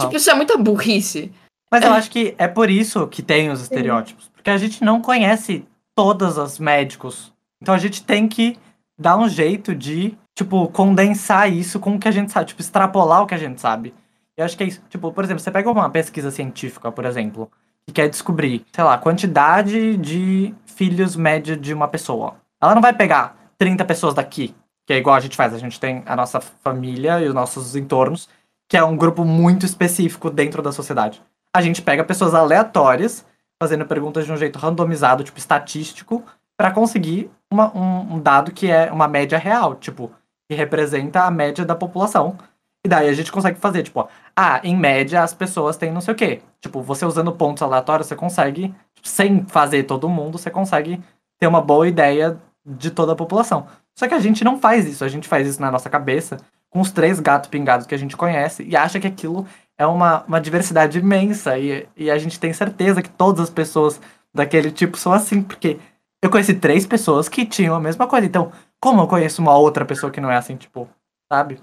tipo, 0.00 0.16
isso 0.16 0.30
é 0.30 0.34
muita 0.34 0.56
burrice. 0.56 1.30
Mas 1.70 1.84
eu 1.84 1.92
acho 1.92 2.10
que 2.10 2.34
é 2.38 2.48
por 2.48 2.70
isso 2.70 3.06
que 3.06 3.22
tem 3.22 3.50
os 3.50 3.60
estereótipos. 3.60 4.30
Porque 4.34 4.48
a 4.50 4.56
gente 4.56 4.82
não 4.82 5.00
conhece 5.02 5.64
todas 5.94 6.38
as 6.38 6.58
médicos. 6.58 7.30
Então 7.62 7.74
a 7.74 7.78
gente 7.78 8.02
tem 8.02 8.26
que 8.26 8.56
dar 8.98 9.18
um 9.18 9.28
jeito 9.28 9.74
de, 9.74 10.16
tipo, 10.38 10.68
condensar 10.68 11.52
isso 11.52 11.80
com 11.80 11.96
o 11.96 11.98
que 11.98 12.06
a 12.06 12.12
gente 12.12 12.30
sabe. 12.30 12.46
Tipo, 12.46 12.60
extrapolar 12.60 13.22
o 13.22 13.26
que 13.26 13.34
a 13.34 13.38
gente 13.38 13.60
sabe. 13.60 13.92
Eu 14.36 14.44
acho 14.44 14.56
que 14.56 14.62
é 14.62 14.66
isso. 14.68 14.80
Tipo, 14.88 15.12
por 15.12 15.24
exemplo, 15.24 15.40
você 15.42 15.50
pega 15.50 15.68
uma 15.70 15.90
pesquisa 15.90 16.30
científica, 16.30 16.92
por 16.92 17.04
exemplo, 17.04 17.50
que 17.86 17.92
quer 17.92 18.08
descobrir, 18.08 18.64
sei 18.72 18.84
lá, 18.84 18.96
quantidade 18.96 19.96
de 19.96 20.54
filhos 20.64 21.16
média 21.16 21.56
de 21.56 21.74
uma 21.74 21.88
pessoa. 21.88 22.36
Ela 22.60 22.74
não 22.74 22.82
vai 22.82 22.92
pegar 22.92 23.36
30 23.58 23.84
pessoas 23.84 24.14
daqui, 24.14 24.54
que 24.86 24.92
é 24.92 24.98
igual 24.98 25.16
a 25.16 25.20
gente 25.20 25.36
faz. 25.36 25.52
A 25.52 25.58
gente 25.58 25.80
tem 25.80 26.02
a 26.06 26.14
nossa 26.14 26.40
família 26.40 27.20
e 27.20 27.26
os 27.26 27.34
nossos 27.34 27.74
entornos, 27.74 28.28
que 28.68 28.76
é 28.76 28.84
um 28.84 28.96
grupo 28.96 29.24
muito 29.24 29.66
específico 29.66 30.30
dentro 30.30 30.62
da 30.62 30.70
sociedade 30.72 31.20
a 31.50 31.62
gente 31.62 31.80
pega 31.82 32.04
pessoas 32.04 32.34
aleatórias, 32.34 33.24
fazendo 33.60 33.84
perguntas 33.86 34.24
de 34.26 34.30
um 34.30 34.36
jeito 34.36 34.58
randomizado, 34.58 35.24
tipo 35.24 35.38
estatístico, 35.38 36.22
para 36.56 36.70
conseguir 36.70 37.30
uma- 37.50 37.74
um, 37.76 38.14
um 38.14 38.20
dado 38.20 38.52
que 38.52 38.70
é 38.70 38.92
uma 38.92 39.08
média 39.08 39.38
real, 39.38 39.74
tipo, 39.74 40.12
que 40.48 40.54
representa 40.54 41.24
a 41.24 41.30
média 41.30 41.64
da 41.64 41.74
população. 41.74 42.36
E 42.84 42.88
daí 42.88 43.08
a 43.08 43.12
gente 43.12 43.30
consegue 43.30 43.58
fazer, 43.58 43.82
tipo, 43.82 44.08
ah, 44.34 44.60
em 44.64 44.76
média 44.76 45.22
as 45.22 45.34
pessoas 45.34 45.76
têm 45.76 45.92
não 45.92 46.00
sei 46.00 46.14
o 46.14 46.16
quê. 46.16 46.40
Tipo, 46.60 46.80
você 46.80 47.04
usando 47.04 47.32
pontos 47.32 47.62
aleatórios, 47.62 48.06
você 48.06 48.16
consegue, 48.16 48.74
tipo, 48.94 49.08
sem 49.08 49.44
fazer 49.46 49.82
todo 49.82 50.08
mundo, 50.08 50.38
você 50.38 50.50
consegue 50.50 51.00
ter 51.38 51.46
uma 51.46 51.60
boa 51.60 51.86
ideia 51.86 52.38
de 52.64 52.90
toda 52.90 53.12
a 53.12 53.16
população. 53.16 53.66
Só 53.96 54.06
que 54.06 54.14
a 54.14 54.20
gente 54.20 54.44
não 54.44 54.58
faz 54.58 54.86
isso, 54.86 55.04
a 55.04 55.08
gente 55.08 55.28
faz 55.28 55.46
isso 55.46 55.60
na 55.60 55.70
nossa 55.70 55.90
cabeça, 55.90 56.38
com 56.70 56.80
os 56.80 56.90
três 56.90 57.18
gatos 57.18 57.48
pingados 57.48 57.86
que 57.86 57.94
a 57.94 57.98
gente 57.98 58.16
conhece, 58.16 58.62
e 58.62 58.76
acha 58.76 59.00
que 59.00 59.06
aquilo 59.06 59.46
é 59.76 59.86
uma, 59.86 60.22
uma 60.24 60.40
diversidade 60.40 60.98
imensa. 60.98 61.58
E, 61.58 61.86
e 61.96 62.10
a 62.10 62.18
gente 62.18 62.38
tem 62.38 62.52
certeza 62.52 63.02
que 63.02 63.10
todas 63.10 63.40
as 63.40 63.50
pessoas 63.50 64.00
daquele 64.32 64.70
tipo 64.70 64.96
são 64.96 65.12
assim, 65.12 65.42
porque 65.42 65.78
eu 66.22 66.30
conheci 66.30 66.54
três 66.54 66.86
pessoas 66.86 67.28
que 67.28 67.46
tinham 67.46 67.74
a 67.74 67.80
mesma 67.80 68.06
coisa. 68.06 68.26
Então, 68.26 68.52
como 68.80 69.02
eu 69.02 69.06
conheço 69.08 69.40
uma 69.42 69.56
outra 69.56 69.84
pessoa 69.84 70.10
que 70.12 70.20
não 70.20 70.30
é 70.30 70.36
assim, 70.36 70.56
tipo, 70.56 70.88
sabe? 71.32 71.60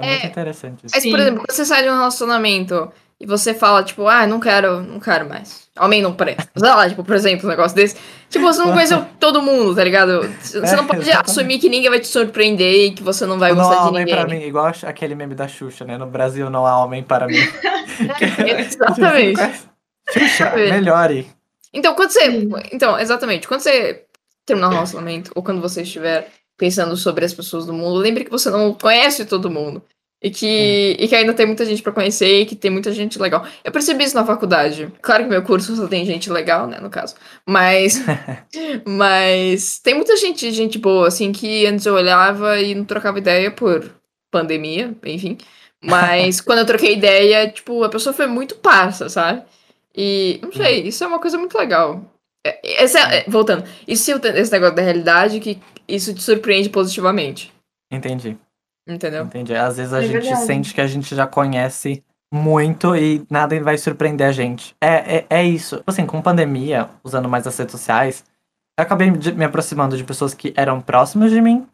É, 0.00 0.06
muito 0.06 0.24
É. 0.24 0.26
interessante 0.28 0.86
isso. 0.86 0.94
Mas, 0.94 1.04
por 1.04 1.16
Sim. 1.18 1.22
exemplo, 1.22 1.40
quando 1.40 1.56
você 1.56 1.64
sai 1.64 1.82
de 1.82 1.88
um 1.90 1.96
relacionamento 1.96 2.92
e 3.20 3.26
você 3.26 3.52
fala, 3.52 3.82
tipo, 3.82 4.06
ah, 4.06 4.26
não 4.28 4.38
quero, 4.38 4.80
não 4.80 5.00
quero 5.00 5.28
mais. 5.28 5.68
Homem 5.78 6.00
não 6.00 6.14
presta. 6.14 6.48
Sei 6.56 6.68
lá, 6.68 6.88
tipo, 6.88 7.02
por 7.02 7.16
exemplo, 7.16 7.46
um 7.46 7.50
negócio 7.50 7.74
desse. 7.76 7.96
Tipo, 8.30 8.44
você 8.44 8.60
não 8.60 8.72
conheceu 8.72 9.04
todo 9.18 9.42
mundo, 9.42 9.74
tá 9.74 9.82
ligado? 9.82 10.22
Você 10.40 10.58
É, 10.58 10.76
não 10.76 10.86
pode 10.86 11.00
exatamente. 11.02 11.30
assumir 11.30 11.58
que 11.58 11.68
ninguém 11.68 11.90
vai 11.90 11.98
te 11.98 12.06
surpreender 12.06 12.86
e 12.86 12.90
que 12.92 13.02
você 13.02 13.26
não 13.26 13.38
vai 13.38 13.50
não 13.52 13.56
gostar 13.58 13.74
há 13.80 13.82
de 13.82 13.88
homem 13.88 14.04
ninguém. 14.04 14.14
para 14.14 14.28
mim, 14.28 14.42
igual 14.44 14.72
aquele 14.84 15.14
meme 15.16 15.34
da 15.34 15.48
Xuxa, 15.48 15.84
né? 15.84 15.98
No 15.98 16.06
Brasil 16.06 16.48
não 16.48 16.64
há 16.64 16.78
homem 16.84 17.02
para 17.02 17.26
mim. 17.26 17.34
Exatamente. 18.58 19.40
Xuxa, 20.10 20.24
Exatamente. 20.44 20.70
melhore. 20.72 21.30
Então, 21.72 21.94
quando 21.94 22.10
você. 22.10 22.24
Então, 22.72 22.98
exatamente. 22.98 23.46
Quando 23.48 23.60
você 23.60 24.04
terminar 24.46 24.68
um 24.68 24.72
relacionamento, 24.72 25.30
ou 25.34 25.42
quando 25.42 25.60
você 25.60 25.82
estiver 25.82 26.30
pensando 26.58 26.96
sobre 26.96 27.24
as 27.24 27.32
pessoas 27.32 27.64
do 27.64 27.72
mundo, 27.72 27.96
lembre 27.96 28.24
que 28.24 28.30
você 28.30 28.50
não 28.50 28.74
conhece 28.74 29.24
todo 29.24 29.50
mundo. 29.50 29.82
E 30.20 30.30
que, 30.30 30.96
e 30.98 31.06
que 31.06 31.14
ainda 31.14 31.32
tem 31.32 31.46
muita 31.46 31.64
gente 31.64 31.80
pra 31.80 31.92
conhecer 31.92 32.40
e 32.40 32.44
que 32.44 32.56
tem 32.56 32.72
muita 32.72 32.90
gente 32.90 33.20
legal. 33.20 33.46
Eu 33.62 33.70
percebi 33.70 34.02
isso 34.02 34.16
na 34.16 34.26
faculdade. 34.26 34.92
Claro 35.00 35.22
que 35.22 35.30
meu 35.30 35.42
curso 35.42 35.76
só 35.76 35.86
tem 35.86 36.04
gente 36.04 36.28
legal, 36.28 36.66
né, 36.66 36.80
no 36.80 36.90
caso. 36.90 37.14
Mas. 37.46 38.02
mas 38.84 39.78
tem 39.78 39.94
muita 39.94 40.16
gente, 40.16 40.50
gente 40.50 40.76
boa, 40.76 41.06
assim, 41.06 41.30
que 41.30 41.64
antes 41.66 41.86
eu 41.86 41.94
olhava 41.94 42.60
e 42.60 42.74
não 42.74 42.84
trocava 42.84 43.18
ideia 43.18 43.48
por 43.52 43.88
pandemia, 44.28 44.92
enfim. 45.04 45.38
Mas 45.80 46.40
quando 46.42 46.58
eu 46.58 46.66
troquei 46.66 46.94
ideia, 46.94 47.48
tipo, 47.48 47.84
a 47.84 47.88
pessoa 47.88 48.12
foi 48.12 48.26
muito 48.26 48.56
parça, 48.56 49.08
sabe? 49.08 49.44
E, 49.96 50.40
não 50.42 50.52
sei, 50.52 50.82
isso 50.88 51.04
é 51.04 51.06
uma 51.06 51.20
coisa 51.20 51.38
muito 51.38 51.56
legal. 51.56 52.04
É, 52.44 52.82
é- 52.84 53.18
é, 53.18 53.24
voltando, 53.28 53.64
isso 53.86 54.10
é 54.10 54.40
esse 54.40 54.52
negócio 54.52 54.74
da 54.74 54.82
realidade 54.82 55.40
que 55.40 55.60
isso 55.88 56.12
te 56.14 56.22
surpreende 56.22 56.68
positivamente. 56.68 57.52
Entendi. 57.90 58.36
Entendeu? 58.86 59.24
Entendi. 59.24 59.54
Às 59.54 59.76
vezes 59.76 59.92
a 59.92 59.98
É 59.98 60.02
gente 60.02 60.22
verdade. 60.24 60.42
sente 60.46 60.74
que 60.74 60.80
a 60.80 60.86
gente 60.86 61.14
já 61.14 61.26
conhece 61.26 62.02
muito 62.32 62.94
e 62.96 63.24
nada 63.30 63.58
vai 63.62 63.76
surpreender 63.78 64.26
a 64.26 64.32
gente. 64.32 64.74
É, 64.80 65.16
é, 65.18 65.26
é 65.30 65.44
isso. 65.44 65.76
Tipo 65.78 65.90
Assim, 65.90 66.06
com 66.06 66.20
pandemia, 66.22 66.88
usando 67.02 67.28
mais 67.28 67.46
as 67.46 67.56
redes 67.56 67.72
sociais, 67.72 68.24
eu 68.78 68.82
acabei 68.82 69.10
de- 69.10 69.32
me 69.32 69.44
aproximando 69.44 69.96
de 69.96 70.04
pessoas 70.04 70.34
que 70.34 70.52
eram 70.56 70.80
próximas 70.80 71.30
de 71.30 71.40
mim, 71.40 71.66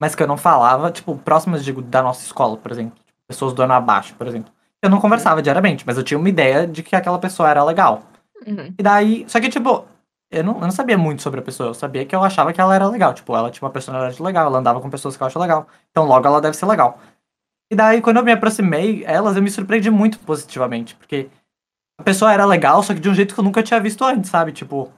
mas 0.00 0.14
que 0.14 0.22
eu 0.22 0.26
não 0.26 0.36
falava, 0.36 0.90
tipo, 0.90 1.16
próximas, 1.16 1.64
digo, 1.64 1.80
da 1.82 2.02
nossa 2.02 2.24
escola, 2.24 2.56
por 2.56 2.70
exemplo. 2.72 2.94
Tipo, 3.04 3.18
Pessoas 3.28 3.52
do 3.52 3.62
ano 3.62 3.72
abaixo, 3.74 4.14
por 4.14 4.26
exemplo. 4.26 4.52
Eu 4.82 4.90
não 4.90 5.00
conversava 5.00 5.40
diariamente, 5.42 5.84
mas 5.86 5.96
eu 5.96 6.02
tinha 6.02 6.18
uma 6.18 6.28
ideia 6.28 6.66
de 6.66 6.82
que 6.82 6.96
aquela 6.96 7.18
pessoa 7.18 7.48
era 7.50 7.62
legal. 7.62 8.02
Uhum. 8.46 8.74
E 8.78 8.82
daí, 8.82 9.24
só 9.28 9.38
que, 9.40 9.48
tipo, 9.48 9.84
eu 10.30 10.44
não, 10.44 10.54
eu 10.54 10.60
não 10.62 10.70
sabia 10.70 10.96
muito 10.98 11.22
sobre 11.22 11.40
a 11.40 11.42
pessoa. 11.42 11.70
Eu 11.70 11.74
sabia 11.74 12.06
que 12.06 12.14
eu 12.14 12.22
achava 12.22 12.52
que 12.52 12.60
ela 12.60 12.74
era 12.74 12.86
legal. 12.88 13.12
Tipo, 13.14 13.36
ela 13.36 13.50
tinha 13.50 13.64
uma 13.66 13.72
personalidade 13.72 14.22
legal, 14.22 14.46
ela 14.46 14.58
andava 14.58 14.80
com 14.80 14.88
pessoas 14.90 15.16
que 15.16 15.22
eu 15.22 15.26
acho 15.26 15.38
legal. 15.38 15.66
Então, 15.90 16.04
logo 16.06 16.26
ela 16.26 16.40
deve 16.40 16.56
ser 16.56 16.66
legal. 16.66 16.98
E 17.72 17.76
daí, 17.76 18.00
quando 18.02 18.18
eu 18.18 18.24
me 18.24 18.32
aproximei 18.32 19.04
elas, 19.04 19.36
eu 19.36 19.42
me 19.42 19.50
surpreendi 19.50 19.90
muito 19.90 20.18
positivamente. 20.20 20.94
Porque 20.96 21.28
a 22.00 22.02
pessoa 22.04 22.32
era 22.32 22.44
legal, 22.44 22.82
só 22.82 22.94
que 22.94 23.00
de 23.00 23.08
um 23.08 23.14
jeito 23.14 23.34
que 23.34 23.40
eu 23.40 23.44
nunca 23.44 23.62
tinha 23.62 23.80
visto 23.80 24.04
antes, 24.04 24.30
sabe? 24.30 24.52
Tipo, 24.52 24.90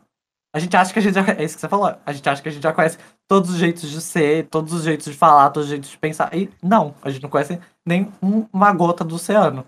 a 0.54 0.58
gente 0.58 0.76
acha 0.76 0.92
que 0.92 0.98
a 0.98 1.02
gente 1.02 1.14
já. 1.14 1.22
É 1.38 1.44
isso 1.44 1.54
que 1.56 1.60
você 1.60 1.68
falou. 1.68 1.94
A 2.04 2.12
gente 2.12 2.28
acha 2.28 2.42
que 2.42 2.48
a 2.48 2.52
gente 2.52 2.62
já 2.62 2.72
conhece 2.72 2.98
todos 3.28 3.50
os 3.50 3.56
jeitos 3.56 3.88
de 3.90 4.00
ser, 4.00 4.46
todos 4.48 4.72
os 4.72 4.82
jeitos 4.84 5.06
de 5.06 5.14
falar, 5.16 5.50
todos 5.50 5.64
os 5.66 5.70
jeitos 5.70 5.90
de 5.90 5.98
pensar. 5.98 6.34
E 6.36 6.50
não, 6.62 6.94
a 7.02 7.10
gente 7.10 7.22
não 7.22 7.30
conhece 7.30 7.58
nem 7.86 8.12
um- 8.22 8.46
uma 8.52 8.72
gota 8.72 9.02
do 9.04 9.14
oceano. 9.14 9.64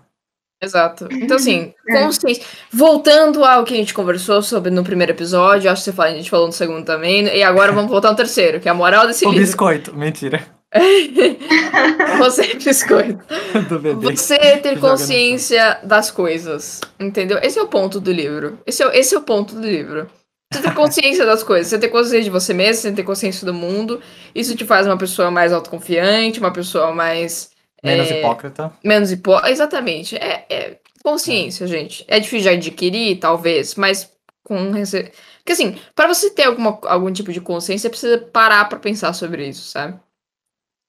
Exato. 0.65 1.07
Então, 1.11 1.37
assim, 1.37 1.73
É. 1.87 2.03
consciência. 2.03 2.43
Voltando 2.73 3.45
ao 3.45 3.63
que 3.63 3.73
a 3.73 3.77
gente 3.77 3.93
conversou 3.93 4.41
sobre 4.41 4.71
no 4.71 4.83
primeiro 4.83 5.11
episódio, 5.13 5.69
acho 5.71 5.81
que 5.81 5.85
você 5.91 5.93
fala- 5.95 6.09
a 6.09 6.13
gente 6.15 6.29
falou 6.29 6.47
no 6.47 6.53
segundo 6.53 6.83
também, 6.83 7.25
e 7.27 7.43
agora 7.43 7.71
vamos 7.71 7.89
voltar 7.91 8.09
no 8.09 8.15
terceiro, 8.17 8.59
que 8.59 8.67
é 8.67 8.71
a 8.71 8.75
moral 8.75 9.05
desse 9.07 9.25
O 9.25 9.29
livro. 9.29 9.45
biscoito. 9.45 9.95
Mentira. 9.95 10.41
Você, 12.17 12.55
biscoito. 12.55 13.19
do 13.69 13.79
bebê. 13.79 14.15
Você 14.15 14.37
ter 14.57 14.79
consciência 14.79 15.79
das 15.83 16.11
coisas, 16.11 16.81
entendeu? 16.99 17.39
Esse 17.41 17.59
é 17.59 17.61
o 17.61 17.67
ponto 17.67 17.99
do 17.99 18.11
livro. 18.11 18.59
Esse 18.65 18.83
é, 18.83 18.87
o- 18.87 18.91
esse 18.91 19.15
é 19.15 19.17
o 19.17 19.21
ponto 19.21 19.55
do 19.55 19.65
livro. 19.65 20.07
Você 20.53 20.61
ter 20.61 20.73
consciência 20.73 21.25
das 21.25 21.43
coisas, 21.43 21.67
você 21.67 21.79
ter 21.79 21.87
consciência 21.89 22.23
de 22.23 22.29
você 22.29 22.53
mesmo, 22.53 22.81
você 22.81 22.91
ter 22.91 23.03
consciência 23.03 23.45
do 23.45 23.53
mundo. 23.53 23.99
Isso 24.33 24.55
te 24.55 24.63
faz 24.65 24.85
uma 24.85 24.97
pessoa 24.97 25.31
mais 25.31 25.51
autoconfiante, 25.51 26.39
uma 26.39 26.51
pessoa 26.51 26.93
mais. 26.93 27.49
Menos 27.85 28.11
é, 28.11 28.19
hipócrita. 28.19 28.73
Menos 28.83 29.11
hipó... 29.11 29.45
Exatamente. 29.45 30.15
É, 30.17 30.45
é 30.49 30.79
consciência, 31.03 31.67
gente. 31.67 32.03
É 32.07 32.19
difícil 32.19 32.49
de 32.51 32.57
adquirir, 32.57 33.19
talvez, 33.19 33.75
mas 33.75 34.11
com. 34.43 34.71
Porque 34.71 35.51
assim, 35.51 35.77
para 35.93 36.07
você 36.07 36.29
ter 36.29 36.43
alguma, 36.43 36.79
algum 36.83 37.11
tipo 37.11 37.31
de 37.31 37.41
consciência, 37.41 37.87
você 37.87 37.89
precisa 37.89 38.17
parar 38.17 38.67
pra 38.67 38.79
pensar 38.79 39.13
sobre 39.13 39.47
isso, 39.47 39.69
sabe? 39.69 39.99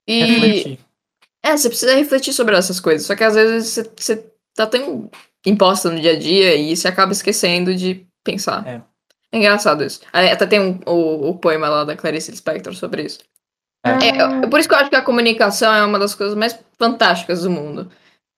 E. 0.07 0.25
Refletir. 0.25 0.79
É, 1.43 1.57
você 1.57 1.69
precisa 1.69 1.95
refletir 1.95 2.33
sobre 2.33 2.57
essas 2.57 2.81
coisas. 2.81 3.07
Só 3.07 3.15
que 3.15 3.23
às 3.23 3.35
vezes 3.35 3.69
você, 3.69 3.91
você 3.97 4.33
tá 4.55 4.67
tão 4.67 5.11
imposta 5.45 5.91
no 5.91 6.01
dia 6.01 6.13
a 6.13 6.19
dia 6.19 6.57
e 6.57 6.77
você 6.77 6.89
acaba 6.89 7.13
esquecendo 7.13 7.75
de 7.75 8.05
pensar. 8.25 8.67
É. 8.67 8.83
É 9.33 9.39
engraçado 9.39 9.85
isso. 9.85 10.01
Até 10.13 10.47
tem 10.47 10.61
um, 10.61 10.81
o, 10.87 11.31
o 11.31 11.39
poema 11.39 11.69
lá 11.69 11.85
da 11.85 11.97
Clarice 11.97 12.31
Lispector 12.31 12.75
sobre 12.75 13.03
isso. 13.03 13.21
É, 14.03 14.45
é 14.45 14.47
por 14.49 14.59
isso 14.61 14.69
que 14.69 14.75
eu 14.75 14.79
acho 14.79 14.91
que 14.91 14.97
a 14.97 15.03
comunicação 15.03 15.73
é 15.73 15.85
uma 15.85 15.99
das 15.99 16.15
coisas 16.15 16.35
mais 16.37 16.59
fantásticas 16.79 17.43
do 17.43 17.51
mundo. 17.51 17.91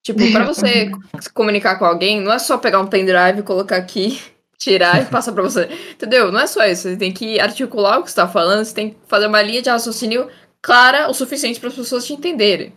Tipo, 0.02 0.20
pra 0.32 0.44
você 0.46 0.90
se 1.20 1.30
comunicar 1.32 1.78
com 1.78 1.84
alguém, 1.84 2.20
não 2.20 2.32
é 2.32 2.38
só 2.38 2.58
pegar 2.58 2.80
um 2.80 2.86
pendrive, 2.86 3.42
colocar 3.42 3.76
aqui, 3.76 4.20
tirar 4.58 5.02
e 5.02 5.06
passar 5.06 5.32
pra 5.32 5.42
você. 5.42 5.68
Entendeu? 5.92 6.30
Não 6.32 6.40
é 6.40 6.46
só 6.46 6.64
isso. 6.66 6.82
Você 6.88 6.96
tem 6.96 7.12
que 7.12 7.38
articular 7.40 7.98
o 7.98 8.02
que 8.04 8.10
você 8.10 8.16
tá 8.16 8.28
falando, 8.28 8.64
você 8.64 8.74
tem 8.74 8.90
que 8.90 8.96
fazer 9.06 9.26
uma 9.26 9.42
linha 9.42 9.62
de 9.62 9.70
raciocínio 9.70 10.28
clara 10.60 11.08
o 11.08 11.14
suficiente 11.14 11.58
para 11.60 11.68
as 11.68 11.74
pessoas 11.76 12.06
te 12.06 12.12
entenderem. 12.12 12.72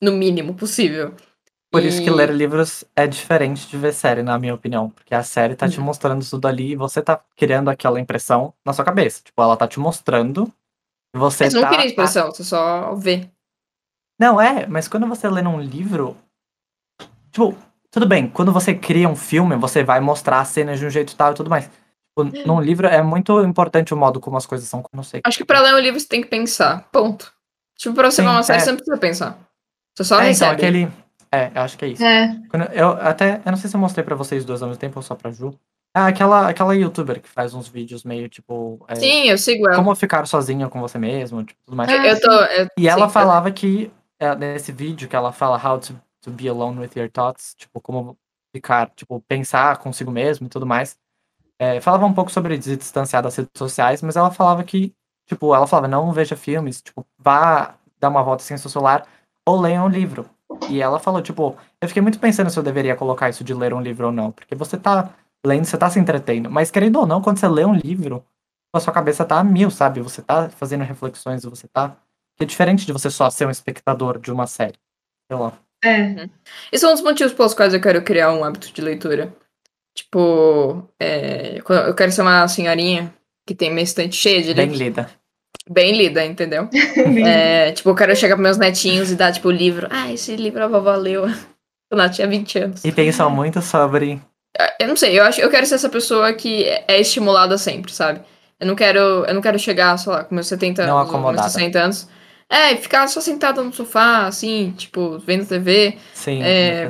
No 0.00 0.12
mínimo 0.12 0.54
possível. 0.54 1.14
Por 1.70 1.82
isso 1.84 2.00
que 2.02 2.08
E- 2.08 2.12
ler 2.12 2.30
livros 2.30 2.84
é 2.94 3.06
diferente 3.06 3.66
de 3.66 3.76
ver 3.76 3.92
série, 3.92 4.22
na 4.22 4.38
minha 4.38 4.54
opinião. 4.54 4.88
Porque 4.90 5.14
a 5.14 5.22
série 5.22 5.54
tá 5.56 5.68
te 5.68 5.78
Uhum. 5.78 5.84
mostrando 5.84 6.24
tudo 6.24 6.46
ali 6.46 6.72
e 6.72 6.76
você 6.76 7.02
tá 7.02 7.20
criando 7.36 7.68
aquela 7.68 7.98
impressão 8.00 8.54
na 8.64 8.72
sua 8.72 8.84
cabeça. 8.84 9.20
Tipo, 9.24 9.42
ela 9.42 9.56
tá 9.56 9.66
te 9.66 9.78
mostrando. 9.80 10.50
Você 11.16 11.50
Você 11.50 11.56
não 11.56 11.62
tá. 11.62 11.70
queria 11.70 11.86
expressão, 11.86 12.30
você 12.30 12.44
só 12.44 12.94
vê. 12.94 13.30
Não, 14.18 14.40
é, 14.40 14.66
mas 14.66 14.88
quando 14.88 15.06
você 15.06 15.28
lê 15.28 15.42
num 15.42 15.60
livro. 15.60 16.16
Tipo, 17.30 17.56
tudo 17.90 18.06
bem, 18.06 18.28
quando 18.28 18.52
você 18.52 18.74
cria 18.74 19.08
um 19.08 19.16
filme, 19.16 19.56
você 19.56 19.82
vai 19.84 20.00
mostrar 20.00 20.40
as 20.40 20.48
cenas 20.48 20.78
de 20.78 20.86
um 20.86 20.90
jeito 20.90 21.14
tal 21.16 21.32
e 21.32 21.34
tudo 21.34 21.50
mais. 21.50 21.64
Tipo, 21.64 22.46
num 22.46 22.60
livro 22.60 22.86
é 22.86 23.02
muito 23.02 23.40
importante 23.42 23.92
o 23.92 23.96
modo 23.96 24.20
como 24.20 24.36
as 24.36 24.46
coisas 24.46 24.68
são. 24.68 24.82
Não 24.92 25.02
sei. 25.02 25.20
Acho 25.24 25.38
que 25.38 25.44
pra 25.44 25.60
ler 25.60 25.74
um 25.74 25.78
livro 25.78 26.00
você 26.00 26.08
tem 26.08 26.22
que 26.22 26.28
pensar. 26.28 26.88
Ponto. 26.90 27.32
Tipo, 27.76 27.94
pra 27.94 28.10
você 28.10 28.16
Sim, 28.16 28.22
ver 28.22 28.30
uma 28.34 28.42
série, 28.42 28.58
é. 28.58 28.64
você 28.64 28.70
não 28.70 28.76
precisa 28.76 28.98
pensar. 28.98 29.38
Você 29.94 30.04
só 30.04 30.14
é, 30.20 30.30
então, 30.30 30.48
recebe. 30.48 30.52
aquele. 30.54 30.92
É, 31.30 31.50
eu 31.54 31.62
acho 31.62 31.76
que 31.76 31.84
é 31.84 31.88
isso. 31.88 32.02
É. 32.04 32.34
Quando 32.48 32.62
eu 32.72 32.90
até. 32.92 33.42
Eu 33.44 33.50
não 33.50 33.58
sei 33.58 33.68
se 33.68 33.76
eu 33.76 33.80
mostrei 33.80 34.04
pra 34.04 34.14
vocês 34.14 34.44
duas 34.44 34.62
ao 34.62 34.68
mesmo 34.68 34.80
tempo 34.80 34.98
ou 34.98 35.02
só 35.02 35.14
pra 35.14 35.30
Ju. 35.30 35.58
Ah, 35.98 36.08
aquela, 36.08 36.50
aquela 36.50 36.74
youtuber 36.76 37.22
que 37.22 37.28
faz 37.28 37.54
uns 37.54 37.68
vídeos 37.68 38.04
meio 38.04 38.28
tipo. 38.28 38.84
é, 38.86 38.96
Sim, 38.96 39.30
eu 39.30 39.38
sigo 39.38 39.66
ela. 39.66 39.76
como 39.76 39.94
ficar 39.94 40.26
sozinha 40.26 40.68
com 40.68 40.78
você 40.78 40.98
mesmo, 40.98 41.42
tipo, 41.42 41.58
tudo 41.64 41.74
mais. 41.74 41.90
Ah, 41.90 42.06
eu 42.06 42.20
tô. 42.20 42.30
eu- 42.30 42.68
E 42.78 42.86
ela 42.86 43.06
sim, 43.06 43.12
falava 43.14 43.50
que, 43.50 43.90
é, 44.20 44.34
nesse 44.36 44.72
vídeo 44.72 45.08
que 45.08 45.16
ela 45.16 45.32
fala 45.32 45.56
how 45.56 45.78
to, 45.80 45.98
to 46.20 46.30
be 46.30 46.46
alone 46.50 46.78
with 46.78 46.90
your 46.96 47.10
thoughts, 47.10 47.54
tipo, 47.56 47.80
como 47.80 48.14
ficar, 48.54 48.90
tipo, 48.90 49.18
pensar 49.22 49.78
consigo 49.78 50.10
mesmo 50.10 50.46
e 50.46 50.50
tudo 50.50 50.66
mais. 50.66 50.98
É, 51.58 51.80
falava 51.80 52.04
um 52.04 52.12
pouco 52.12 52.30
sobre 52.30 52.60
se 52.60 52.76
distanciar 52.76 53.22
das 53.22 53.34
redes 53.36 53.52
sociais, 53.56 54.02
mas 54.02 54.16
ela 54.16 54.30
falava 54.30 54.62
que, 54.64 54.92
tipo, 55.26 55.54
ela 55.54 55.66
falava, 55.66 55.88
não 55.88 56.12
veja 56.12 56.36
filmes, 56.36 56.82
tipo, 56.82 57.06
vá 57.18 57.74
dar 57.98 58.10
uma 58.10 58.22
volta 58.22 58.42
sem 58.42 58.58
seu 58.58 58.68
celular 58.68 59.06
ou 59.46 59.58
leia 59.58 59.82
um 59.82 59.88
livro. 59.88 60.28
E 60.68 60.82
ela 60.82 60.98
falou, 60.98 61.22
tipo, 61.22 61.56
eu 61.80 61.88
fiquei 61.88 62.02
muito 62.02 62.18
pensando 62.18 62.50
se 62.50 62.58
eu 62.58 62.62
deveria 62.62 62.94
colocar 62.96 63.30
isso 63.30 63.42
de 63.42 63.54
ler 63.54 63.72
um 63.72 63.80
livro 63.80 64.06
ou 64.08 64.12
não, 64.12 64.30
porque 64.30 64.54
você 64.54 64.76
tá 64.76 65.10
lendo, 65.46 65.64
você 65.64 65.78
tá 65.78 65.88
se 65.88 65.98
entretendo, 65.98 66.50
mas 66.50 66.70
querendo 66.70 66.96
ou 66.98 67.06
não, 67.06 67.22
quando 67.22 67.38
você 67.38 67.48
lê 67.48 67.64
um 67.64 67.74
livro, 67.74 68.24
a 68.74 68.80
sua 68.80 68.92
cabeça 68.92 69.24
tá 69.24 69.38
a 69.38 69.44
mil, 69.44 69.70
sabe? 69.70 70.00
Você 70.00 70.20
tá 70.20 70.50
fazendo 70.50 70.84
reflexões, 70.84 71.44
você 71.44 71.66
tá 71.68 71.96
que 72.36 72.44
é 72.44 72.46
diferente 72.46 72.84
de 72.84 72.92
você 72.92 73.10
só 73.10 73.30
ser 73.30 73.46
um 73.46 73.50
espectador 73.50 74.18
de 74.18 74.30
uma 74.30 74.46
série. 74.46 74.78
Sei 75.30 75.38
lá. 75.38 75.52
É. 75.82 76.28
Esse 76.70 76.84
é 76.84 76.88
um 76.88 76.92
dos 76.92 77.02
motivos 77.02 77.32
pelos 77.32 77.54
quais 77.54 77.72
eu 77.72 77.80
quero 77.80 78.02
criar 78.02 78.32
um 78.32 78.44
hábito 78.44 78.72
de 78.72 78.82
leitura. 78.82 79.34
Tipo, 79.94 80.86
é, 81.00 81.58
eu 81.58 81.94
quero 81.94 82.12
ser 82.12 82.20
uma 82.20 82.46
senhorinha 82.46 83.12
que 83.46 83.54
tem 83.54 83.70
minha 83.70 83.82
estante 83.82 84.14
cheia 84.14 84.42
de 84.42 84.52
Bem 84.52 84.66
livros. 84.66 84.80
lida. 84.80 85.10
Bem 85.68 85.96
lida, 85.96 86.24
entendeu? 86.24 86.68
É, 87.26 87.72
tipo, 87.72 87.88
eu 87.88 87.94
quero 87.94 88.14
chegar 88.14 88.36
pros 88.36 88.44
meus 88.44 88.58
netinhos 88.58 89.10
e 89.10 89.16
dar, 89.16 89.32
tipo, 89.32 89.48
o 89.48 89.52
livro. 89.52 89.88
Ah, 89.90 90.12
esse 90.12 90.36
livro 90.36 90.62
a 90.62 90.68
vovó 90.68 90.94
leu 90.94 91.22
quando 91.88 92.00
ela 92.00 92.10
tinha 92.10 92.28
20 92.28 92.58
anos. 92.58 92.84
E 92.84 92.92
pensam 92.92 93.30
muito 93.30 93.62
sobre. 93.62 94.20
Eu 94.78 94.88
não 94.88 94.96
sei, 94.96 95.18
eu 95.18 95.24
acho 95.24 95.40
eu 95.40 95.50
quero 95.50 95.66
ser 95.66 95.74
essa 95.74 95.88
pessoa 95.88 96.32
que 96.32 96.64
é 96.64 97.00
estimulada 97.00 97.58
sempre, 97.58 97.92
sabe? 97.92 98.20
Eu 98.58 98.66
não 98.66 98.74
quero, 98.74 98.98
eu 98.98 99.34
não 99.34 99.42
quero 99.42 99.58
chegar, 99.58 99.96
sei 99.98 100.12
lá, 100.12 100.24
com 100.24 100.34
meus 100.34 100.46
70 100.46 100.86
Não 100.86 100.98
anos, 100.98 101.12
ou 101.12 101.18
meus 101.20 101.24
acomodada. 101.24 101.50
60 101.50 101.78
anos. 101.78 102.08
É, 102.48 102.72
e 102.72 102.76
ficar 102.76 103.06
só 103.08 103.20
sentada 103.20 103.62
no 103.62 103.72
sofá, 103.72 104.26
assim, 104.26 104.72
tipo, 104.76 105.18
vendo 105.18 105.46
TV. 105.46 105.98
Sim, 106.14 106.42
É. 106.42 106.88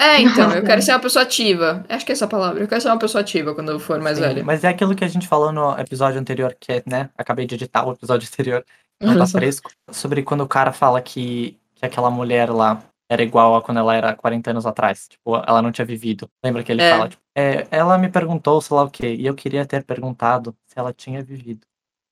É, 0.00 0.20
então, 0.20 0.52
eu 0.52 0.62
quero 0.64 0.82
ser 0.82 0.92
uma 0.92 1.00
pessoa 1.00 1.22
ativa. 1.22 1.84
Acho 1.88 2.04
que 2.04 2.12
é 2.12 2.14
essa 2.14 2.26
a 2.26 2.28
palavra. 2.28 2.62
Eu 2.62 2.68
quero 2.68 2.80
ser 2.80 2.88
uma 2.88 2.98
pessoa 2.98 3.22
ativa 3.22 3.54
quando 3.54 3.70
eu 3.70 3.80
for 3.80 4.00
mais 4.00 4.18
Sim, 4.18 4.24
velha. 4.24 4.44
Mas 4.44 4.62
é 4.62 4.68
aquilo 4.68 4.94
que 4.94 5.04
a 5.04 5.08
gente 5.08 5.26
falou 5.26 5.50
no 5.50 5.78
episódio 5.78 6.20
anterior, 6.20 6.54
que 6.58 6.72
é, 6.72 6.82
né? 6.84 7.08
Acabei 7.16 7.46
de 7.46 7.54
editar 7.54 7.86
o 7.86 7.92
episódio 7.92 8.28
anterior, 8.30 8.64
não 9.00 9.12
tá 9.12 9.18
Olha 9.20 9.26
só. 9.26 9.38
fresco. 9.38 9.70
Sobre 9.90 10.22
quando 10.22 10.42
o 10.42 10.48
cara 10.48 10.72
fala 10.72 11.00
que, 11.00 11.56
que 11.76 11.86
aquela 11.86 12.10
mulher 12.10 12.50
lá 12.50 12.82
era 13.10 13.22
igual 13.22 13.54
a 13.56 13.62
quando 13.62 13.78
ela 13.78 13.94
era 13.94 14.14
40 14.14 14.50
anos 14.50 14.66
atrás. 14.66 15.08
Tipo, 15.08 15.36
ela 15.36 15.60
não 15.62 15.70
tinha 15.72 15.84
vivido. 15.84 16.28
Lembra 16.44 16.62
que 16.62 16.72
ele 16.72 16.82
É. 16.82 16.90
fala? 16.90 17.08
Tipo, 17.08 17.22
é, 17.36 17.66
ela 17.70 17.98
me 17.98 18.08
perguntou, 18.08 18.60
sei 18.60 18.76
lá 18.76 18.82
o 18.84 18.90
quê, 18.90 19.14
e 19.14 19.26
eu 19.26 19.34
queria 19.34 19.66
ter 19.66 19.84
perguntado 19.84 20.56
se 20.66 20.78
ela 20.78 20.92
tinha 20.92 21.22
vivido. 21.22 21.66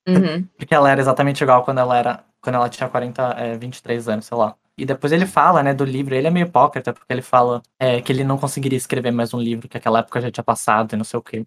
Uhum. 0.08 0.44
Porque 0.58 0.74
ela 0.74 0.90
era 0.90 1.00
exatamente 1.00 1.42
igual 1.42 1.64
quando 1.64 1.78
ela 1.78 1.96
era. 1.96 2.24
Quando 2.40 2.56
ela 2.56 2.68
tinha 2.68 2.88
40, 2.88 3.22
é, 3.38 3.56
23 3.56 4.08
anos, 4.08 4.26
sei 4.26 4.36
lá. 4.36 4.56
E 4.76 4.84
depois 4.84 5.12
ele 5.12 5.26
fala, 5.26 5.62
né, 5.62 5.72
do 5.72 5.84
livro, 5.84 6.12
ele 6.14 6.26
é 6.26 6.30
meio 6.30 6.46
hipócrita, 6.46 6.92
porque 6.92 7.12
ele 7.12 7.22
fala 7.22 7.62
é, 7.78 8.00
que 8.02 8.10
ele 8.10 8.24
não 8.24 8.36
conseguiria 8.36 8.76
escrever 8.76 9.12
mais 9.12 9.32
um 9.32 9.38
livro, 9.40 9.68
que 9.68 9.76
aquela 9.76 10.00
época 10.00 10.20
já 10.20 10.30
tinha 10.30 10.42
passado 10.42 10.92
e 10.92 10.96
não 10.96 11.04
sei 11.04 11.18
o 11.20 11.22
quê. 11.22 11.46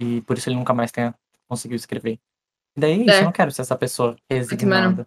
E 0.00 0.20
por 0.22 0.36
isso 0.36 0.48
ele 0.50 0.56
nunca 0.56 0.74
mais 0.74 0.90
tenha 0.92 1.14
conseguiu 1.48 1.76
escrever. 1.76 2.18
E 2.76 2.80
daí 2.80 2.92
é 2.92 2.96
isso, 2.96 3.10
É. 3.12 3.20
eu 3.20 3.24
não 3.24 3.32
quero 3.32 3.50
ser 3.52 3.62
essa 3.62 3.76
pessoa 3.76 4.16
resignada. 4.30 5.06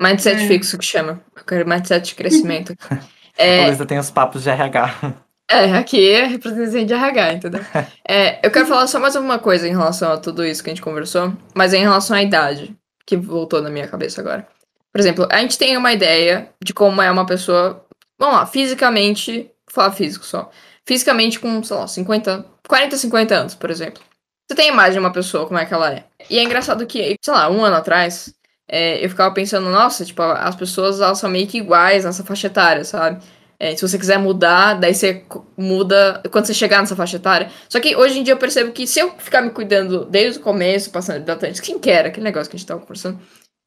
Mindset 0.00 0.42
É. 0.42 0.48
fixo 0.48 0.78
que 0.78 0.84
chama. 0.84 1.20
Eu 1.36 1.44
quero 1.44 1.68
mindset 1.68 2.06
de 2.08 2.14
crescimento. 2.14 2.74
A 2.90 2.96
é, 3.42 3.66
Luísa 3.66 3.84
tem 3.86 3.98
os 3.98 4.10
papos 4.10 4.42
de 4.42 4.50
RH. 4.50 5.14
é, 5.50 5.72
aqui 5.76 6.10
é 6.10 6.26
representante 6.26 6.86
de 6.86 6.94
RH, 6.94 7.32
entendeu? 7.34 7.60
É, 8.08 8.44
eu 8.44 8.50
quero 8.50 8.66
falar 8.66 8.86
só 8.86 8.98
mais 8.98 9.14
uma 9.14 9.38
coisa 9.38 9.68
em 9.68 9.72
relação 9.72 10.10
a 10.12 10.16
tudo 10.18 10.44
isso 10.44 10.64
que 10.64 10.70
a 10.70 10.72
gente 10.72 10.82
conversou, 10.82 11.32
mas 11.54 11.72
é 11.74 11.78
em 11.78 11.82
relação 11.82 12.16
à 12.16 12.22
idade, 12.22 12.74
que 13.06 13.16
voltou 13.16 13.60
na 13.62 13.70
minha 13.70 13.86
cabeça 13.86 14.20
agora. 14.20 14.46
Por 14.92 14.98
exemplo, 14.98 15.28
a 15.30 15.38
gente 15.38 15.56
tem 15.56 15.76
uma 15.76 15.92
ideia 15.92 16.48
de 16.64 16.74
como 16.74 17.00
é 17.00 17.08
uma 17.10 17.24
pessoa, 17.24 17.86
vamos 18.18 18.34
lá, 18.36 18.46
fisicamente, 18.46 19.42
vou 19.42 19.74
falar 19.74 19.92
físico 19.92 20.24
só, 20.24 20.50
fisicamente 20.84 21.38
com, 21.38 21.62
sei 21.62 21.76
lá, 21.76 21.86
50, 21.86 22.44
40, 22.66 22.96
50 22.96 23.34
anos, 23.34 23.54
por 23.54 23.70
exemplo. 23.70 24.02
Você 24.48 24.56
tem 24.56 24.70
a 24.70 24.72
imagem 24.72 24.94
de 24.94 24.98
uma 24.98 25.12
pessoa, 25.12 25.46
como 25.46 25.60
é 25.60 25.64
que 25.64 25.72
ela 25.72 25.92
é. 25.92 26.04
E 26.28 26.36
é 26.38 26.42
engraçado 26.42 26.84
que, 26.86 27.14
sei 27.22 27.34
lá, 27.34 27.48
um 27.48 27.64
ano 27.64 27.76
atrás, 27.76 28.34
é, 28.70 29.04
eu 29.04 29.10
ficava 29.10 29.34
pensando, 29.34 29.68
nossa, 29.68 30.04
tipo, 30.04 30.22
as 30.22 30.54
pessoas 30.54 31.00
elas 31.00 31.18
são 31.18 31.28
meio 31.28 31.46
que 31.46 31.58
iguais 31.58 32.04
nessa 32.04 32.22
faixa 32.22 32.46
etária, 32.46 32.84
sabe? 32.84 33.20
É, 33.58 33.74
se 33.74 33.82
você 33.82 33.98
quiser 33.98 34.18
mudar, 34.18 34.74
daí 34.74 34.94
você 34.94 35.24
muda 35.56 36.22
quando 36.30 36.46
você 36.46 36.54
chegar 36.54 36.78
nessa 36.78 36.96
faixa 36.96 37.16
etária. 37.16 37.50
Só 37.68 37.80
que 37.80 37.94
hoje 37.96 38.18
em 38.18 38.22
dia 38.22 38.32
eu 38.32 38.38
percebo 38.38 38.72
que 38.72 38.86
se 38.86 39.00
eu 39.00 39.10
ficar 39.18 39.42
me 39.42 39.50
cuidando 39.50 40.04
desde 40.04 40.38
o 40.38 40.42
começo, 40.42 40.90
passando 40.90 41.18
hidratante, 41.18 41.56
skincare, 41.56 42.08
aquele 42.08 42.24
negócio 42.24 42.48
que 42.48 42.56
a 42.56 42.58
gente 42.58 42.66
tava 42.66 42.80
conversando, 42.80 43.18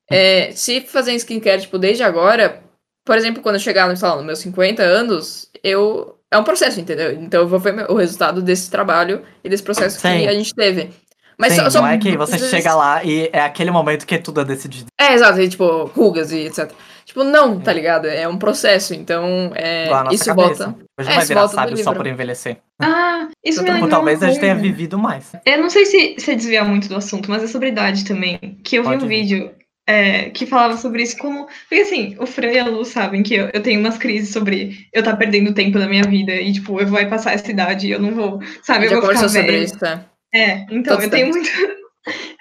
é, 0.09 0.51
se 0.53 0.81
fazer 0.81 1.13
skincare, 1.15 1.61
tipo, 1.61 1.77
desde 1.77 2.01
agora, 2.01 2.63
por 3.05 3.17
exemplo, 3.17 3.43
quando 3.43 3.55
eu 3.55 3.61
chegar, 3.61 3.87
no, 3.89 3.97
sei 3.97 4.07
lá, 4.07 4.15
nos 4.15 4.25
meus 4.25 4.39
50 4.39 4.81
anos, 4.81 5.49
eu. 5.63 6.17
É 6.31 6.37
um 6.37 6.43
processo, 6.43 6.79
entendeu? 6.79 7.11
Então 7.11 7.41
eu 7.41 7.47
vou 7.47 7.59
ver 7.59 7.85
o 7.91 7.93
resultado 7.93 8.41
desse 8.41 8.71
trabalho 8.71 9.21
e 9.43 9.49
desse 9.49 9.61
processo 9.61 9.99
Sim. 9.99 10.21
que 10.21 10.27
a 10.27 10.33
gente 10.33 10.55
teve. 10.55 10.89
Mas 11.43 11.53
Sim, 11.53 11.59
só, 11.63 11.69
só- 11.69 11.81
não 11.81 11.87
é 11.89 11.97
que 11.97 12.15
você 12.15 12.39
chega 12.47 12.73
lá 12.73 13.03
e 13.03 13.29
é 13.33 13.41
aquele 13.41 13.69
momento 13.69 14.05
que 14.07 14.17
tudo 14.17 14.39
é 14.39 14.45
decidido. 14.45 14.85
É, 14.99 15.13
exato, 15.13 15.41
e, 15.41 15.49
tipo, 15.49 15.85
rugas 15.93 16.31
e 16.31 16.45
etc. 16.45 16.71
Tipo, 17.03 17.25
não, 17.25 17.59
tá 17.59 17.73
ligado? 17.73 18.05
É 18.07 18.25
um 18.25 18.37
processo, 18.37 18.93
então 18.93 19.51
é, 19.55 19.89
isso 20.09 20.23
cabeça. 20.23 20.67
volta. 20.67 20.75
Hoje 20.97 21.09
É, 21.09 21.11
não 21.11 21.17
vai 21.17 21.25
virar 21.25 21.47
sábio 21.49 21.77
só 21.83 21.93
por 21.93 22.07
envelhecer. 22.07 22.57
Ah, 22.81 23.27
isso 23.43 23.61
me 23.61 23.67
Ou 23.67 23.73
lembra 23.73 23.85
Ou 23.87 23.89
talvez 23.89 24.23
a 24.23 24.27
gente 24.27 24.39
tenha 24.39 24.55
vivido 24.55 24.97
mais. 24.97 25.33
Eu 25.45 25.57
não 25.57 25.69
sei 25.69 25.85
se, 25.85 26.15
se 26.17 26.33
desviar 26.33 26.65
muito 26.65 26.87
do 26.87 26.95
assunto, 26.95 27.29
mas 27.29 27.43
é 27.43 27.47
sobre 27.47 27.67
idade 27.69 28.05
também. 28.05 28.39
Que 28.63 28.77
eu 28.77 28.83
vi 28.83 28.89
Pode 28.89 29.03
um 29.03 29.07
ir. 29.07 29.09
vídeo 29.09 29.51
é, 29.85 30.29
que 30.29 30.45
falava 30.45 30.77
sobre 30.77 31.03
isso 31.03 31.17
como. 31.17 31.45
Porque 31.67 31.81
assim, 31.81 32.15
o 32.19 32.25
Fran 32.25 32.51
e 32.51 32.59
a 32.59 32.65
Lu 32.67 32.85
sabem 32.85 33.21
que 33.21 33.35
eu, 33.35 33.49
eu 33.53 33.61
tenho 33.61 33.81
umas 33.81 33.97
crises 33.97 34.31
sobre 34.31 34.87
eu 34.93 34.99
estar 35.01 35.17
perdendo 35.17 35.53
tempo 35.53 35.77
da 35.77 35.87
minha 35.89 36.03
vida 36.03 36.31
e, 36.33 36.53
tipo, 36.53 36.79
eu 36.79 36.87
vou 36.87 37.05
passar 37.07 37.33
essa 37.33 37.51
idade 37.51 37.87
e 37.87 37.91
eu 37.91 37.99
não 37.99 38.11
vou. 38.11 38.39
Sabe, 38.61 38.85
eu 38.85 38.91
vou 38.91 39.01
ficar 39.01 39.13
conversou 39.13 39.29
sobre 39.29 39.51
velha. 39.51 39.63
isso, 39.65 39.85
é. 39.85 40.05
É, 40.33 40.61
então, 40.71 40.95
Todos 40.95 41.03
eu 41.05 41.09
tenho 41.09 41.29
muito. 41.29 41.49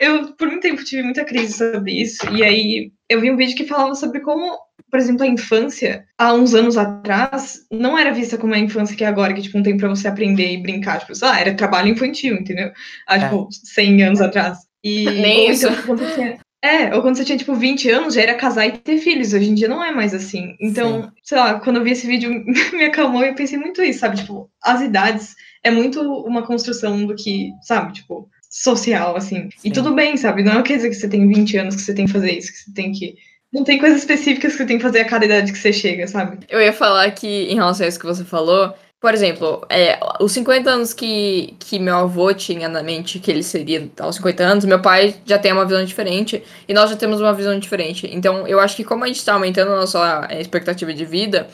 Eu, 0.00 0.34
por 0.34 0.48
muito 0.48 0.60
tempo, 0.62 0.82
tive 0.82 1.04
muita 1.04 1.24
crise 1.24 1.52
sobre 1.52 1.92
isso. 1.92 2.28
E 2.34 2.42
aí, 2.42 2.90
eu 3.08 3.20
vi 3.20 3.30
um 3.30 3.36
vídeo 3.36 3.56
que 3.56 3.64
falava 3.64 3.94
sobre 3.94 4.18
como, 4.18 4.58
por 4.90 4.98
exemplo, 4.98 5.22
a 5.22 5.28
infância, 5.28 6.04
há 6.18 6.34
uns 6.34 6.52
anos 6.52 6.76
atrás, 6.76 7.60
não 7.70 7.96
era 7.96 8.12
vista 8.12 8.36
como 8.36 8.54
a 8.54 8.58
infância 8.58 8.96
que 8.96 9.04
é 9.04 9.06
agora, 9.06 9.32
que, 9.32 9.42
tipo, 9.42 9.56
não 9.56 9.62
tem 9.62 9.76
pra 9.76 9.88
você 9.88 10.08
aprender 10.08 10.52
e 10.52 10.60
brincar. 10.60 10.98
Tipo, 10.98 11.12
lá, 11.22 11.38
era 11.38 11.54
trabalho 11.54 11.90
infantil, 11.90 12.34
entendeu? 12.34 12.72
Há, 13.06 13.16
É. 13.16 13.18
tipo, 13.20 13.46
100 13.52 14.02
anos 14.02 14.20
atrás. 14.20 14.58
E, 14.82 15.04
Nem 15.22 15.44
ou 15.46 15.52
isso. 15.52 15.68
Então, 15.68 15.96
é, 16.64 16.94
ou 16.94 17.00
quando 17.02 17.16
você 17.16 17.24
tinha, 17.24 17.38
tipo, 17.38 17.54
20 17.54 17.88
anos, 17.88 18.14
já 18.14 18.22
era 18.22 18.34
casar 18.34 18.66
e 18.66 18.72
ter 18.78 18.98
filhos. 18.98 19.32
Hoje 19.32 19.48
em 19.48 19.54
dia 19.54 19.68
não 19.68 19.84
é 19.84 19.92
mais 19.92 20.12
assim. 20.12 20.56
Então, 20.60 21.12
sei 21.22 21.38
lá, 21.38 21.60
quando 21.60 21.76
eu 21.76 21.84
vi 21.84 21.92
esse 21.92 22.06
vídeo, 22.08 22.30
me 22.72 22.84
acalmou 22.84 23.24
e 23.24 23.28
eu 23.28 23.34
pensei 23.36 23.58
muito 23.58 23.80
isso, 23.80 24.00
sabe? 24.00 24.16
Tipo, 24.16 24.50
as 24.62 24.80
idades 24.80 25.36
é 25.62 25.70
muito 25.70 26.00
uma 26.00 26.42
construção 26.42 27.06
do 27.06 27.14
que, 27.14 27.52
sabe, 27.62 27.92
tipo, 27.92 28.28
social, 28.50 29.16
assim. 29.16 29.48
Sim. 29.56 29.68
E 29.68 29.72
tudo 29.72 29.94
bem, 29.94 30.16
sabe? 30.16 30.42
Não 30.42 30.62
quer 30.62 30.76
dizer 30.76 30.90
que 30.90 30.94
você 30.94 31.08
tem 31.08 31.26
20 31.26 31.56
anos 31.56 31.76
que 31.76 31.82
você 31.82 31.94
tem 31.94 32.06
que 32.06 32.12
fazer 32.12 32.32
isso, 32.32 32.52
que 32.52 32.58
você 32.58 32.72
tem 32.72 32.92
que. 32.92 33.14
Não 33.52 33.64
tem 33.64 33.78
coisas 33.78 33.98
específicas 33.98 34.52
que 34.52 34.58
você 34.58 34.66
tem 34.66 34.78
que 34.78 34.82
fazer 34.82 35.00
a 35.00 35.04
cada 35.04 35.24
idade 35.24 35.52
que 35.52 35.58
você 35.58 35.72
chega, 35.72 36.06
sabe? 36.06 36.38
Eu 36.48 36.60
ia 36.60 36.72
falar 36.72 37.10
que, 37.10 37.26
em 37.26 37.54
relação 37.54 37.84
a 37.84 37.88
isso 37.88 38.00
que 38.00 38.06
você 38.06 38.24
falou, 38.24 38.74
por 38.98 39.12
exemplo, 39.12 39.66
é, 39.68 39.98
os 40.20 40.32
50 40.32 40.70
anos 40.70 40.94
que, 40.94 41.54
que 41.58 41.78
meu 41.78 41.96
avô 41.96 42.32
tinha 42.32 42.68
na 42.68 42.82
mente 42.82 43.18
que 43.18 43.30
ele 43.30 43.42
seria 43.42 43.90
aos 43.98 44.16
50 44.16 44.42
anos, 44.42 44.64
meu 44.64 44.80
pai 44.80 45.16
já 45.26 45.38
tem 45.38 45.52
uma 45.52 45.66
visão 45.66 45.84
diferente 45.84 46.42
e 46.68 46.72
nós 46.72 46.88
já 46.88 46.96
temos 46.96 47.20
uma 47.20 47.34
visão 47.34 47.58
diferente. 47.58 48.08
Então, 48.12 48.46
eu 48.46 48.60
acho 48.60 48.76
que 48.76 48.84
como 48.84 49.04
a 49.04 49.06
gente 49.06 49.24
tá 49.24 49.34
aumentando 49.34 49.72
a 49.72 49.76
nossa 49.76 50.26
é, 50.30 50.40
expectativa 50.40 50.94
de 50.94 51.04
vida, 51.04 51.48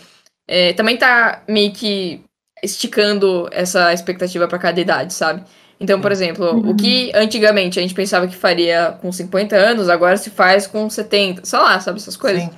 é, 0.47 0.73
também 0.75 0.97
tá 0.97 1.43
meio 1.49 1.73
que 1.73 2.21
esticando 2.63 3.49
essa 3.53 3.93
expectativa 3.93 4.47
pra 4.49 4.59
cada 4.59 4.81
idade, 4.81 5.13
sabe? 5.15 5.45
Então, 5.81 6.01
por 6.01 6.11
exemplo, 6.11 6.45
Uhum. 6.55 6.71
o 6.71 6.77
que 6.77 7.13
antigamente 7.15 7.79
a 7.79 7.83
gente 7.83 7.95
pensava 7.95 8.27
que 8.27 8.35
faria 8.35 8.99
com 9.01 9.13
50 9.13 9.55
anos, 9.57 9.89
agora 9.89 10.17
se 10.17 10.29
faz 10.31 10.67
com 10.67 10.89
70. 10.91 11.45
Sei 11.45 11.59
lá, 11.59 11.79
sabe 11.81 11.99
essas 11.99 12.17
coisas? 12.17 12.43
Sim. 12.43 12.51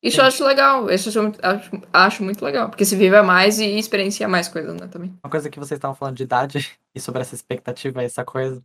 Isso 0.00 0.14
Sim. 0.16 0.22
eu 0.22 0.26
acho 0.28 0.44
legal. 0.44 0.88
Isso 0.90 1.18
eu 1.18 1.32
acho, 1.42 1.70
acho, 1.92 2.22
muito 2.22 2.44
legal. 2.44 2.68
Porque 2.68 2.84
se 2.84 2.94
vive 2.94 3.20
mais 3.22 3.58
e 3.58 3.76
experiencia 3.78 4.28
mais 4.28 4.46
coisas, 4.46 4.72
né, 4.80 4.86
também. 4.86 5.12
Uma 5.24 5.30
coisa 5.30 5.50
que 5.50 5.58
vocês 5.58 5.76
estavam 5.76 5.96
falando 5.96 6.16
de 6.16 6.22
idade 6.22 6.70
e 6.94 7.00
sobre 7.00 7.20
essa 7.22 7.34
expectativa, 7.34 8.00
essa 8.02 8.24
coisa. 8.24 8.62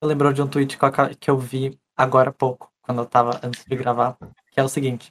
Eu 0.00 0.06
lembrou 0.08 0.32
de 0.32 0.40
um 0.40 0.46
tweet 0.46 0.78
que 0.78 0.84
eu 0.84 0.88
aca- 0.88 1.10
que 1.18 1.28
eu 1.28 1.36
vi 1.36 1.76
agora 1.96 2.30
há 2.30 2.32
pouco, 2.32 2.70
quando 2.80 2.98
eu 3.00 3.06
tava 3.06 3.40
antes 3.42 3.64
de 3.64 3.74
gravar, 3.74 4.16
que 4.52 4.60
é 4.60 4.62
o 4.62 4.68
seguinte: 4.68 5.10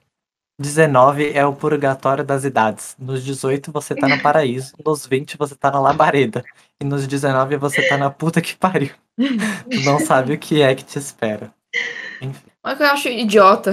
19 0.60 1.34
é 1.34 1.46
o 1.46 1.54
purgatório 1.54 2.24
das 2.24 2.44
idades. 2.44 2.96
Nos 2.98 3.24
18 3.24 3.72
você 3.72 3.94
tá 3.94 4.08
no 4.08 4.20
paraíso, 4.22 4.74
nos 4.84 5.06
20 5.06 5.38
você 5.38 5.56
tá 5.56 5.72
na 5.72 5.80
labareda. 5.80 6.44
E 6.80 6.86
nos 6.86 7.08
19 7.08 7.58
você 7.58 7.88
tá 7.88 7.98
na 7.98 8.10
puta 8.10 8.42
que 8.42 8.56
pariu. 8.56 8.92
Tu 9.70 9.80
não 9.82 10.00
sabe 10.00 10.34
o 10.34 10.38
que 10.38 10.62
é 10.62 10.74
que 10.74 10.84
te 10.84 10.98
espera. 10.98 11.54
Enfim. 12.22 12.48
Mas 12.64 12.74
o 12.74 12.78
que 12.78 12.84
eu 12.84 12.88
acho 12.88 13.08
idiota 13.08 13.72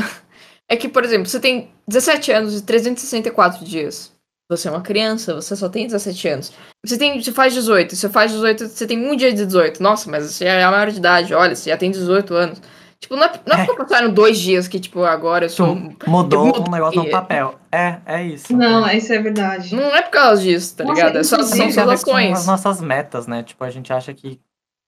é 0.69 0.77
que, 0.77 0.89
por 0.89 1.05
exemplo, 1.05 1.27
você 1.27 1.41
tem 1.41 1.71
17 1.89 2.33
anos 2.33 2.59
e 2.59 2.63
364 2.63 3.65
dias. 3.65 4.13
você 4.49 4.69
é 4.69 4.71
uma 4.71 4.83
criança, 4.83 5.35
você 5.35 5.57
só 5.57 5.69
tem 5.69 5.87
17 5.87 6.29
anos. 6.29 6.53
Você 6.85 6.99
tem, 6.99 7.21
você 7.21 7.33
faz 7.33 7.55
18, 7.55 7.97
você 7.97 8.09
faz 8.09 8.33
18, 8.33 8.69
você 8.69 8.87
tem 8.87 8.99
um 8.99 9.17
dia 9.17 9.33
de 9.33 9.45
18. 9.45 9.83
Nossa, 9.83 10.11
mas 10.11 10.31
você 10.31 10.45
é 10.45 10.63
a 10.63 10.71
maior 10.71 10.91
de 10.91 10.99
idade, 10.99 11.35
olha, 11.35 11.57
você 11.57 11.71
já 11.71 11.77
tem 11.77 11.91
18 11.91 12.35
anos. 12.35 12.61
Tipo, 13.05 13.17
não 13.17 13.25
é, 13.25 13.33
não 13.45 13.57
é, 13.57 13.61
É. 13.61 13.67
porque 13.67 13.83
passaram 13.83 14.11
dois 14.11 14.39
dias 14.39 14.67
que, 14.67 14.81
tipo, 14.81 15.05
agora 15.05 15.45
eu 15.45 15.51
sou. 15.51 15.75
Mudou 15.75 16.09
Mudou. 16.47 16.65
um 16.67 16.71
negócio 16.71 17.03
no 17.05 17.11
papel. 17.11 17.55
É, 17.71 17.99
é 18.07 18.23
isso. 18.25 18.57
Não, 18.57 18.89
isso 18.91 19.13
é 19.13 19.19
verdade. 19.19 19.77
Não 19.77 19.95
é 19.95 20.01
por 20.01 20.11
causa 20.11 20.41
disso, 20.41 20.75
tá 20.75 20.85
Nossa, 20.85 20.95
ligado? 21.01 21.19
É 21.19 21.23
só, 21.23 21.37
são 21.43 21.71
suas 21.71 21.75
com 21.75 21.91
as 21.91 22.01
ações. 22.01 22.47
nossas 22.47 22.81
metas, 22.81 23.27
né? 23.27 23.43
Tipo, 23.43 23.63
a 23.63 23.69
gente 23.71 23.93
acha 23.93 24.15
que. 24.15 24.41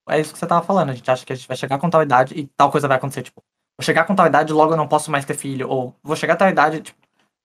É 0.09 0.19
isso 0.19 0.33
que 0.33 0.39
você 0.39 0.47
tava 0.47 0.65
falando. 0.65 0.89
A 0.89 0.93
gente 0.95 1.11
acha 1.11 1.23
que 1.23 1.31
a 1.31 1.35
gente 1.35 1.47
vai 1.47 1.55
chegar 1.55 1.77
com 1.77 1.89
tal 1.91 2.01
idade 2.01 2.33
e 2.35 2.49
tal 2.57 2.71
coisa 2.71 2.87
vai 2.87 2.97
acontecer. 2.97 3.21
Tipo, 3.21 3.43
vou 3.79 3.85
chegar 3.85 4.03
com 4.05 4.15
tal 4.15 4.25
idade, 4.25 4.51
logo 4.51 4.73
eu 4.73 4.77
não 4.77 4.87
posso 4.87 5.11
mais 5.11 5.23
ter 5.23 5.35
filho. 5.35 5.69
Ou 5.69 5.93
vou 6.03 6.15
chegar 6.15 6.33
a 6.33 6.37
tal 6.37 6.49
idade, 6.49 6.81
tipo. 6.81 6.97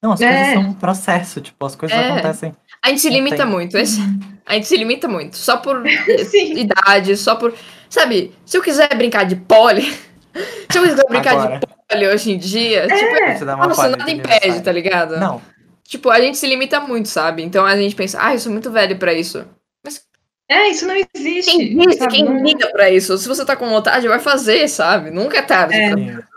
Não, 0.02 0.12
as 0.12 0.20
É. 0.22 0.26
coisas 0.28 0.52
são 0.54 0.62
um 0.62 0.74
processo, 0.74 1.40
tipo, 1.42 1.66
as 1.66 1.76
coisas 1.76 1.96
É. 1.98 2.10
acontecem. 2.12 2.54
A 2.82 2.88
gente 2.88 3.02
se 3.02 3.10
limita 3.10 3.36
tem. 3.36 3.46
muito. 3.46 3.76
a 3.76 4.54
gente 4.54 4.66
se 4.66 4.76
limita 4.78 5.06
muito. 5.06 5.36
Só 5.36 5.58
por 5.58 5.82
idade, 6.34 7.14
só 7.16 7.34
por. 7.36 7.52
Sabe, 7.90 8.32
se 8.46 8.56
eu 8.56 8.62
quiser 8.62 8.88
brincar 8.96 9.24
de 9.24 9.36
pole. 9.36 9.92
Se 10.70 10.78
eu 10.78 10.82
quiser 10.82 11.04
brincar 11.08 11.32
Agora. 11.32 11.58
de 11.58 11.66
pole 11.88 12.08
hoje 12.08 12.32
em 12.32 12.38
dia, 12.38 12.86
tipo, 12.86 13.22
É. 13.22 13.36
Você 13.36 13.44
dá 13.44 13.56
uma 13.56 13.66
nossa, 13.66 13.88
nada 13.88 14.04
de 14.04 14.12
impede, 14.12 14.60
tá 14.62 14.72
ligado? 14.72 15.18
Não, 15.18 15.40
Tipo, 15.84 16.08
a 16.10 16.20
gente 16.20 16.38
se 16.38 16.46
limita 16.46 16.80
muito, 16.80 17.08
sabe? 17.08 17.42
Então 17.42 17.66
a 17.66 17.76
gente 17.76 17.94
pensa, 17.94 18.18
ah, 18.20 18.32
eu 18.32 18.38
sou 18.38 18.50
muito 18.50 18.70
velho 18.70 18.98
pra 18.98 19.12
isso. 19.12 19.44
É, 20.48 20.68
isso 20.68 20.86
não 20.86 20.94
existe. 20.94 21.50
Quem 21.50 21.78
disse? 21.78 21.98
sabe? 21.98 22.12
Quem 22.12 22.42
liga 22.42 22.68
pra 22.70 22.90
isso? 22.90 23.16
Se 23.16 23.26
você 23.28 23.44
tá 23.44 23.56
com 23.56 23.68
vontade, 23.68 24.06
vai 24.08 24.18
fazer, 24.18 24.68
sabe? 24.68 25.10
Nunca 25.10 25.38
é 25.38 25.42
tarde. 25.42 25.74
É. 25.74 25.90
pra-. 25.94 26.28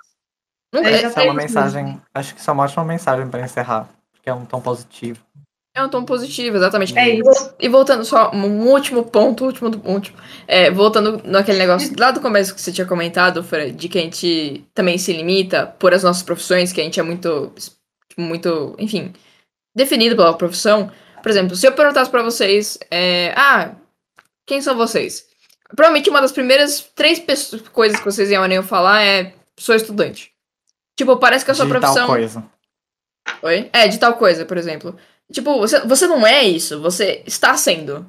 Nunca 0.74 0.90
É, 0.90 1.02
é, 1.02 1.04
é 1.04 1.22
uma 1.24 1.34
mensagem. 1.34 2.02
Acho 2.14 2.34
que 2.34 2.40
isso 2.40 2.50
é 2.50 2.54
uma 2.54 2.64
ótima 2.64 2.86
mensagem 2.86 3.28
pra 3.28 3.42
encerrar. 3.42 3.90
Porque 4.14 4.30
é 4.30 4.34
um 4.34 4.46
tom 4.46 4.62
positivo. 4.62 5.20
É 5.76 5.84
um 5.84 5.90
tom 5.90 6.06
positivo, 6.06 6.56
exatamente. 6.56 6.98
É 6.98 7.10
E 7.16 7.20
isso. 7.20 7.54
E 7.60 7.68
voltando 7.68 8.06
só, 8.06 8.32
um 8.34 8.68
último 8.70 9.04
ponto, 9.04 9.44
último, 9.46 9.70
do- 9.70 9.88
último. 9.88 10.18
É, 10.48 10.72
voltando 10.72 11.22
naquele 11.26 11.58
negócio 11.58 11.94
lá 12.00 12.12
do 12.12 12.22
começo 12.22 12.56
que 12.56 12.62
você 12.62 12.72
tinha 12.72 12.88
comentado, 12.88 13.44
Fred, 13.44 13.74
de 13.74 13.90
que 13.90 13.98
a 14.00 14.02
gente 14.02 14.66
também 14.74 14.98
se 14.98 15.12
limita 15.12 15.68
por 15.68 15.94
as 15.94 16.02
nossas 16.04 16.24
profissões, 16.24 16.72
que 16.72 16.80
a 16.80 16.84
gente 16.84 17.00
é 17.00 17.04
muito, 17.04 17.54
muito, 18.18 18.74
enfim, 18.80 19.14
definido 19.76 20.16
pela 20.16 20.34
profissão. 20.38 20.90
Por 21.22 21.30
exemplo, 21.30 21.56
se 21.56 21.68
eu 21.68 21.74
perguntasse 21.74 22.10
pra 22.10 22.24
vocês, 22.24 22.78
é, 22.90 23.34
ah, 23.36 23.72
quem 24.46 24.62
são 24.62 24.78
vocês? 24.78 25.26
Provavelmente 25.76 26.10
uma 26.10 26.22
das 26.22 26.32
primeiras 26.32 26.82
três 26.96 27.22
coisas 27.74 28.00
que 28.00 28.06
vocês 28.06 28.32
iam 28.32 28.64
falar 28.64 29.04
é 29.04 29.34
sou 29.60 29.76
estudante. 29.76 30.32
Tipo, 30.98 31.18
parece 31.18 31.44
que 31.44 31.52
a 31.52 31.54
sua 31.54 31.66
de 31.66 31.72
profissão. 31.72 31.96
tal 31.96 32.08
coisa. 32.08 32.46
Oi? 33.42 33.70
É, 33.74 33.88
de 33.88 34.00
tal 34.00 34.14
coisa, 34.14 34.46
por 34.46 34.58
exemplo. 34.58 34.96
Tipo, 35.32 35.58
você, 35.60 35.80
você 35.82 36.08
não 36.08 36.26
é 36.26 36.44
isso, 36.44 36.82
você 36.82 37.24
está 37.26 37.56
sendo. 37.58 38.06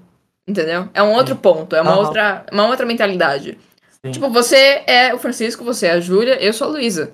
Entendeu? 0.48 0.88
É 0.94 1.02
um 1.02 1.12
outro 1.12 1.34
ponto, 1.34 1.74
é 1.74 1.80
uma, 1.80 1.90
Aham. 1.92 2.00
outra, 2.00 2.46
uma 2.52 2.66
outra 2.66 2.86
mentalidade. 2.86 3.58
Sim. 4.04 4.12
Tipo, 4.12 4.30
você 4.30 4.84
é 4.86 5.12
o 5.12 5.18
Francisco, 5.18 5.64
você 5.64 5.86
é 5.86 5.92
a 5.92 6.00
Júlia, 6.00 6.40
eu 6.40 6.52
sou 6.52 6.68
a 6.68 6.70
Luísa. 6.70 7.12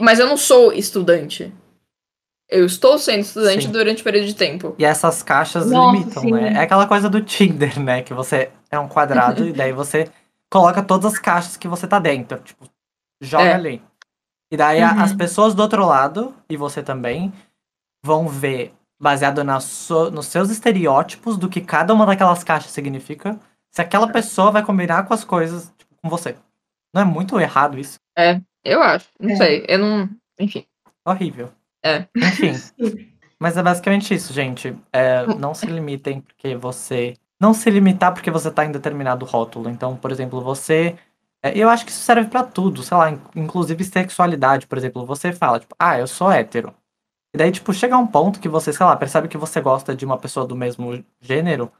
Mas 0.00 0.18
eu 0.18 0.26
não 0.26 0.36
sou 0.36 0.70
estudante. 0.72 1.50
Eu 2.50 2.66
estou 2.66 2.98
sendo 2.98 3.20
estudante 3.20 3.64
Sim. 3.66 3.72
durante 3.72 4.02
o 4.02 4.04
período 4.04 4.26
de 4.26 4.34
tempo. 4.34 4.74
E 4.76 4.84
essas 4.84 5.22
caixas 5.22 5.70
Nossa, 5.70 5.96
limitam, 5.96 6.22
sim. 6.22 6.32
né? 6.32 6.52
É 6.54 6.58
aquela 6.60 6.86
coisa 6.86 7.08
do 7.08 7.22
Tinder, 7.22 7.78
né? 7.80 8.02
Que 8.02 8.12
você 8.12 8.50
é 8.70 8.78
um 8.78 8.88
quadrado 8.88 9.46
e 9.48 9.52
daí 9.52 9.72
você 9.72 10.10
coloca 10.50 10.82
todas 10.82 11.14
as 11.14 11.18
caixas 11.18 11.56
que 11.56 11.68
você 11.68 11.86
tá 11.86 11.98
dentro. 11.98 12.38
Tipo, 12.40 12.68
joga 13.22 13.44
É. 13.44 13.54
ali. 13.54 13.82
E 14.52 14.56
daí 14.56 14.82
Uhum. 14.82 15.00
as 15.00 15.14
pessoas 15.14 15.54
do 15.54 15.62
outro 15.62 15.86
lado, 15.86 16.34
e 16.50 16.56
você 16.56 16.82
também, 16.82 17.32
vão 18.04 18.26
ver, 18.28 18.74
baseado 19.00 19.42
na 19.42 19.60
so- 19.60 20.10
nos 20.10 20.26
seus 20.26 20.50
estereótipos 20.50 21.36
do 21.38 21.48
que 21.48 21.60
cada 21.60 21.94
uma 21.94 22.04
daquelas 22.06 22.44
caixas 22.44 22.70
significa, 22.72 23.38
se 23.70 23.80
aquela 23.80 24.08
pessoa 24.08 24.50
vai 24.50 24.62
combinar 24.64 25.04
com 25.04 25.14
as 25.14 25.24
coisas 25.24 25.72
tipo, 25.78 25.94
com 26.02 26.08
você. 26.08 26.36
Não 26.94 27.02
é 27.02 27.04
muito 27.04 27.38
errado 27.40 27.78
isso? 27.78 27.98
Eu 28.64 28.82
acho. 28.82 29.08
Não 29.18 29.30
É. 29.30 29.36
sei. 29.36 29.64
Eu 29.68 29.78
não. 29.78 30.08
Enfim. 30.38 30.64
Horrível. 31.06 31.50
É. 31.84 32.06
Enfim. 32.14 32.52
Mas 33.40 33.56
é 33.56 33.62
basicamente 33.62 34.12
isso, 34.12 34.32
gente. 34.34 34.76
É, 34.92 35.24
não 35.38 35.54
se 35.54 35.64
limitem 35.66 36.20
porque 36.20 36.54
você. 36.56 37.14
Não 37.40 37.54
se 37.54 37.70
limitar 37.70 38.12
porque 38.12 38.30
você 38.30 38.50
tá 38.50 38.66
em 38.66 38.70
determinado 38.72 39.24
rótulo. 39.24 39.70
Então, 39.70 39.96
por 39.96 40.10
exemplo, 40.12 40.42
você. 40.42 40.94
é, 41.42 41.56
eu 41.56 41.70
acho 41.70 41.86
que 41.86 41.90
isso 41.90 42.02
serve 42.02 42.28
pra 42.28 42.42
tudo, 42.42 42.82
sei 42.82 42.96
lá, 42.98 43.10
in- 43.10 43.20
inclusive 43.34 43.82
sexualidade, 43.84 44.66
por 44.66 44.76
exemplo. 44.76 45.06
Você 45.06 45.32
fala, 45.32 45.58
tipo, 45.60 45.74
ah, 45.78 45.98
eu 45.98 46.06
sou 46.06 46.30
hétero. 46.30 46.74
E 47.34 47.38
daí, 47.38 47.52
tipo, 47.52 47.72
chega 47.72 47.96
um 47.96 48.06
ponto 48.06 48.40
que 48.40 48.48
você, 48.48 48.72
sei 48.72 48.84
lá, 48.84 48.96
percebe 48.96 49.28
que 49.28 49.36
você 49.38 49.60
gosta 49.60 49.94
de 49.94 50.04
uma 50.04 50.18
pessoa 50.18 50.46
do 50.46 50.56
mesmo 50.56 51.04
gênero. 51.20 51.70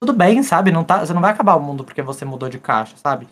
Tudo 0.00 0.12
bem, 0.12 0.42
sabe? 0.42 0.70
Não 0.72 0.84
tá, 0.84 1.04
você 1.04 1.12
não 1.12 1.20
vai 1.20 1.32
acabar 1.32 1.56
o 1.56 1.60
mundo 1.62 1.84
porque 1.84 2.02
você 2.02 2.24
mudou 2.24 2.48
de 2.48 2.58
caixa, 2.58 2.96
sabe? 2.96 3.28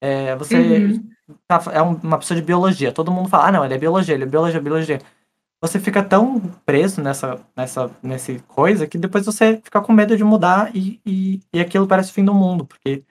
É, 0.00 0.34
você 0.36 0.56
Uhum. 0.56 1.10
tá- 1.46 1.62
é 1.72 1.82
um- 1.82 1.94
uma 2.02 2.18
pessoa 2.18 2.38
de 2.38 2.44
biologia. 2.46 2.92
Todo 2.92 3.10
mundo 3.12 3.28
fala, 3.28 3.48
ah, 3.48 3.52
não, 3.52 3.64
ele 3.64 3.74
é 3.74 3.78
biologia, 3.78 4.14
ele 4.14 4.24
é 4.24 4.26
biologia, 4.26 4.60
biologia. 4.60 5.00
Você 5.60 5.80
fica 5.80 6.02
tão 6.04 6.40
preso 6.64 7.00
nessa, 7.02 7.40
nessa 7.56 7.90
nesse 8.02 8.38
coisa 8.46 8.86
que 8.86 8.96
depois 8.96 9.26
você 9.26 9.60
fica 9.62 9.80
com 9.80 9.92
medo 9.92 10.16
de 10.16 10.22
mudar 10.24 10.70
e, 10.74 11.00
e, 11.04 11.40
e 11.52 11.60
aquilo 11.60 11.86
parece 11.86 12.10
o 12.10 12.14
fim 12.14 12.24
do 12.24 12.32
mundo, 12.34 12.64
porque 12.64 13.02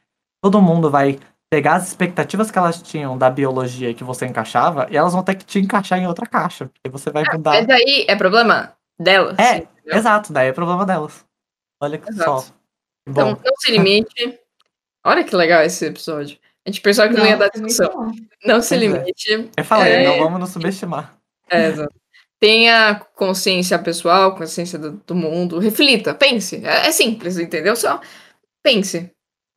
todo 0.42 0.62
mundo 0.62 0.90
vai 0.90 1.20
pegar 1.50 1.76
as 1.76 1.88
expectativas 1.88 2.52
que 2.52 2.58
elas 2.58 2.82
tinham 2.82 3.18
da 3.18 3.30
biologia 3.30 3.94
que 3.94 4.04
você 4.04 4.26
encaixava 4.26 4.88
e 4.90 4.98
elas 4.98 5.14
vão 5.14 5.24
ter 5.24 5.36
que 5.36 5.46
te 5.46 5.60
encaixar 5.60 6.00
em 6.00 6.08
outra 6.08 6.26
caixa, 6.26 6.68
porque 6.68 6.90
você 6.90 7.10
vai 7.10 7.24
mudar. 7.32 7.52
Mas 7.52 7.68
daí 7.68 8.06
é 8.08 8.16
problema 8.16 8.74
delas. 9.00 9.38
É, 9.40 9.58
entendeu? 9.58 9.98
Exato, 9.98 10.34
daí 10.34 10.50
é 10.50 10.54
problema 10.54 10.86
delas. 10.86 11.26
Olha 11.82 11.98
que 11.98 12.10
Exato. 12.10 12.42
só. 12.42 12.54
Que 13.06 13.14
Bom, 13.14 13.32
Então, 13.32 13.42
não 13.46 13.56
se 13.58 13.72
limite. 13.72 14.40
Olha 15.06 15.24
que 15.24 15.36
legal 15.36 15.62
esse 15.64 15.86
episódio. 15.86 16.38
A 16.66 16.70
gente 16.70 16.82
pensava 16.82 17.08
que 17.08 17.18
não, 17.18 17.26
ia 17.26 17.38
dar 17.38 17.50
discussão. 17.50 18.12
Não 18.44 18.62
se 18.62 18.76
é. 18.76 18.78
limite. 18.78 19.50
eu 19.56 19.64
falei, 19.64 19.94
é- 19.94 20.04
não 20.04 20.18
vamos 20.18 20.40
nos 20.40 20.50
subestimar. 20.50 21.18
É, 21.50 21.68
exato. 21.68 21.94
Tenha 22.40 22.96
consciência 23.16 23.80
pessoal, 23.80 24.36
consciência 24.36 24.78
do, 24.78 24.92
do 25.08 25.16
mundo. 25.16 25.60
Reflita, 25.60 26.14
pense. 26.14 26.64
É, 26.64 26.88
é 26.88 26.92
simples, 26.92 27.40
entendeu? 27.40 27.76
Só 27.76 28.02
pense. 28.62 29.10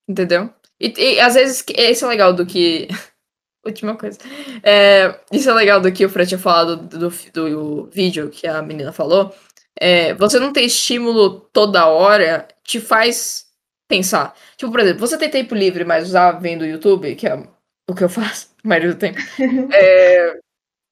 Entendeu? 0.09 0.55
E, 0.81 0.95
e, 0.97 1.21
às 1.21 1.35
vezes 1.35 1.65
esse 1.77 2.05
é 2.05 2.07
legal 2.07 2.33
do 2.33 2.47
que. 2.47 2.89
Última 3.65 3.95
coisa. 3.95 4.19
É, 4.63 5.21
isso 5.31 5.51
é 5.51 5.53
legal 5.53 5.81
do 5.81 5.93
que 5.93 6.05
o 6.07 6.09
Fred 6.09 6.29
tinha 6.29 6.39
falado 6.39 6.77
do, 6.77 7.11
do, 7.11 7.11
do 7.33 7.91
vídeo 7.93 8.31
que 8.31 8.47
a 8.47 8.63
menina 8.63 8.91
falou. 8.91 9.35
É, 9.79 10.15
você 10.15 10.39
não 10.39 10.53
ter 10.53 10.63
estímulo 10.63 11.41
toda 11.53 11.87
hora 11.87 12.49
te 12.65 12.81
faz 12.81 13.47
pensar. 13.87 14.35
Tipo, 14.57 14.73
por 14.73 14.81
exemplo, 14.81 15.01
você 15.01 15.19
tem 15.19 15.29
tempo 15.29 15.55
livre, 15.55 15.85
mas 15.85 16.09
usar 16.09 16.33
vendo 16.33 16.63
o 16.63 16.67
YouTube, 16.67 17.15
que 17.17 17.27
é 17.27 17.43
o 17.89 17.95
que 17.95 18.05
eu 18.05 18.09
faço 18.09 18.49
a 18.65 18.69
maioria 18.69 18.95
do 18.95 18.99
tempo. 18.99 19.19
É, 19.75 20.39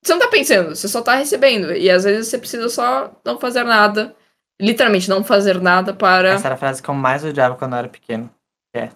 você 0.03 0.13
não 0.13 0.19
tá 0.19 0.27
pensando, 0.27 0.75
você 0.75 0.87
só 0.87 1.01
tá 1.01 1.15
recebendo. 1.15 1.73
E 1.73 1.89
às 1.89 2.03
vezes 2.03 2.27
você 2.27 2.37
precisa 2.37 2.69
só 2.69 3.11
não 3.25 3.39
fazer 3.39 3.63
nada. 3.63 4.15
Literalmente, 4.61 5.09
não 5.09 5.23
fazer 5.23 5.59
nada 5.61 5.93
para. 5.93 6.29
Essa 6.29 6.47
era 6.47 6.55
a 6.55 6.57
frase 6.57 6.83
que 6.83 6.89
eu 6.89 6.93
mais 6.93 7.23
odiava 7.23 7.55
quando 7.55 7.73
eu 7.73 7.79
era 7.79 7.89
pequeno. 7.89 8.29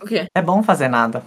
O 0.01 0.05
quê? 0.05 0.27
É 0.35 0.41
bom 0.41 0.61
fazer 0.63 0.87
nada. 0.87 1.23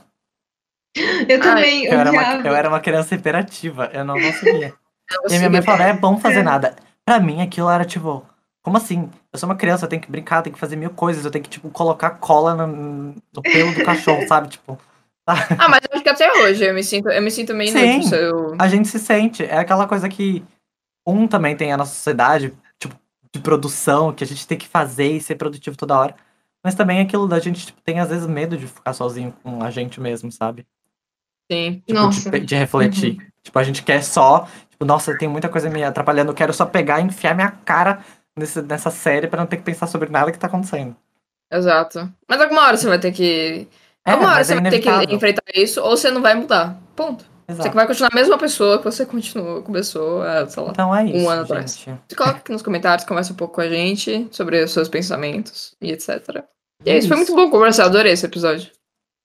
Eu 1.29 1.41
também 1.41 1.85
Eu 1.85 1.99
era, 1.99 2.11
uma, 2.11 2.23
eu 2.47 2.55
era 2.55 2.69
uma 2.69 2.81
criança 2.81 3.15
hiperativa, 3.15 3.91
eu 3.93 4.05
não 4.05 4.21
conseguia. 4.21 4.75
E 5.31 5.37
a 5.37 5.39
minha 5.39 5.51
mãe 5.51 5.63
falava, 5.63 5.85
é 5.85 5.93
bom 5.93 6.19
fazer 6.19 6.41
É. 6.41 6.43
nada. 6.43 6.75
Pra 7.05 7.21
mim, 7.21 7.41
aquilo 7.41 7.71
era 7.71 7.85
tipo, 7.85 8.27
como 8.61 8.77
assim? 8.77 9.09
Eu 9.33 9.39
sou 9.39 9.49
uma 9.49 9.55
criança, 9.55 9.85
eu 9.85 9.89
tenho 9.89 10.03
que 10.03 10.11
brincar, 10.11 10.39
eu 10.39 10.43
tenho 10.43 10.55
que 10.55 10.59
fazer 10.59 10.75
mil 10.75 10.91
coisas, 10.91 11.25
eu 11.25 11.31
tenho 11.31 11.45
que, 11.45 11.51
tipo, 11.51 11.71
colocar 11.71 12.11
cola 12.11 12.55
no, 12.57 13.15
no 13.33 13.43
pelo 13.43 13.73
do 13.73 13.85
cachorro, 13.85 14.23
sabe? 14.27 14.49
Tipo, 14.49 14.77
Ah, 15.29 15.69
mas 15.69 15.79
eu 15.85 15.91
acho 15.95 16.03
que 16.03 16.09
até 16.09 16.33
hoje 16.43 16.65
eu 16.65 16.75
me 16.75 16.83
sinto, 16.83 17.09
eu 17.09 17.23
me 17.23 17.31
sinto 17.31 17.55
meio 17.55 17.71
Sim. 17.71 18.01
inútil. 18.01 18.19
eu- 18.19 18.57
a 18.59 18.67
gente 18.67 18.89
se 18.89 18.99
sente. 18.99 19.45
É 19.45 19.59
aquela 19.59 19.87
coisa 19.87 20.09
que 20.09 20.45
um 21.07 21.29
também 21.29 21.57
tem 21.57 21.73
a 21.73 21.77
nossa 21.77 21.95
sociedade, 21.95 22.53
tipo, 22.81 22.97
de 23.33 23.41
produção, 23.41 24.13
que 24.13 24.25
a 24.25 24.27
gente 24.27 24.45
tem 24.45 24.59
que 24.59 24.67
fazer 24.67 25.13
e 25.13 25.21
ser 25.21 25.37
produtivo 25.37 25.77
toda 25.77 25.97
hora. 25.97 26.17
Mas 26.67 26.75
também 26.75 26.99
aquilo 26.99 27.29
da 27.29 27.39
gente 27.39 27.65
tipo, 27.67 27.81
tem, 27.83 28.01
às 28.01 28.09
vezes, 28.09 28.27
medo 28.27 28.57
de 28.57 28.67
ficar 28.67 28.93
sozinho 28.93 29.33
com 29.41 29.63
a 29.63 29.71
gente 29.71 30.01
mesmo, 30.01 30.33
sabe? 30.33 30.67
Sim. 31.49 31.75
Tipo, 31.75 31.87
de, 31.87 31.93
Nossa. 31.95 32.29
pe- 32.29 32.41
de 32.41 32.57
refletir. 32.57 33.19
Tipo, 33.41 33.57
a 33.61 33.63
gente 33.63 33.85
quer 33.85 34.03
só. 34.03 34.49
Tipo, 34.69 34.85
nossa, 34.85 35.17
tem 35.17 35.29
muita 35.29 35.49
coisa 35.49 35.71
me 35.71 35.85
atrapalhando. 35.85 36.33
Eu 36.33 36.35
quero 36.35 36.53
só 36.53 36.67
pegar 36.67 36.99
e 36.99 37.05
enfiar 37.05 37.37
minha 37.37 37.53
cara 37.65 38.01
nesse, 38.37 38.61
nessa 38.63 38.91
série 38.91 39.29
pra 39.29 39.39
não 39.39 39.47
ter 39.47 39.59
que 39.59 39.63
pensar 39.63 39.87
sobre 39.87 40.09
nada 40.11 40.33
que 40.33 40.39
tá 40.41 40.49
acontecendo. 40.49 40.97
Exato. 41.53 42.13
Mas 42.29 42.41
alguma 42.41 42.63
hora 42.67 42.77
você 42.77 42.89
vai 42.89 42.99
ter 42.99 43.13
que. 43.13 43.69
É, 44.05 44.11
alguma 44.11 44.31
hora 44.31 44.39
mas 44.39 44.49
você 44.49 44.55
é 44.55 44.61
vai 44.61 44.71
ter 44.73 44.81
que 44.81 45.15
enfrentar 45.15 45.43
isso, 45.55 45.81
ou 45.81 45.97
você 45.97 46.11
não 46.11 46.21
vai 46.21 46.35
mudar. 46.35 46.77
Ponto. 46.97 47.25
Você 47.47 47.53
Exato. 47.53 47.71
que 47.71 47.77
vai 47.77 47.87
continuar 47.87 48.09
a 48.13 48.17
mesma 48.17 48.37
pessoa 48.37 48.79
que 48.79 48.85
você 48.85 49.07
continuou, 49.07 49.63
começou, 49.63 50.21
sei 50.49 50.63
lá. 50.65 50.71
Então 50.73 50.97
é 50.97 51.05
isso, 51.07 51.29
ano 51.29 51.43
atrás. 51.43 51.79
gente. 51.79 52.01
Você 52.09 52.17
coloca 52.17 52.39
aqui 52.39 52.51
nos 52.51 52.61
comentários, 52.63 53.07
conversa 53.07 53.33
um 53.33 53.37
pouco 53.37 53.55
com 53.55 53.61
a 53.61 53.69
gente 53.69 54.27
sobre 54.33 54.65
os 54.65 54.73
seus 54.73 54.89
pensamentos 54.89 55.77
e 55.81 55.93
etc. 55.93 56.43
E 56.85 56.91
é 56.91 56.99
isso, 56.99 57.09
foi 57.09 57.17
muito 57.17 57.35
bom 57.35 57.51
conversar, 57.51 57.87
adorei 57.87 58.13
esse 58.13 58.27
episódio. 58.27 58.71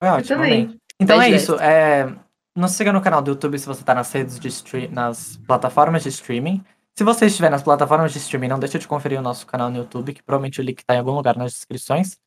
Foi 0.01 0.09
ótimo, 0.09 0.37
também. 0.37 0.63
amei. 0.63 0.77
Então 0.99 1.21
é 1.21 1.29
Dez 1.29 1.35
de 1.35 1.43
isso. 1.43 1.55
É... 1.61 2.13
Nos 2.55 2.71
siga 2.71 2.91
no 2.91 3.01
canal 3.01 3.21
do 3.21 3.31
YouTube 3.31 3.57
se 3.57 3.65
você 3.65 3.83
tá 3.83 3.95
nas 3.95 4.11
redes 4.11 4.39
de 4.39 4.47
stream, 4.49 4.89
nas 4.91 5.37
plataformas 5.47 6.03
de 6.03 6.09
streaming. 6.09 6.63
Se 6.97 7.03
você 7.03 7.27
estiver 7.27 7.49
nas 7.49 7.63
plataformas 7.63 8.11
de 8.11 8.17
streaming, 8.17 8.49
não 8.49 8.59
deixa 8.59 8.77
de 8.77 8.87
conferir 8.87 9.17
o 9.17 9.21
nosso 9.21 9.45
canal 9.47 9.69
no 9.69 9.77
YouTube, 9.77 10.13
que 10.13 10.21
provavelmente 10.21 10.59
o 10.59 10.63
link 10.63 10.83
tá 10.85 10.95
em 10.95 10.99
algum 10.99 11.11
lugar 11.11 11.37
nas 11.37 11.53
descrições. 11.53 12.17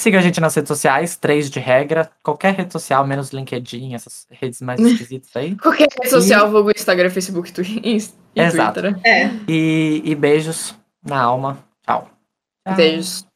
Siga 0.00 0.18
a 0.18 0.22
gente 0.22 0.40
nas 0.40 0.54
redes 0.54 0.68
sociais, 0.68 1.16
três 1.16 1.50
de 1.50 1.58
regra, 1.58 2.10
qualquer 2.22 2.54
rede 2.54 2.72
social, 2.72 3.06
menos 3.06 3.30
LinkedIn, 3.30 3.94
essas 3.94 4.26
redes 4.30 4.62
mais 4.62 4.78
esquisitas 4.80 5.30
aí. 5.34 5.56
Qualquer 5.56 5.88
rede 5.92 6.08
social, 6.08 6.50
vulgo 6.50 6.70
Instagram, 6.70 7.10
Facebook 7.10 7.52
Twitter, 7.52 7.82
e 7.84 8.40
Exato. 8.40 8.80
Twitter. 8.80 9.00
É. 9.04 9.30
E, 9.46 10.00
e 10.04 10.14
beijos 10.14 10.74
na 11.04 11.20
alma. 11.20 11.58
Tchau. 11.84 12.08
Tchau. 12.66 12.76
Beijos. 12.76 13.27